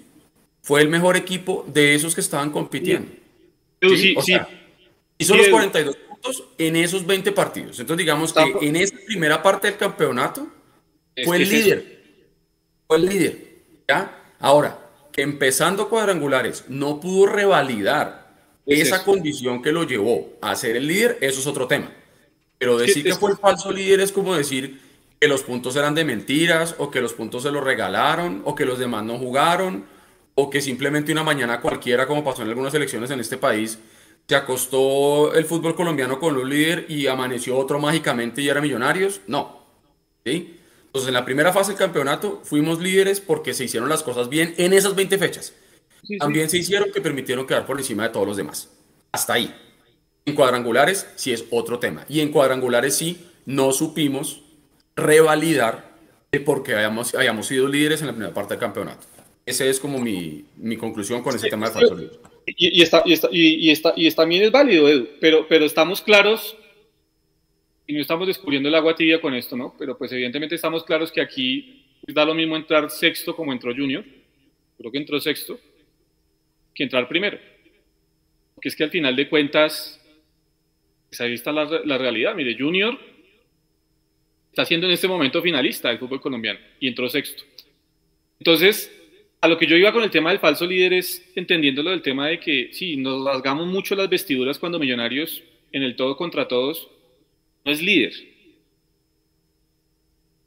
fue 0.61 0.81
el 0.81 0.89
mejor 0.89 1.15
equipo 1.17 1.65
de 1.67 1.95
esos 1.95 2.13
que 2.13 2.21
estaban 2.21 2.51
compitiendo. 2.51 3.11
Sí, 3.81 3.97
sí, 3.97 4.15
O 4.17 4.21
sí. 4.21 4.31
sea, 4.33 4.47
hizo 5.17 5.33
Sí, 5.33 5.37
los 5.37 5.47
Edu. 5.47 5.55
42 5.55 5.95
puntos 5.95 6.43
en 6.57 6.75
esos 6.75 7.05
20 7.05 7.31
partidos. 7.31 7.79
Entonces, 7.79 7.97
digamos 7.99 8.33
que 8.33 8.55
en 8.61 8.75
esa 8.75 8.95
primera 9.05 9.41
parte 9.41 9.67
del 9.67 9.77
campeonato, 9.77 10.47
fue 11.23 11.37
el 11.37 11.43
eso. 11.43 11.51
líder. 11.53 12.03
Fue 12.87 12.97
el 12.97 13.05
líder. 13.05 13.47
¿Ya? 13.87 14.33
Ahora, 14.39 14.86
empezando 15.17 15.89
cuadrangulares 15.89 16.65
no 16.69 16.99
pudo 17.01 17.25
revalidar 17.25 18.33
Es 18.65 18.81
esa 18.81 18.97
eso. 18.97 19.05
condición 19.05 19.61
que 19.61 19.71
lo 19.71 19.83
llevó 19.83 20.37
a 20.41 20.55
ser 20.55 20.77
el 20.77 20.87
líder, 20.87 21.17
eso 21.21 21.39
es 21.41 21.47
otro 21.47 21.67
tema. 21.67 21.91
Pero 22.59 22.77
decir 22.77 23.03
que 23.03 23.15
fue 23.15 23.31
el 23.31 23.37
falso 23.37 23.71
líder 23.71 23.99
es 23.99 24.11
como 24.11 24.35
decir 24.35 24.79
que 25.19 25.27
los 25.27 25.43
puntos 25.43 25.75
eran 25.75 25.95
de 25.95 26.05
mentiras, 26.05 26.75
o 26.77 26.91
que 26.91 27.01
los 27.01 27.13
puntos 27.13 27.43
se 27.43 27.51
los 27.51 27.63
regalaron, 27.63 28.41
o 28.45 28.55
que 28.55 28.65
los 28.65 28.77
demás 28.79 29.03
no 29.03 29.17
jugaron, 29.17 29.85
o 30.35 30.49
que 30.49 30.61
simplemente 30.61 31.11
una 31.11 31.23
mañana 31.23 31.59
cualquiera, 31.61 32.05
como 32.07 32.23
pasó 32.23 32.43
en 32.43 32.49
algunas 32.49 32.73
elecciones 32.75 33.09
en 33.09 33.19
este 33.19 33.37
país, 33.37 33.79
se 34.27 34.35
acostó 34.35 35.33
el 35.33 35.45
fútbol 35.45 35.75
colombiano 35.75 36.19
con 36.19 36.37
un 36.37 36.49
líder 36.49 36.85
y 36.89 37.07
amaneció 37.07 37.57
otro 37.57 37.79
mágicamente 37.79 38.41
y 38.41 38.49
era 38.49 38.61
millonarios. 38.61 39.21
No. 39.27 39.65
¿Sí? 40.25 40.56
Entonces, 40.87 41.07
en 41.07 41.13
la 41.13 41.25
primera 41.25 41.53
fase 41.53 41.71
del 41.71 41.79
campeonato 41.79 42.41
fuimos 42.43 42.79
líderes 42.79 43.21
porque 43.21 43.53
se 43.53 43.65
hicieron 43.65 43.89
las 43.89 44.03
cosas 44.03 44.29
bien 44.29 44.55
en 44.57 44.73
esas 44.73 44.95
20 44.95 45.17
fechas. 45.17 45.53
Sí, 46.01 46.07
sí. 46.13 46.17
También 46.17 46.49
se 46.49 46.57
hicieron 46.57 46.91
que 46.91 47.01
permitieron 47.01 47.45
quedar 47.45 47.65
por 47.65 47.77
encima 47.77 48.03
de 48.03 48.09
todos 48.09 48.27
los 48.27 48.37
demás. 48.37 48.69
Hasta 49.11 49.33
ahí. 49.33 49.53
En 50.25 50.35
cuadrangulares 50.35 51.07
sí 51.15 51.31
es 51.31 51.45
otro 51.51 51.79
tema. 51.79 52.05
Y 52.09 52.19
en 52.21 52.31
cuadrangulares 52.31 52.95
sí 52.95 53.25
no 53.45 53.71
supimos 53.71 54.41
revalidar 54.95 55.95
el 56.31 56.43
por 56.43 56.63
qué 56.63 56.75
hayamos, 56.75 57.15
hayamos 57.15 57.47
sido 57.47 57.67
líderes 57.67 58.01
en 58.01 58.07
la 58.07 58.13
primera 58.13 58.33
parte 58.33 58.55
del 58.55 58.59
campeonato. 58.59 59.07
Esa 59.45 59.63
es 59.63 59.79
como 59.79 59.99
mi, 59.99 60.45
mi 60.57 60.75
conclusión 60.75 61.23
con 61.23 61.35
ese 61.35 61.49
tema 61.49 61.69
de 61.69 61.81
líder. 61.81 62.19
Y, 62.45 62.79
y 62.79 62.81
está, 62.81 63.01
y, 63.05 63.13
está, 63.13 63.29
y, 63.31 63.71
está, 63.71 63.93
y 63.95 64.11
también 64.11 64.43
es 64.43 64.51
válido, 64.51 64.89
Edu, 64.89 65.07
pero, 65.21 65.47
pero 65.47 65.65
estamos 65.65 66.01
claros 66.01 66.57
y 67.87 67.93
no 67.93 68.01
estamos 68.01 68.27
descubriendo 68.27 68.67
el 68.67 68.75
agua 68.75 68.95
tibia 68.95 69.21
con 69.21 69.33
esto, 69.33 69.55
¿no? 69.55 69.73
Pero 69.79 69.97
pues 69.97 70.11
evidentemente 70.11 70.55
estamos 70.55 70.83
claros 70.83 71.09
que 71.09 71.21
aquí 71.21 71.85
da 72.05 72.25
lo 72.25 72.33
mismo 72.33 72.57
entrar 72.57 72.89
sexto 72.89 73.33
como 73.33 73.53
entró 73.53 73.73
Junior, 73.73 74.03
creo 74.77 74.91
que 74.91 74.97
entró 74.97 75.19
sexto, 75.21 75.57
que 76.75 76.83
entrar 76.83 77.07
primero. 77.07 77.39
Porque 78.53 78.67
es 78.67 78.75
que 78.75 78.83
al 78.83 78.89
final 78.89 79.15
de 79.15 79.29
cuentas, 79.29 80.03
pues 81.09 81.21
ahí 81.21 81.33
está 81.33 81.53
la, 81.53 81.63
la 81.85 81.97
realidad. 81.97 82.35
Mire, 82.35 82.57
Junior 82.59 82.99
está 84.49 84.65
siendo 84.65 84.87
en 84.87 84.93
este 84.93 85.07
momento 85.07 85.41
finalista 85.41 85.87
del 85.87 85.99
fútbol 85.99 86.19
colombiano 86.19 86.59
y 86.81 86.89
entró 86.89 87.07
sexto. 87.07 87.43
Entonces, 88.37 88.91
a 89.39 89.47
lo 89.47 89.57
que 89.57 89.65
yo 89.65 89.77
iba 89.77 89.93
con 89.93 90.03
el 90.03 90.11
tema 90.11 90.31
del 90.31 90.39
falso 90.39 90.65
líder 90.65 90.93
es 90.93 91.31
entendiéndolo 91.35 91.91
del 91.91 92.01
tema 92.01 92.27
de 92.27 92.39
que 92.39 92.69
sí, 92.73 92.97
nos 92.97 93.23
rasgamos 93.23 93.65
mucho 93.67 93.95
las 93.95 94.09
vestiduras 94.09 94.59
cuando 94.59 94.77
Millonarios 94.77 95.41
en 95.71 95.83
el 95.83 95.95
todo 95.95 96.17
contra 96.17 96.47
todos 96.47 96.89
no 97.67 97.73
es 97.73 97.81
líder. 97.81 98.13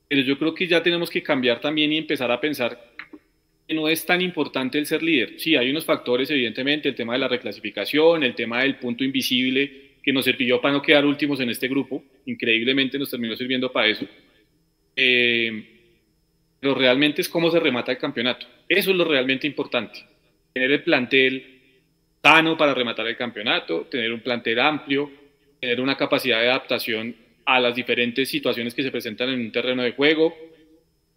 Pero 0.09 0.23
yo 0.23 0.39
creo 0.39 0.55
que 0.55 0.67
ya 0.67 0.83
tenemos 0.83 1.11
que 1.11 1.23
cambiar 1.23 1.61
también 1.61 1.93
y 1.93 1.99
empezar 1.99 2.31
a 2.31 2.41
pensar 2.41 2.95
que 3.69 3.75
no 3.75 3.89
es 3.89 4.07
tan 4.07 4.23
importante 4.23 4.79
el 4.79 4.87
ser 4.87 5.03
líder. 5.03 5.39
Sí, 5.39 5.55
hay 5.55 5.71
unos 5.71 5.85
factores, 5.85 6.31
evidentemente, 6.31 6.89
el 6.89 6.95
tema 6.95 7.13
de 7.13 7.19
la 7.19 7.29
reclasificación, 7.29 8.23
el 8.25 8.35
tema 8.35 8.63
del 8.63 8.77
punto 8.77 9.05
invisible 9.05 9.91
que 10.03 10.15
nos 10.15 10.25
sirvió 10.25 10.63
para 10.63 10.73
no 10.73 10.81
quedar 10.81 11.05
últimos 11.05 11.39
en 11.41 11.51
este 11.51 11.69
grupo. 11.69 12.03
Increíblemente 12.25 12.99
nos 12.99 13.11
terminó 13.11 13.37
sirviendo 13.37 13.71
para 13.71 13.89
eso. 13.89 14.07
Eh, 14.97 15.63
pero 16.59 16.75
realmente 16.75 17.21
es 17.21 17.29
cómo 17.29 17.51
se 17.51 17.61
remata 17.61 17.93
el 17.93 17.99
campeonato. 17.99 18.47
Eso 18.67 18.93
es 18.93 18.97
lo 18.97 19.05
realmente 19.05 19.47
importante. 19.47 20.07
Tener 20.55 20.73
el 20.73 20.83
plantel 20.83 21.61
sano 22.23 22.57
para 22.57 22.73
rematar 22.73 23.07
el 23.07 23.17
campeonato, 23.19 23.83
tener 23.91 24.11
un 24.11 24.21
plantel 24.21 24.59
amplio, 24.59 25.20
tener 25.61 25.81
una 25.81 25.97
capacidad 25.97 26.41
de 26.41 26.49
adaptación 26.49 27.15
a 27.45 27.61
las 27.61 27.75
diferentes 27.75 28.29
situaciones 28.29 28.75
que 28.75 28.83
se 28.83 28.91
presentan 28.91 29.29
en 29.29 29.41
un 29.41 29.53
terreno 29.53 29.83
de 29.83 29.93
juego 29.93 30.35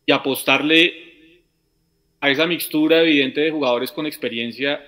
y 0.06 0.12
apostarle 0.12 0.94
a 2.20 2.30
esa 2.30 2.48
mixtura 2.48 3.02
evidente 3.02 3.42
de 3.42 3.52
jugadores 3.52 3.92
con 3.92 4.06
experiencia 4.06 4.82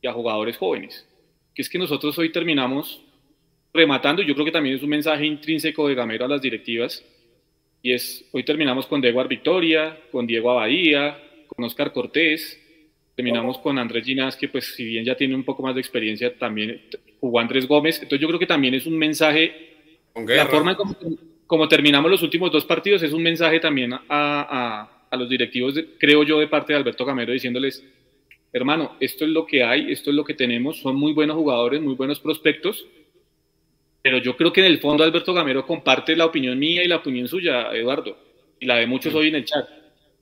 y 0.00 0.06
a 0.06 0.12
jugadores 0.12 0.56
jóvenes. 0.56 1.06
Que 1.54 1.62
es 1.62 1.68
que 1.68 1.78
nosotros 1.78 2.18
hoy 2.18 2.30
terminamos 2.30 3.00
rematando, 3.72 4.22
yo 4.22 4.34
creo 4.34 4.44
que 4.44 4.52
también 4.52 4.76
es 4.76 4.82
un 4.82 4.88
mensaje 4.88 5.26
intrínseco 5.26 5.88
de 5.88 5.94
Gamero 5.94 6.24
a 6.24 6.28
las 6.28 6.42
directivas, 6.42 7.04
y 7.82 7.92
es, 7.92 8.24
hoy 8.32 8.44
terminamos 8.44 8.86
con 8.86 9.00
Diego 9.00 9.22
Victoria, 9.24 9.98
con 10.10 10.26
Diego 10.26 10.50
Abadía, 10.50 11.18
con 11.46 11.64
Oscar 11.64 11.92
Cortés, 11.92 12.58
terminamos 13.14 13.58
con 13.58 13.78
Andrés 13.78 14.04
Ginás, 14.04 14.36
que 14.36 14.48
pues 14.48 14.74
si 14.74 14.84
bien 14.84 15.04
ya 15.04 15.16
tiene 15.16 15.34
un 15.34 15.44
poco 15.44 15.62
más 15.62 15.74
de 15.74 15.80
experiencia, 15.80 16.34
también 16.36 16.82
jugó 17.24 17.40
Andrés 17.40 17.66
Gómez, 17.66 17.96
entonces 17.96 18.20
yo 18.20 18.28
creo 18.28 18.38
que 18.38 18.46
también 18.46 18.74
es 18.74 18.86
un 18.86 18.96
mensaje, 18.98 19.52
la 20.36 20.46
forma 20.46 20.70
en 20.72 20.76
como, 20.76 20.94
como 21.46 21.68
terminamos 21.68 22.10
los 22.10 22.22
últimos 22.22 22.50
dos 22.52 22.64
partidos 22.64 23.02
es 23.02 23.12
un 23.12 23.22
mensaje 23.22 23.60
también 23.60 23.92
a, 23.92 24.00
a, 24.08 25.06
a 25.10 25.16
los 25.16 25.28
directivos, 25.28 25.74
de- 25.74 25.86
creo 25.98 26.22
yo, 26.22 26.38
de 26.38 26.48
parte 26.48 26.72
de 26.72 26.78
Alberto 26.78 27.04
Gamero, 27.04 27.32
diciéndoles, 27.32 27.84
hermano, 28.52 28.96
esto 29.00 29.24
es 29.24 29.30
lo 29.30 29.44
que 29.46 29.64
hay, 29.64 29.90
esto 29.90 30.10
es 30.10 30.16
lo 30.16 30.24
que 30.24 30.34
tenemos, 30.34 30.78
son 30.80 30.96
muy 30.96 31.12
buenos 31.12 31.36
jugadores, 31.36 31.80
muy 31.80 31.94
buenos 31.94 32.20
prospectos, 32.20 32.86
pero 34.02 34.18
yo 34.18 34.36
creo 34.36 34.52
que 34.52 34.60
en 34.60 34.66
el 34.66 34.78
fondo 34.80 35.02
Alberto 35.02 35.32
Gamero 35.32 35.66
comparte 35.66 36.14
la 36.14 36.26
opinión 36.26 36.58
mía 36.58 36.84
y 36.84 36.88
la 36.88 36.96
opinión 36.96 37.26
suya, 37.26 37.72
Eduardo, 37.72 38.16
y 38.60 38.66
la 38.66 38.76
de 38.76 38.86
muchos 38.86 39.14
hoy 39.14 39.28
en 39.28 39.36
el 39.36 39.44
chat. 39.44 39.66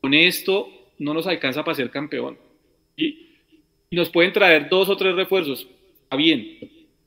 Con 0.00 0.14
esto 0.14 0.68
no 0.98 1.12
nos 1.12 1.26
alcanza 1.26 1.64
para 1.64 1.74
ser 1.74 1.90
campeón. 1.90 2.38
Y, 2.96 3.06
y 3.90 3.96
nos 3.96 4.08
pueden 4.08 4.32
traer 4.32 4.68
dos 4.68 4.88
o 4.88 4.96
tres 4.96 5.14
refuerzos, 5.14 5.66
está 6.04 6.16
bien, 6.16 6.58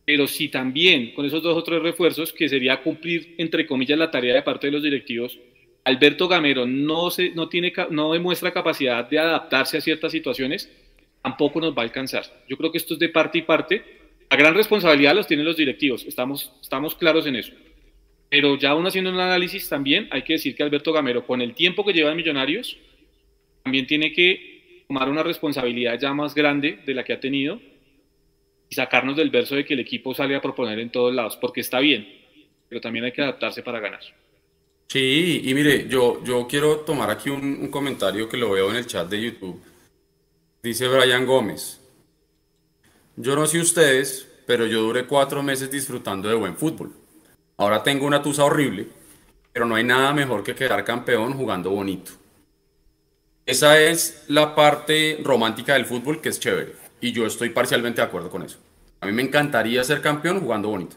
pero 0.06 0.28
si 0.28 0.50
también 0.50 1.14
con 1.14 1.26
esos 1.26 1.42
dos 1.42 1.58
o 1.58 1.64
tres 1.64 1.82
refuerzos, 1.82 2.32
que 2.32 2.48
sería 2.48 2.82
cumplir, 2.82 3.34
entre 3.40 3.66
comillas, 3.66 3.98
la 3.98 4.12
tarea 4.12 4.36
de 4.36 4.44
parte 4.44 4.68
de 4.68 4.72
los 4.72 4.84
directivos, 4.84 5.40
Alberto 5.84 6.28
Gamero 6.28 6.68
no, 6.68 7.10
no, 7.34 7.50
tiene, 7.50 7.74
no 7.90 8.14
demuestra 8.14 8.54
capacidad 8.54 9.08
de 9.10 9.20
adaptarse 9.20 9.78
a 9.78 9.82
ciertas 9.82 10.12
situaciones, 10.12 10.72
tampoco 11.24 11.60
nos 11.60 11.76
va 11.76 11.82
a 11.82 11.86
alcanzar. 11.86 12.24
Yo 12.48 12.56
creo 12.56 12.72
que 12.72 12.78
esto 12.78 12.94
es 12.94 13.00
de 13.00 13.10
parte 13.10 13.40
y 13.40 13.42
parte, 13.42 13.84
la 14.30 14.38
gran 14.38 14.54
responsabilidad 14.54 15.16
los 15.16 15.28
tienen 15.28 15.46
los 15.46 15.58
directivos, 15.58 16.06
estamos, 16.06 16.52
estamos 16.62 16.94
claros 16.96 17.26
en 17.26 17.38
eso. 17.38 17.54
Pero 18.30 18.58
ya 18.58 18.72
aún 18.72 18.86
haciendo 18.86 19.12
un 19.12 19.20
análisis 19.20 19.70
también 19.70 20.08
hay 20.12 20.22
que 20.24 20.34
decir 20.34 20.56
que 20.56 20.64
Alberto 20.64 20.94
Gamero, 20.94 21.26
con 21.26 21.42
el 21.42 21.54
tiempo 21.56 21.84
que 21.84 21.94
lleva 21.94 22.12
en 22.12 22.18
Millonarios, 22.18 22.78
también 23.64 23.88
tiene 23.88 24.12
que 24.12 24.84
tomar 24.88 25.10
una 25.10 25.24
responsabilidad 25.24 26.00
ya 26.00 26.14
más 26.14 26.36
grande 26.36 26.80
de 26.86 26.94
la 26.94 27.04
que 27.04 27.14
ha 27.14 27.20
tenido 27.20 27.60
y 28.70 28.76
sacarnos 28.76 29.16
del 29.16 29.30
verso 29.30 29.56
de 29.56 29.66
que 29.66 29.74
el 29.74 29.80
equipo 29.80 30.14
sale 30.14 30.36
a 30.36 30.42
proponer 30.42 30.80
en 30.80 30.92
todos 30.92 31.14
lados, 31.14 31.38
porque 31.38 31.62
está 31.62 31.80
bien, 31.80 32.08
pero 32.68 32.82
también 32.82 33.06
hay 33.06 33.12
que 33.12 33.22
adaptarse 33.22 33.64
para 33.64 33.80
ganar. 33.80 34.02
Sí, 34.88 35.42
y 35.44 35.54
mire, 35.54 35.88
yo, 35.88 36.24
yo 36.24 36.48
quiero 36.48 36.80
tomar 36.80 37.10
aquí 37.10 37.30
un, 37.30 37.44
un 37.44 37.68
comentario 37.70 38.30
que 38.30 38.38
lo 38.38 38.52
veo 38.52 38.70
en 38.70 38.78
el 38.78 38.88
chat 38.88 39.10
de 39.10 39.22
YouTube. 39.22 39.62
Dice 40.62 40.88
Brian 40.88 41.26
Gómez, 41.26 41.80
yo 43.18 43.36
no 43.36 43.46
sé 43.46 43.60
ustedes, 43.60 44.28
pero 44.46 44.66
yo 44.66 44.82
duré 44.82 45.06
cuatro 45.06 45.42
meses 45.42 45.72
disfrutando 45.72 46.28
de 46.30 46.36
buen 46.36 46.56
fútbol. 46.56 46.92
Ahora 47.58 47.82
tengo 47.84 48.06
una 48.06 48.22
tusa 48.22 48.44
horrible, 48.44 48.88
pero 49.54 49.66
no 49.66 49.76
hay 49.76 49.84
nada 49.84 50.14
mejor 50.14 50.44
que 50.44 50.56
quedar 50.56 50.84
campeón 50.84 51.34
jugando 51.34 51.70
bonito. 51.70 52.12
Esa 53.46 53.80
es 53.80 54.26
la 54.28 54.56
parte 54.56 55.20
romántica 55.24 55.76
del 55.76 55.86
fútbol 55.86 56.20
que 56.20 56.30
es 56.30 56.40
chévere. 56.40 56.85
Y 57.06 57.12
yo 57.12 57.28
estoy 57.28 57.52
parcialmente 57.52 58.02
de 58.02 58.08
acuerdo 58.08 58.32
con 58.32 58.42
eso. 58.42 58.58
A 59.00 59.06
mí 59.06 59.12
me 59.12 59.22
encantaría 59.22 59.84
ser 59.84 60.02
campeón 60.02 60.40
jugando 60.40 60.70
bonito. 60.70 60.96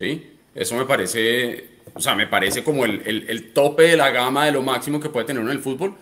¿sí? 0.00 0.32
Eso 0.52 0.74
me 0.74 0.86
parece, 0.86 1.82
o 1.94 2.00
sea, 2.00 2.16
me 2.16 2.26
parece 2.26 2.64
como 2.64 2.84
el, 2.84 3.00
el, 3.06 3.52
tope 3.52 3.84
de 3.84 3.96
la 3.96 4.10
gama 4.10 4.46
de 4.46 4.50
lo 4.50 4.62
máximo 4.62 4.98
que 4.98 5.08
puede 5.08 5.24
tener 5.24 5.40
uno 5.40 5.52
en 5.52 5.58
el 5.58 5.62
fútbol. 5.62 5.94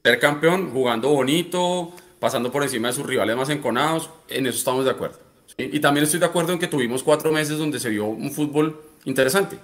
Ser 0.00 0.20
campeón 0.20 0.70
jugando 0.70 1.08
bonito, 1.08 1.92
pasando 2.20 2.52
por 2.52 2.62
encima 2.62 2.86
de 2.86 2.94
sus 2.94 3.04
rivales 3.04 3.36
más 3.36 3.50
enconados, 3.50 4.10
en 4.28 4.46
eso 4.46 4.58
estamos 4.58 4.84
de 4.84 4.92
acuerdo. 4.92 5.18
Y 5.58 5.80
también 5.80 6.04
estoy 6.04 6.20
de 6.20 6.26
acuerdo 6.26 6.52
en 6.52 6.60
que 6.60 6.68
tuvimos 6.68 7.02
cuatro 7.02 7.32
meses 7.32 7.58
donde 7.58 7.80
se 7.80 7.90
vio 7.90 8.04
un 8.04 8.30
fútbol 8.30 8.80
interesante, 9.06 9.58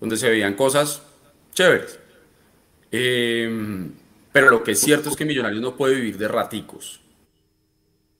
donde 0.00 0.16
se 0.16 0.30
veían 0.30 0.54
cosas 0.54 1.02
chéveres. 1.52 1.98
Eh, 2.90 3.90
pero 4.32 4.48
lo 4.48 4.64
que 4.64 4.72
es 4.72 4.80
cierto 4.80 5.10
es 5.10 5.16
que 5.16 5.26
Millonarios 5.26 5.60
no 5.60 5.76
puede 5.76 5.96
vivir 5.96 6.16
de 6.16 6.28
raticos. 6.28 7.00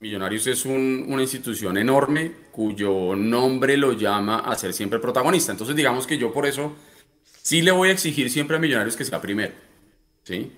Millonarios 0.01 0.47
es 0.47 0.65
un, 0.65 1.05
una 1.09 1.21
institución 1.21 1.77
enorme 1.77 2.31
cuyo 2.51 3.15
nombre 3.15 3.77
lo 3.77 3.93
llama 3.93 4.39
a 4.39 4.55
ser 4.55 4.73
siempre 4.73 4.97
protagonista. 4.97 5.51
Entonces 5.51 5.75
digamos 5.75 6.07
que 6.07 6.17
yo 6.17 6.33
por 6.33 6.47
eso 6.47 6.73
sí 7.43 7.61
le 7.61 7.69
voy 7.69 7.89
a 7.89 7.91
exigir 7.91 8.31
siempre 8.31 8.57
a 8.57 8.59
Millonarios 8.59 8.97
que 8.97 9.05
sea 9.05 9.21
primero. 9.21 9.53
¿sí? 10.23 10.51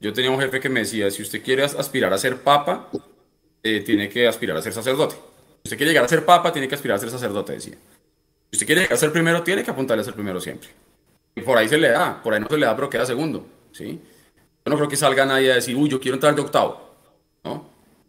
Yo 0.00 0.12
tenía 0.12 0.30
un 0.30 0.40
jefe 0.40 0.60
que 0.60 0.68
me 0.68 0.80
decía, 0.80 1.10
si 1.10 1.22
usted 1.22 1.42
quiere 1.42 1.64
aspirar 1.64 2.12
a 2.12 2.18
ser 2.18 2.42
papa, 2.42 2.88
eh, 3.64 3.80
tiene 3.80 4.08
que 4.08 4.28
aspirar 4.28 4.56
a 4.56 4.62
ser 4.62 4.72
sacerdote. 4.72 5.16
Si 5.16 5.64
usted 5.64 5.76
quiere 5.76 5.90
llegar 5.90 6.04
a 6.04 6.08
ser 6.08 6.24
papa, 6.24 6.52
tiene 6.52 6.68
que 6.68 6.76
aspirar 6.76 6.96
a 6.96 7.00
ser 7.00 7.10
sacerdote, 7.10 7.54
decía. 7.54 7.74
Si 7.74 8.56
usted 8.56 8.66
quiere 8.66 8.82
llegar 8.82 8.94
a 8.94 9.00
ser 9.00 9.10
primero, 9.10 9.42
tiene 9.42 9.64
que 9.64 9.72
apuntarle 9.72 10.02
a 10.02 10.04
ser 10.04 10.14
primero 10.14 10.40
siempre. 10.40 10.68
Y 11.34 11.40
por 11.40 11.58
ahí 11.58 11.68
se 11.68 11.78
le 11.78 11.88
da, 11.88 12.22
por 12.22 12.32
ahí 12.32 12.40
no 12.40 12.48
se 12.48 12.58
le 12.58 12.66
da, 12.66 12.76
pero 12.76 12.88
queda 12.88 13.04
segundo. 13.04 13.44
¿sí? 13.72 14.00
Yo 14.64 14.70
no 14.70 14.76
creo 14.76 14.88
que 14.88 14.96
salga 14.96 15.26
nadie 15.26 15.50
a 15.50 15.56
decir, 15.56 15.74
uy, 15.74 15.88
yo 15.88 15.98
quiero 15.98 16.14
entrar 16.14 16.32
de 16.36 16.42
octavo. 16.42 16.93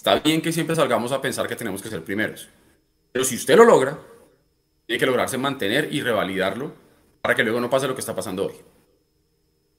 Está 0.05 0.19
bien 0.19 0.39
que 0.39 0.51
siempre 0.51 0.75
salgamos 0.75 1.11
a 1.11 1.19
pensar 1.19 1.47
que 1.47 1.55
tenemos 1.55 1.81
que 1.81 1.89
ser 1.89 2.03
primeros. 2.03 2.47
Pero 3.11 3.25
si 3.25 3.37
usted 3.37 3.57
lo 3.57 3.65
logra, 3.65 3.97
tiene 4.85 4.99
que 4.99 5.05
lograrse 5.07 5.35
mantener 5.35 5.91
y 5.91 6.01
revalidarlo 6.01 6.73
para 7.23 7.33
que 7.33 7.43
luego 7.43 7.59
no 7.59 7.71
pase 7.71 7.87
lo 7.87 7.95
que 7.95 8.01
está 8.01 8.13
pasando 8.13 8.45
hoy. 8.45 8.53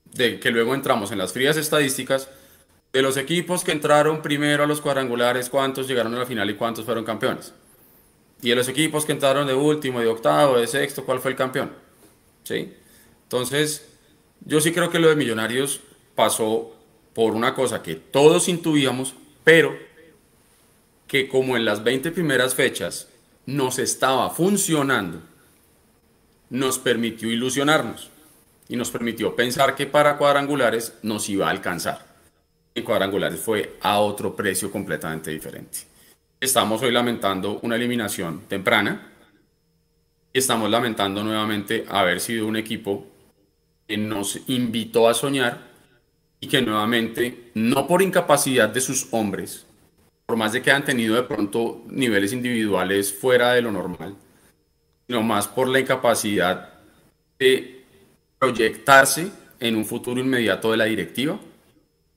De 0.05 0.41
que 0.41 0.51
luego 0.51 0.74
entramos 0.74 1.12
en 1.12 1.18
las 1.18 1.33
frías 1.33 1.57
estadísticas 1.57 2.29
de 2.93 3.03
los 3.03 3.16
equipos 3.16 3.62
que 3.62 3.70
entraron 3.70 4.20
primero 4.20 4.64
a 4.64 4.66
los 4.66 4.81
cuadrangulares, 4.81 5.49
cuántos 5.49 5.87
llegaron 5.87 6.12
a 6.16 6.18
la 6.18 6.27
final 6.27 6.51
y 6.51 6.55
cuántos 6.55 6.85
fueron 6.85 7.05
campeones. 7.05 7.55
Y 8.43 8.49
de 8.49 8.57
los 8.57 8.66
equipos 8.66 9.05
que 9.05 9.12
entraron 9.12 9.47
de 9.47 9.55
último, 9.55 10.01
de 10.01 10.09
octavo, 10.09 10.59
de 10.59 10.66
sexto, 10.66 11.05
¿cuál 11.05 11.20
fue 11.20 11.31
el 11.31 11.37
campeón? 11.37 11.70
¿Sí? 12.43 12.74
Entonces, 13.22 13.89
yo 14.45 14.61
sí 14.61 14.72
creo 14.72 14.91
que 14.91 14.99
lo 14.99 15.09
de 15.09 15.14
Millonarios 15.14 15.83
pasó 16.16 16.74
por 17.14 17.35
una 17.35 17.55
cosa 17.55 17.81
que 17.81 17.95
todos 17.95 18.49
intuíamos, 18.49 19.14
pero 19.45 19.86
que 21.07 21.28
como 21.28 21.57
en 21.57 21.64
las 21.64 21.84
20 21.84 22.11
primeras 22.12 22.54
fechas 22.54 23.09
nos 23.46 23.78
estaba 23.78 24.30
funcionando, 24.30 25.22
nos 26.50 26.78
permitió 26.78 27.30
ilusionarnos 27.30 28.11
y 28.68 28.76
nos 28.76 28.90
permitió 28.90 29.36
pensar 29.36 29.74
que 29.74 29.86
para 29.86 30.16
cuadrangulares 30.16 30.94
nos 31.02 31.28
iba 31.28 31.46
a 31.46 31.50
alcanzar. 31.50 32.07
En 32.74 32.84
cuadrangulares 32.84 33.40
fue 33.40 33.76
a 33.80 33.98
otro 33.98 34.34
precio 34.34 34.70
completamente 34.70 35.30
diferente. 35.30 35.78
Estamos 36.40 36.82
hoy 36.82 36.92
lamentando 36.92 37.61
una 37.62 37.76
eliminación 37.76 38.42
temprana 38.48 39.12
estamos 40.38 40.70
lamentando 40.70 41.24
nuevamente 41.24 41.86
haber 41.88 42.20
sido 42.20 42.46
un 42.46 42.57
equipo 42.57 43.07
que 43.88 43.96
nos 43.96 44.38
invitó 44.48 45.09
a 45.09 45.14
soñar 45.14 45.61
y 46.40 46.48
que 46.48 46.61
nuevamente, 46.61 47.50
no 47.54 47.86
por 47.86 48.02
incapacidad 48.02 48.68
de 48.68 48.82
sus 48.82 49.09
hombres, 49.12 49.66
por 50.27 50.37
más 50.37 50.53
de 50.53 50.61
que 50.61 50.72
han 50.72 50.85
tenido 50.85 51.14
de 51.14 51.22
pronto 51.22 51.83
niveles 51.87 52.33
individuales 52.33 53.12
fuera 53.12 53.53
de 53.53 53.62
lo 53.62 53.70
normal, 53.70 54.16
sino 55.07 55.22
más 55.22 55.47
por 55.47 55.68
la 55.68 55.79
incapacidad 55.79 56.74
de 57.39 57.85
proyectarse 58.39 59.31
en 59.61 59.77
un 59.77 59.85
futuro 59.85 60.20
inmediato 60.20 60.72
de 60.72 60.77
la 60.77 60.85
directiva, 60.87 61.39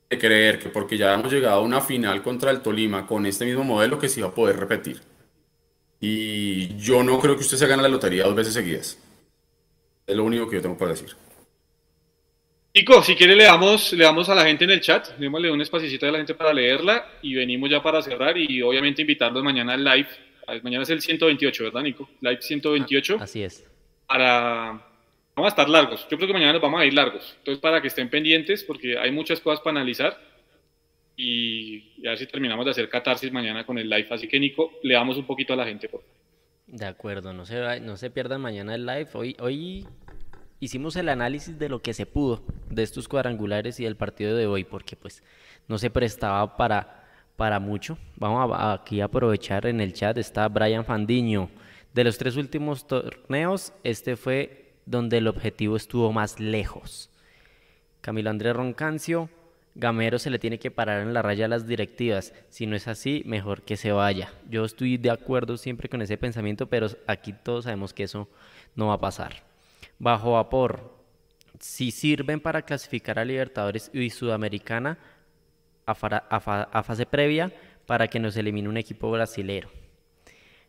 de 0.09 0.17
creer 0.17 0.57
que 0.57 0.69
porque 0.69 0.97
ya 0.97 1.13
hemos 1.13 1.31
llegado 1.31 1.59
a 1.59 1.63
una 1.63 1.81
final 1.81 2.23
contra 2.23 2.49
el 2.49 2.61
Tolima 2.61 3.05
con 3.05 3.27
este 3.27 3.45
mismo 3.45 3.63
modelo 3.63 3.99
que 3.99 4.09
se 4.09 4.21
iba 4.21 4.29
a 4.29 4.33
poder 4.33 4.57
repetir. 4.57 5.01
Y 6.01 6.75
yo 6.77 7.03
no 7.03 7.19
creo 7.19 7.35
que 7.35 7.41
usted 7.41 7.57
se 7.57 7.67
gane 7.67 7.83
la 7.83 7.89
lotería 7.89 8.23
dos 8.23 8.35
veces 8.35 8.53
seguidas. 8.53 8.97
Es 10.07 10.15
lo 10.15 10.23
único 10.23 10.49
que 10.49 10.55
yo 10.55 10.61
tengo 10.63 10.77
para 10.77 10.91
decir. 10.91 11.15
Nico, 12.79 13.03
si 13.03 13.13
quiere 13.13 13.35
le 13.35 13.43
damos, 13.43 13.91
le 13.91 14.05
damos 14.05 14.29
a 14.29 14.35
la 14.35 14.45
gente 14.45 14.63
en 14.63 14.69
el 14.69 14.79
chat, 14.79 15.09
démosle 15.17 15.51
un 15.51 15.59
espacito 15.59 16.05
a 16.05 16.11
la 16.11 16.19
gente 16.19 16.33
para 16.33 16.53
leerla 16.53 17.09
y 17.21 17.33
venimos 17.33 17.69
ya 17.69 17.83
para 17.83 18.01
cerrar 18.01 18.37
y 18.37 18.61
obviamente 18.61 19.01
invitarlos 19.01 19.43
mañana 19.43 19.73
al 19.73 19.83
live. 19.83 20.07
Mañana 20.63 20.83
es 20.83 20.89
el 20.89 21.01
128, 21.01 21.65
¿verdad, 21.65 21.81
Nico? 21.81 22.09
Live 22.21 22.41
128. 22.41 23.17
Así 23.19 23.43
es. 23.43 23.69
Para... 24.07 24.81
Vamos 25.35 25.45
a 25.45 25.47
estar 25.49 25.67
largos. 25.67 26.07
Yo 26.09 26.15
creo 26.15 26.27
que 26.27 26.33
mañana 26.33 26.53
nos 26.53 26.61
vamos 26.61 26.79
a 26.79 26.85
ir 26.85 26.93
largos. 26.93 27.35
Entonces, 27.39 27.61
para 27.61 27.81
que 27.81 27.89
estén 27.89 28.09
pendientes, 28.09 28.63
porque 28.63 28.97
hay 28.97 29.11
muchas 29.11 29.41
cosas 29.41 29.59
para 29.59 29.77
analizar. 29.77 30.17
Y, 31.17 31.83
y 31.97 32.07
a 32.07 32.11
ver 32.11 32.19
si 32.19 32.27
terminamos 32.27 32.63
de 32.63 32.71
hacer 32.71 32.87
catarsis 32.87 33.29
mañana 33.29 33.65
con 33.65 33.77
el 33.77 33.89
live. 33.89 34.07
Así 34.09 34.29
que, 34.29 34.39
Nico, 34.39 34.79
le 34.83 34.93
damos 34.93 35.17
un 35.17 35.25
poquito 35.25 35.51
a 35.51 35.57
la 35.57 35.65
gente, 35.65 35.89
por 35.89 35.99
favor. 35.99 36.15
De 36.67 36.85
acuerdo, 36.85 37.33
no 37.33 37.45
se, 37.45 37.81
no 37.81 37.97
se 37.97 38.09
pierdan 38.09 38.39
mañana 38.39 38.73
el 38.73 38.85
live. 38.85 39.09
Hoy, 39.15 39.35
hoy 39.41 39.85
hicimos 40.59 40.95
el 40.95 41.09
análisis 41.09 41.57
de 41.57 41.69
lo 41.69 41.81
que 41.81 41.93
se 41.93 42.05
pudo 42.05 42.41
de 42.69 42.83
estos 42.83 43.07
cuadrangulares 43.07 43.79
y 43.79 43.83
del 43.83 43.95
partido 43.95 44.35
de 44.35 44.47
hoy, 44.47 44.63
porque 44.63 44.95
pues 44.95 45.23
no 45.67 45.77
se 45.77 45.89
prestaba 45.89 46.57
para, 46.57 47.07
para 47.35 47.59
mucho. 47.59 47.97
Vamos 48.15 48.51
a, 48.53 48.73
aquí 48.73 49.01
a 49.01 49.05
aprovechar 49.05 49.65
en 49.65 49.81
el 49.81 49.93
chat, 49.93 50.17
está 50.17 50.47
Brian 50.47 50.85
Fandiño. 50.85 51.49
De 51.93 52.03
los 52.03 52.17
tres 52.17 52.35
últimos 52.35 52.87
torneos, 52.87 53.73
este 53.83 54.15
fue 54.15 54.73
donde 54.85 55.17
el 55.17 55.27
objetivo 55.27 55.75
estuvo 55.75 56.11
más 56.11 56.39
lejos. 56.39 57.09
Camilo 58.01 58.29
Andrés 58.29 58.55
Roncancio, 58.55 59.29
Gamero 59.75 60.19
se 60.19 60.29
le 60.29 60.39
tiene 60.39 60.59
que 60.59 60.71
parar 60.71 61.01
en 61.01 61.13
la 61.13 61.21
raya 61.21 61.45
a 61.45 61.49
las 61.49 61.67
directivas. 61.67 62.33
Si 62.49 62.65
no 62.65 62.75
es 62.75 62.87
así, 62.87 63.23
mejor 63.25 63.61
que 63.61 63.77
se 63.77 63.91
vaya. 63.91 64.31
Yo 64.49 64.65
estoy 64.65 64.97
de 64.97 65.11
acuerdo 65.11 65.57
siempre 65.57 65.89
con 65.89 66.01
ese 66.01 66.17
pensamiento, 66.17 66.67
pero 66.67 66.87
aquí 67.07 67.33
todos 67.33 67.65
sabemos 67.65 67.93
que 67.93 68.03
eso 68.03 68.27
no 68.75 68.87
va 68.87 68.95
a 68.95 68.99
pasar 68.99 69.48
bajo 69.99 70.31
vapor, 70.31 70.97
si 71.59 71.91
sirven 71.91 72.39
para 72.39 72.61
clasificar 72.61 73.19
a 73.19 73.25
Libertadores 73.25 73.91
y 73.93 74.09
Sudamericana 74.09 74.97
a, 75.85 76.83
fase 76.83 77.05
previa 77.05 77.51
para 77.85 78.07
que 78.07 78.19
nos 78.19 78.37
elimine 78.37 78.69
un 78.69 78.77
equipo 78.77 79.11
brasilero. 79.11 79.69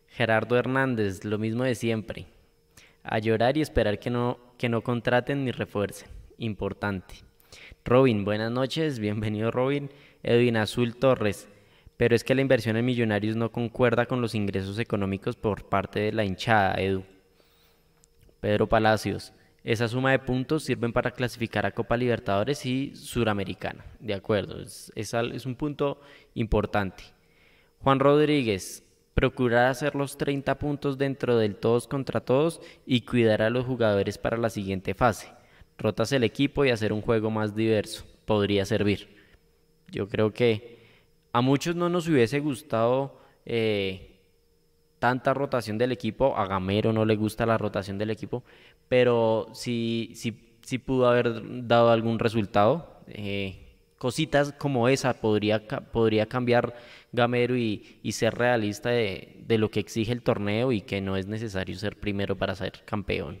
Gerardo 0.07 0.57
Hernández, 0.57 1.23
lo 1.23 1.37
mismo 1.37 1.63
de 1.63 1.75
siempre. 1.75 2.25
A 3.03 3.19
llorar 3.19 3.57
y 3.57 3.61
esperar 3.61 3.99
que 3.99 4.09
no, 4.09 4.37
que 4.57 4.67
no 4.67 4.81
contraten 4.81 5.45
ni 5.45 5.51
refuercen. 5.51 6.09
Importante. 6.37 7.15
Robin, 7.85 8.25
buenas 8.25 8.51
noches, 8.51 8.99
bienvenido 8.99 9.51
Robin. 9.51 9.89
Edwin 10.23 10.57
Azul 10.57 10.95
Torres, 10.95 11.47
pero 11.97 12.15
es 12.15 12.23
que 12.23 12.35
la 12.35 12.41
inversión 12.41 12.77
en 12.77 12.85
millonarios 12.85 13.35
no 13.35 13.51
concuerda 13.51 14.05
con 14.05 14.21
los 14.21 14.35
ingresos 14.35 14.77
económicos 14.77 15.35
por 15.35 15.67
parte 15.67 15.99
de 15.99 16.11
la 16.11 16.23
hinchada, 16.23 16.75
Edu. 16.75 17.03
Pedro 18.41 18.67
Palacios. 18.67 19.31
Esa 19.63 19.87
suma 19.87 20.11
de 20.11 20.19
puntos 20.19 20.63
sirven 20.63 20.91
para 20.91 21.11
clasificar 21.11 21.67
a 21.67 21.71
Copa 21.71 21.95
Libertadores 21.95 22.65
y 22.65 22.95
Suramericana. 22.95 23.85
De 23.99 24.15
acuerdo, 24.15 24.59
es, 24.59 25.45
un 25.45 25.55
punto 25.55 26.01
importante. 26.33 27.03
Juan 27.83 27.99
Rodríguez, 27.99 28.83
procurar 29.13 29.67
hacer 29.67 29.93
los 29.93 30.17
30 30.17 30.57
puntos 30.57 30.97
dentro 30.97 31.37
del 31.37 31.55
todos 31.55 31.87
contra 31.87 32.21
todos 32.21 32.59
y 32.87 33.01
cuidar 33.01 33.43
a 33.43 33.51
los 33.51 33.65
jugadores 33.65 34.17
para 34.17 34.37
la 34.37 34.49
siguiente 34.49 34.95
fase. 34.95 35.31
Rotas 35.77 36.11
el 36.11 36.23
equipo 36.23 36.65
y 36.65 36.71
hacer 36.71 36.91
un 36.91 37.01
juego 37.01 37.29
más 37.29 37.55
diverso. 37.55 38.03
Podría 38.25 38.65
servir. 38.65 39.15
Yo 39.91 40.09
creo 40.09 40.33
que 40.33 40.79
a 41.33 41.41
muchos 41.41 41.75
no 41.75 41.87
nos 41.87 42.07
hubiese 42.07 42.39
gustado 42.39 43.21
eh, 43.45 44.10
tanta 45.01 45.33
rotación 45.33 45.79
del 45.79 45.91
equipo, 45.91 46.37
a 46.37 46.45
Gamero 46.45 46.93
no 46.93 47.05
le 47.05 47.15
gusta 47.15 47.47
la 47.47 47.57
rotación 47.57 47.97
del 47.97 48.11
equipo, 48.11 48.43
pero 48.87 49.47
sí, 49.53 50.13
pudo 50.85 51.09
haber 51.09 51.41
dado 51.67 51.89
algún 51.89 52.19
resultado. 52.19 53.01
Eh, 53.07 53.79
cositas 53.97 54.53
como 54.53 54.87
esa 54.89 55.15
podría, 55.15 55.65
podría 55.67 56.27
cambiar 56.27 56.75
Gamero 57.11 57.57
y, 57.57 58.11
ser 58.11 58.35
realista 58.35 58.91
de, 58.91 59.41
de, 59.47 59.57
lo 59.57 59.71
que 59.71 59.79
exige 59.79 60.11
el 60.11 60.21
torneo 60.21 60.71
y 60.71 60.81
que 60.81 61.01
no 61.01 61.17
es 61.17 61.25
necesario 61.25 61.75
ser 61.77 61.99
primero 61.99 62.37
para 62.37 62.53
ser 62.53 62.73
campeón. 62.85 63.39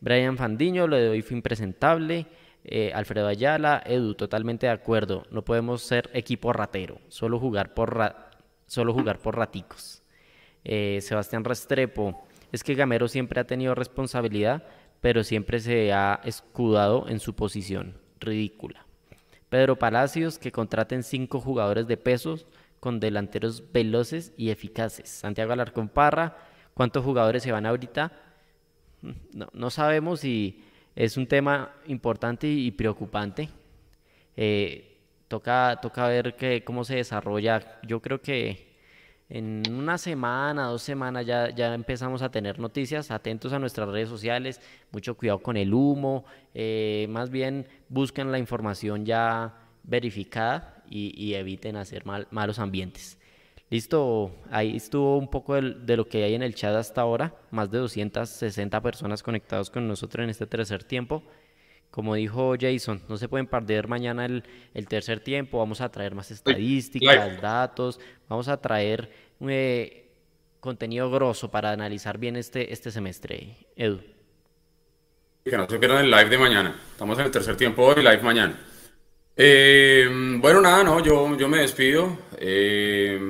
Brian 0.00 0.38
Fandiño, 0.38 0.86
lo 0.86 0.96
de 0.96 1.10
hoy 1.10 1.20
fue 1.20 1.36
impresentable. 1.36 2.24
Eh, 2.64 2.92
Alfredo 2.94 3.26
Ayala, 3.26 3.82
Edu, 3.84 4.14
totalmente 4.14 4.66
de 4.66 4.72
acuerdo. 4.72 5.24
No 5.30 5.44
podemos 5.44 5.82
ser 5.82 6.08
equipo 6.14 6.54
ratero, 6.54 6.98
solo 7.08 7.38
jugar 7.38 7.74
por, 7.74 7.94
ra 7.94 8.30
solo 8.66 8.94
jugar 8.94 9.18
por 9.18 9.36
raticos. 9.36 10.01
Eh, 10.64 11.00
Sebastián 11.02 11.44
Restrepo, 11.44 12.24
es 12.52 12.62
que 12.62 12.74
Gamero 12.74 13.08
siempre 13.08 13.40
ha 13.40 13.46
tenido 13.46 13.74
responsabilidad, 13.74 14.64
pero 15.00 15.24
siempre 15.24 15.58
se 15.58 15.92
ha 15.92 16.20
escudado 16.24 17.08
en 17.08 17.18
su 17.18 17.34
posición. 17.34 17.96
Ridícula. 18.20 18.86
Pedro 19.48 19.76
Palacios, 19.76 20.38
que 20.38 20.52
contraten 20.52 21.02
cinco 21.02 21.40
jugadores 21.40 21.86
de 21.86 21.96
pesos 21.96 22.46
con 22.80 23.00
delanteros 23.00 23.72
veloces 23.72 24.32
y 24.36 24.50
eficaces. 24.50 25.08
Santiago 25.08 25.52
Alarcón 25.52 25.88
Parra, 25.88 26.36
¿cuántos 26.74 27.04
jugadores 27.04 27.42
se 27.42 27.52
van 27.52 27.66
ahorita? 27.66 28.12
No, 29.32 29.48
no 29.52 29.68
sabemos 29.68 30.24
y 30.24 30.62
es 30.94 31.16
un 31.16 31.26
tema 31.26 31.72
importante 31.86 32.46
y 32.46 32.70
preocupante. 32.70 33.48
Eh, 34.36 34.96
toca, 35.26 35.80
toca 35.82 36.06
ver 36.06 36.36
cómo 36.64 36.84
se 36.84 36.96
desarrolla. 36.96 37.80
Yo 37.82 38.00
creo 38.00 38.22
que 38.22 38.71
en 39.34 39.62
una 39.72 39.96
semana, 39.96 40.66
dos 40.66 40.82
semanas 40.82 41.24
ya, 41.24 41.48
empezamos 41.74 42.20
a 42.20 42.30
tener 42.30 42.58
noticias. 42.58 43.10
Atentos 43.10 43.54
a 43.54 43.58
nuestras 43.58 43.88
redes 43.88 44.10
sociales, 44.10 44.60
mucho 44.90 45.16
cuidado 45.16 45.38
con 45.38 45.56
el 45.56 45.72
humo. 45.72 46.26
Eh, 46.52 47.06
más 47.08 47.30
bien 47.30 47.66
busquen 47.88 48.30
la 48.30 48.38
información 48.38 49.06
ya 49.06 49.54
verificada 49.84 50.82
y, 50.86 51.14
y 51.16 51.34
eviten 51.34 51.76
hacer 51.76 52.04
mal, 52.04 52.28
malos 52.30 52.58
ambientes. 52.58 53.18
Listo, 53.70 54.36
ahí 54.50 54.76
estuvo 54.76 55.16
un 55.16 55.28
poco 55.28 55.54
de, 55.54 55.76
de, 55.76 55.96
lo 55.96 56.06
que 56.06 56.24
hay 56.24 56.34
en 56.34 56.42
el 56.42 56.54
chat 56.54 56.74
hasta 56.74 57.00
ahora, 57.00 57.34
más 57.50 57.70
de 57.70 57.78
260 57.78 58.82
personas 58.82 59.22
conectados 59.22 59.70
con 59.70 59.88
nosotros 59.88 60.24
en 60.24 60.28
este 60.28 60.46
tercer 60.46 60.84
tiempo. 60.84 61.22
Como 61.92 62.14
dijo 62.14 62.54
Jason, 62.58 63.02
no 63.06 63.18
se 63.18 63.28
pueden 63.28 63.46
perder 63.46 63.86
mañana 63.86 64.24
el, 64.24 64.42
el 64.72 64.88
tercer 64.88 65.20
tiempo, 65.20 65.58
vamos 65.58 65.82
a 65.82 65.90
traer 65.90 66.14
más 66.14 66.30
estadísticas, 66.30 67.38
datos, 67.42 68.00
vamos 68.30 68.48
a 68.48 68.56
traer 68.56 69.10
eh, 69.40 70.10
contenido 70.58 71.10
grosso 71.10 71.50
para 71.50 71.70
analizar 71.70 72.16
bien 72.16 72.36
este, 72.36 72.72
este 72.72 72.90
semestre. 72.90 73.58
Edu. 73.76 74.00
Que 75.44 75.54
no 75.54 75.68
se 75.68 75.78
pierdan 75.78 76.02
el 76.06 76.10
live 76.10 76.30
de 76.30 76.38
mañana, 76.38 76.74
estamos 76.92 77.18
en 77.18 77.26
el 77.26 77.30
tercer 77.30 77.58
tiempo 77.58 77.82
hoy, 77.82 77.96
live 77.96 78.22
mañana. 78.22 78.58
Eh, 79.36 80.08
bueno, 80.38 80.62
nada, 80.62 80.82
no, 80.82 81.04
yo, 81.04 81.36
yo 81.36 81.46
me 81.46 81.58
despido. 81.58 82.20
Eh, 82.38 83.20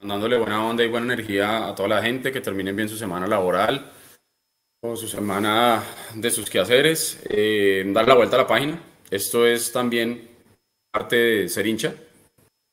dándole 0.00 0.36
buena 0.38 0.66
onda 0.66 0.82
y 0.82 0.88
buena 0.88 1.14
energía 1.14 1.68
a 1.68 1.74
toda 1.76 1.88
la 1.88 2.02
gente, 2.02 2.32
que 2.32 2.40
terminen 2.40 2.74
bien 2.74 2.88
su 2.88 2.96
semana 2.96 3.28
laboral 3.28 3.92
su 4.82 5.06
semana 5.06 5.84
de 6.12 6.28
sus 6.32 6.50
quehaceres, 6.50 7.20
eh, 7.30 7.84
dar 7.86 8.08
la 8.08 8.14
vuelta 8.14 8.34
a 8.34 8.40
la 8.40 8.46
página. 8.48 8.82
Esto 9.10 9.46
es 9.46 9.70
también 9.70 10.28
parte 10.90 11.14
de 11.14 11.48
ser 11.48 11.68
hincha 11.68 11.94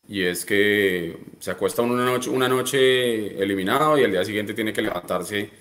y 0.07 0.23
es 0.23 0.43
que 0.43 1.17
se 1.39 1.51
acuesta 1.51 1.83
una 1.83 2.03
noche, 2.03 2.31
una 2.31 2.49
noche 2.49 3.41
eliminado 3.41 3.95
y 3.95 4.03
al 4.03 4.11
día 4.11 4.25
siguiente 4.25 4.55
tiene 4.55 4.73
que 4.73 4.81
levantarse 4.81 5.51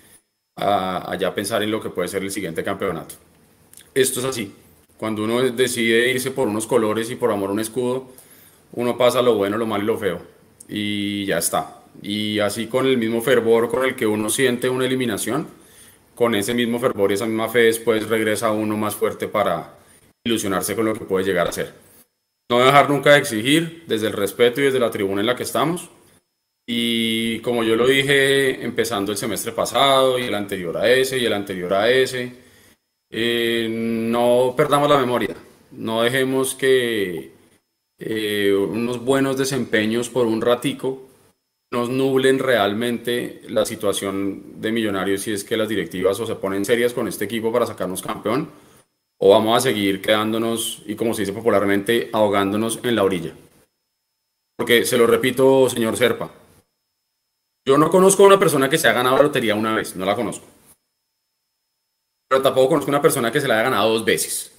a, 0.55 1.11
a 1.11 1.15
ya 1.17 1.35
pensar 1.35 1.61
en 1.61 1.69
lo 1.69 1.79
que 1.79 1.91
puede 1.91 2.07
ser 2.07 2.23
el 2.23 2.31
siguiente 2.31 2.63
campeonato. 2.63 3.13
Esto 3.93 4.19
es 4.19 4.25
así. 4.25 4.51
Cuando 4.97 5.25
uno 5.25 5.43
decide 5.51 6.09
irse 6.09 6.31
por 6.31 6.47
unos 6.47 6.65
colores 6.65 7.11
y 7.11 7.15
por 7.15 7.31
amor 7.31 7.51
a 7.51 7.53
un 7.53 7.59
escudo, 7.59 8.09
uno 8.73 8.97
pasa 8.97 9.21
lo 9.21 9.35
bueno, 9.35 9.55
lo 9.55 9.67
malo 9.67 9.83
y 9.83 9.87
lo 9.87 9.97
feo 9.99 10.21
y 10.67 11.25
ya 11.25 11.37
está. 11.37 11.83
Y 12.01 12.39
así 12.39 12.65
con 12.65 12.87
el 12.87 12.97
mismo 12.97 13.21
fervor 13.21 13.69
con 13.69 13.85
el 13.85 13.95
que 13.95 14.07
uno 14.07 14.31
siente 14.31 14.67
una 14.67 14.85
eliminación, 14.85 15.58
con 16.19 16.35
ese 16.35 16.53
mismo 16.53 16.81
fervor 16.81 17.11
y 17.11 17.13
esa 17.13 17.25
misma 17.25 17.47
fe 17.47 17.59
después 17.59 18.09
regresa 18.09 18.51
uno 18.51 18.75
más 18.75 18.93
fuerte 18.93 19.29
para 19.29 19.77
ilusionarse 20.25 20.75
con 20.75 20.83
lo 20.83 20.93
que 20.93 21.05
puede 21.05 21.23
llegar 21.23 21.47
a 21.47 21.53
ser. 21.53 21.73
No 22.51 22.59
dejar 22.59 22.89
nunca 22.89 23.13
de 23.13 23.19
exigir 23.19 23.85
desde 23.87 24.07
el 24.07 24.11
respeto 24.11 24.59
y 24.59 24.65
desde 24.65 24.81
la 24.81 24.91
tribuna 24.91 25.21
en 25.21 25.27
la 25.27 25.37
que 25.37 25.43
estamos. 25.43 25.89
Y 26.67 27.39
como 27.39 27.63
yo 27.63 27.77
lo 27.77 27.87
dije 27.87 28.61
empezando 28.65 29.13
el 29.13 29.17
semestre 29.17 29.53
pasado 29.53 30.19
y 30.19 30.23
el 30.23 30.35
anterior 30.35 30.75
a 30.75 30.91
ese 30.91 31.17
y 31.17 31.25
el 31.25 31.31
anterior 31.31 31.73
a 31.73 31.89
ese, 31.89 32.33
eh, 33.09 33.69
no 33.71 34.55
perdamos 34.57 34.89
la 34.89 34.97
memoria, 34.97 35.37
no 35.71 36.01
dejemos 36.01 36.53
que 36.53 37.31
eh, 37.97 38.53
unos 38.53 39.05
buenos 39.05 39.37
desempeños 39.37 40.09
por 40.09 40.25
un 40.25 40.41
ratico 40.41 41.08
nos 41.71 41.89
nublen 41.89 42.39
realmente 42.39 43.41
la 43.47 43.65
situación 43.65 44.59
de 44.61 44.71
Millonarios 44.71 45.21
si 45.21 45.33
es 45.33 45.43
que 45.43 45.57
las 45.57 45.69
directivas 45.69 46.19
o 46.19 46.25
se 46.25 46.35
ponen 46.35 46.65
serias 46.65 46.93
con 46.93 47.07
este 47.07 47.25
equipo 47.25 47.51
para 47.51 47.65
sacarnos 47.65 48.01
campeón 48.01 48.49
o 49.19 49.29
vamos 49.29 49.57
a 49.57 49.61
seguir 49.61 50.01
quedándonos 50.01 50.81
y 50.85 50.95
como 50.95 51.13
se 51.13 51.21
dice 51.21 51.33
popularmente 51.33 52.09
ahogándonos 52.13 52.79
en 52.83 52.95
la 52.95 53.03
orilla. 53.03 53.33
Porque 54.57 54.85
se 54.85 54.97
lo 54.97 55.05
repito, 55.05 55.69
señor 55.69 55.95
Serpa, 55.95 56.31
yo 57.65 57.77
no 57.77 57.89
conozco 57.89 58.23
a 58.23 58.27
una 58.27 58.39
persona 58.39 58.69
que 58.69 58.77
se 58.77 58.87
ha 58.87 58.93
ganado 58.93 59.17
la 59.17 59.23
lotería 59.23 59.55
una 59.55 59.75
vez, 59.75 59.95
no 59.95 60.05
la 60.05 60.15
conozco. 60.15 60.45
Pero 62.27 62.41
tampoco 62.41 62.69
conozco 62.69 62.89
a 62.89 62.93
una 62.95 63.01
persona 63.01 63.31
que 63.31 63.41
se 63.41 63.47
la 63.47 63.55
haya 63.55 63.63
ganado 63.63 63.93
dos 63.93 64.05
veces. 64.05 64.53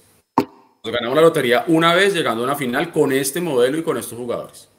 Nos 0.83 0.93
ganamos 0.93 1.15
la 1.15 1.21
lotería 1.21 1.65
una 1.67 1.93
vez 1.93 2.13
llegando 2.13 2.43
a 2.43 2.45
una 2.45 2.55
final 2.55 2.91
con 2.91 3.11
este 3.11 3.41
modelo 3.41 3.77
y 3.77 3.83
con 3.83 3.97
estos 3.97 4.17
jugadores. 4.17 4.70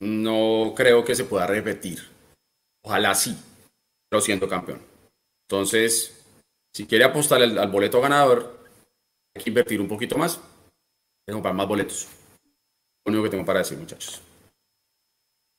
No 0.00 0.74
creo 0.76 1.04
que 1.04 1.14
se 1.14 1.24
pueda 1.24 1.46
repetir. 1.46 1.98
Ojalá 2.84 3.14
sí, 3.14 3.36
pero 4.08 4.20
siendo 4.20 4.48
campeón. 4.48 4.80
Entonces, 5.48 6.24
si 6.72 6.86
quiere 6.86 7.04
apostar 7.04 7.42
al, 7.42 7.68
boleto 7.68 8.00
ganador, 8.00 8.58
hay 9.34 9.42
que 9.42 9.50
invertir 9.50 9.80
un 9.80 9.88
poquito 9.88 10.16
más. 10.16 10.38
Hay 10.38 11.28
que 11.28 11.32
comprar 11.32 11.54
más 11.54 11.66
boletos. 11.66 12.08
Lo 13.04 13.10
único 13.10 13.24
que 13.24 13.30
tengo 13.30 13.44
para 13.44 13.60
decir, 13.60 13.78
muchachos. 13.78 14.22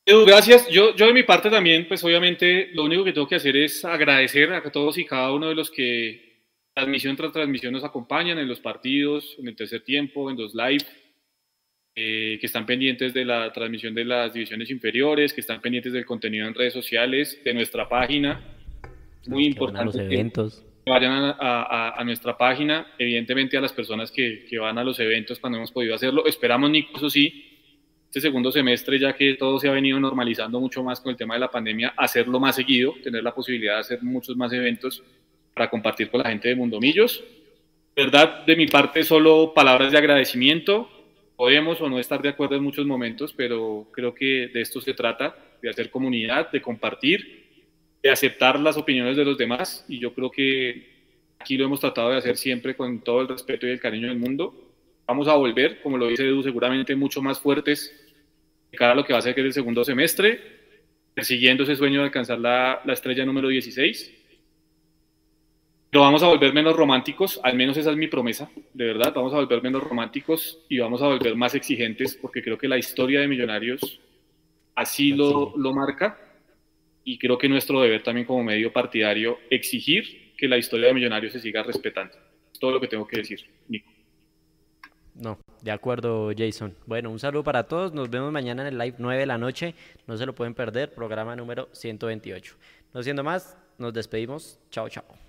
Edu, 0.05 0.25
gracias. 0.25 0.67
Yo, 0.69 0.95
yo 0.95 1.07
de 1.07 1.13
mi 1.13 1.23
parte 1.23 1.49
también, 1.49 1.87
pues 1.87 2.03
obviamente 2.03 2.69
lo 2.73 2.85
único 2.85 3.03
que 3.03 3.13
tengo 3.13 3.27
que 3.27 3.35
hacer 3.35 3.57
es 3.57 3.83
agradecer 3.83 4.53
a 4.53 4.71
todos 4.71 4.97
y 4.97 5.05
cada 5.05 5.31
uno 5.33 5.49
de 5.49 5.55
los 5.55 5.69
que 5.69 6.29
transmisión 6.73 7.15
tras 7.15 7.33
transmisión 7.33 7.73
nos 7.73 7.83
acompañan 7.83 8.39
en 8.39 8.47
los 8.47 8.59
partidos, 8.59 9.35
en 9.37 9.47
el 9.49 9.55
tercer 9.55 9.83
tiempo, 9.83 10.29
en 10.29 10.37
los 10.37 10.53
live, 10.53 10.85
eh, 12.01 12.37
que 12.39 12.45
están 12.45 12.65
pendientes 12.65 13.13
de 13.13 13.25
la 13.25 13.51
transmisión 13.51 13.93
de 13.93 14.05
las 14.05 14.31
divisiones 14.31 14.69
inferiores, 14.71 15.33
que 15.33 15.41
están 15.41 15.59
pendientes 15.59 15.91
del 15.91 16.05
contenido 16.05 16.47
en 16.47 16.53
redes 16.53 16.71
sociales, 16.71 17.41
de 17.43 17.53
nuestra 17.53 17.89
página. 17.89 18.39
Muy 19.27 19.43
que 19.43 19.49
importante. 19.49 19.85
los 19.85 19.95
eventos. 19.97 20.65
Que 20.85 20.91
vayan 20.93 21.11
a, 21.11 21.31
a, 21.37 21.99
a, 21.99 22.03
nuestra 22.05 22.37
página, 22.37 22.87
evidentemente 22.97 23.57
a 23.57 23.61
las 23.61 23.73
personas 23.73 24.11
que, 24.11 24.45
que, 24.49 24.57
van 24.57 24.77
a 24.77 24.83
los 24.85 24.97
eventos 25.01 25.39
cuando 25.39 25.57
hemos 25.57 25.73
podido 25.73 25.93
hacerlo. 25.93 26.25
Esperamos, 26.25 26.69
Nico, 26.69 26.95
eso 26.95 27.09
sí, 27.09 27.49
este 28.05 28.21
segundo 28.21 28.49
semestre, 28.49 28.97
ya 28.97 29.11
que 29.11 29.33
todo 29.33 29.59
se 29.59 29.67
ha 29.67 29.71
venido 29.71 29.99
normalizando 29.99 30.57
mucho 30.61 30.81
más 30.81 31.01
con 31.01 31.11
el 31.11 31.17
tema 31.17 31.33
de 31.33 31.41
la 31.41 31.51
pandemia, 31.51 31.95
hacerlo 31.97 32.39
más 32.39 32.55
seguido, 32.55 32.93
tener 33.03 33.23
la 33.23 33.35
posibilidad 33.35 33.73
de 33.73 33.79
hacer 33.81 34.03
muchos 34.03 34.37
más 34.37 34.53
eventos 34.53 35.03
para 35.53 35.69
compartir 35.69 36.09
con 36.09 36.21
la 36.21 36.29
gente 36.29 36.47
de 36.47 36.55
Mundomillos. 36.55 37.21
Verdad, 37.93 38.45
de 38.45 38.55
mi 38.55 38.67
parte, 38.67 39.03
solo 39.03 39.53
palabras 39.53 39.91
de 39.91 39.97
agradecimiento. 39.97 40.89
Podemos 41.39 41.79
o 41.79 41.87
no 41.87 41.99
estar 41.99 42.21
de 42.21 42.27
acuerdo 42.27 42.57
en 42.57 42.63
muchos 42.63 42.85
momentos, 42.85 43.31
pero 43.31 43.87
creo 43.93 44.13
que 44.13 44.49
de 44.53 44.59
esto 44.59 44.81
se 44.81 44.93
trata, 44.93 45.37
de 45.61 45.69
hacer 45.69 45.89
comunidad, 45.89 46.51
de 46.51 46.61
compartir, 46.61 47.45
de 48.03 48.09
aceptar 48.09 48.59
las 48.59 48.75
opiniones 48.75 49.15
de 49.15 49.23
los 49.23 49.37
demás. 49.37 49.85
Y 49.87 49.99
yo 49.99 50.13
creo 50.13 50.29
que 50.29 50.89
aquí 51.39 51.55
lo 51.55 51.63
hemos 51.63 51.79
tratado 51.79 52.09
de 52.09 52.17
hacer 52.17 52.35
siempre 52.35 52.75
con 52.75 53.01
todo 53.05 53.21
el 53.21 53.29
respeto 53.29 53.65
y 53.65 53.69
el 53.69 53.79
cariño 53.79 54.09
del 54.09 54.17
mundo. 54.17 54.53
Vamos 55.07 55.29
a 55.29 55.35
volver, 55.35 55.81
como 55.81 55.97
lo 55.97 56.07
dice 56.07 56.27
Edu, 56.27 56.43
seguramente 56.43 56.93
mucho 56.97 57.21
más 57.21 57.39
fuertes 57.39 57.95
de 58.69 58.77
cara 58.77 58.91
a 58.91 58.95
lo 58.95 59.05
que 59.05 59.13
va 59.13 59.19
a 59.19 59.21
ser 59.21 59.33
que 59.33 59.39
es 59.39 59.47
el 59.47 59.53
segundo 59.53 59.85
semestre, 59.85 60.41
persiguiendo 61.13 61.63
ese 61.63 61.77
sueño 61.77 61.99
de 61.99 62.07
alcanzar 62.07 62.37
la, 62.37 62.81
la 62.83 62.91
estrella 62.91 63.23
número 63.23 63.47
16 63.47 64.18
pero 65.89 66.03
vamos 66.03 66.21
a 66.23 66.27
volver 66.27 66.53
menos 66.53 66.75
románticos, 66.75 67.39
al 67.43 67.55
menos 67.55 67.77
esa 67.77 67.91
es 67.91 67.97
mi 67.97 68.07
promesa, 68.07 68.49
de 68.73 68.85
verdad, 68.85 69.13
vamos 69.15 69.33
a 69.33 69.37
volver 69.37 69.61
menos 69.63 69.83
románticos 69.83 70.59
y 70.69 70.79
vamos 70.79 71.01
a 71.01 71.07
volver 71.07 71.35
más 71.35 71.55
exigentes 71.55 72.15
porque 72.15 72.43
creo 72.43 72.57
que 72.57 72.67
la 72.67 72.77
historia 72.77 73.21
de 73.21 73.27
Millonarios 73.27 73.99
así 74.75 75.11
lo, 75.11 75.53
lo 75.57 75.73
marca 75.73 76.17
y 77.03 77.17
creo 77.17 77.37
que 77.37 77.49
nuestro 77.49 77.81
deber 77.81 78.03
también 78.03 78.27
como 78.27 78.43
medio 78.43 78.71
partidario 78.71 79.39
exigir 79.49 80.33
que 80.37 80.47
la 80.47 80.57
historia 80.57 80.87
de 80.87 80.93
Millonarios 80.93 81.33
se 81.33 81.39
siga 81.39 81.63
respetando. 81.63 82.13
Es 82.53 82.59
todo 82.59 82.71
lo 82.71 82.79
que 82.79 82.87
tengo 82.87 83.05
que 83.05 83.17
decir, 83.17 83.41
Nico. 83.67 83.91
No, 85.15 85.37
de 85.61 85.71
acuerdo, 85.71 86.31
Jason. 86.35 86.75
Bueno, 86.85 87.11
un 87.11 87.19
saludo 87.19 87.43
para 87.43 87.63
todos. 87.63 87.93
Nos 87.93 88.09
vemos 88.09 88.31
mañana 88.31 88.61
en 88.61 88.73
el 88.73 88.77
live 88.77 88.95
9 88.97 89.19
de 89.19 89.25
la 89.25 89.37
noche. 89.37 89.75
No 90.07 90.15
se 90.15 90.25
lo 90.25 90.33
pueden 90.33 90.53
perder. 90.53 90.93
Programa 90.93 91.35
número 91.35 91.67
128. 91.73 92.55
No 92.93 93.03
siendo 93.03 93.23
más, 93.23 93.57
nos 93.77 93.93
despedimos. 93.93 94.59
Chao, 94.69 94.87
chao. 94.87 95.28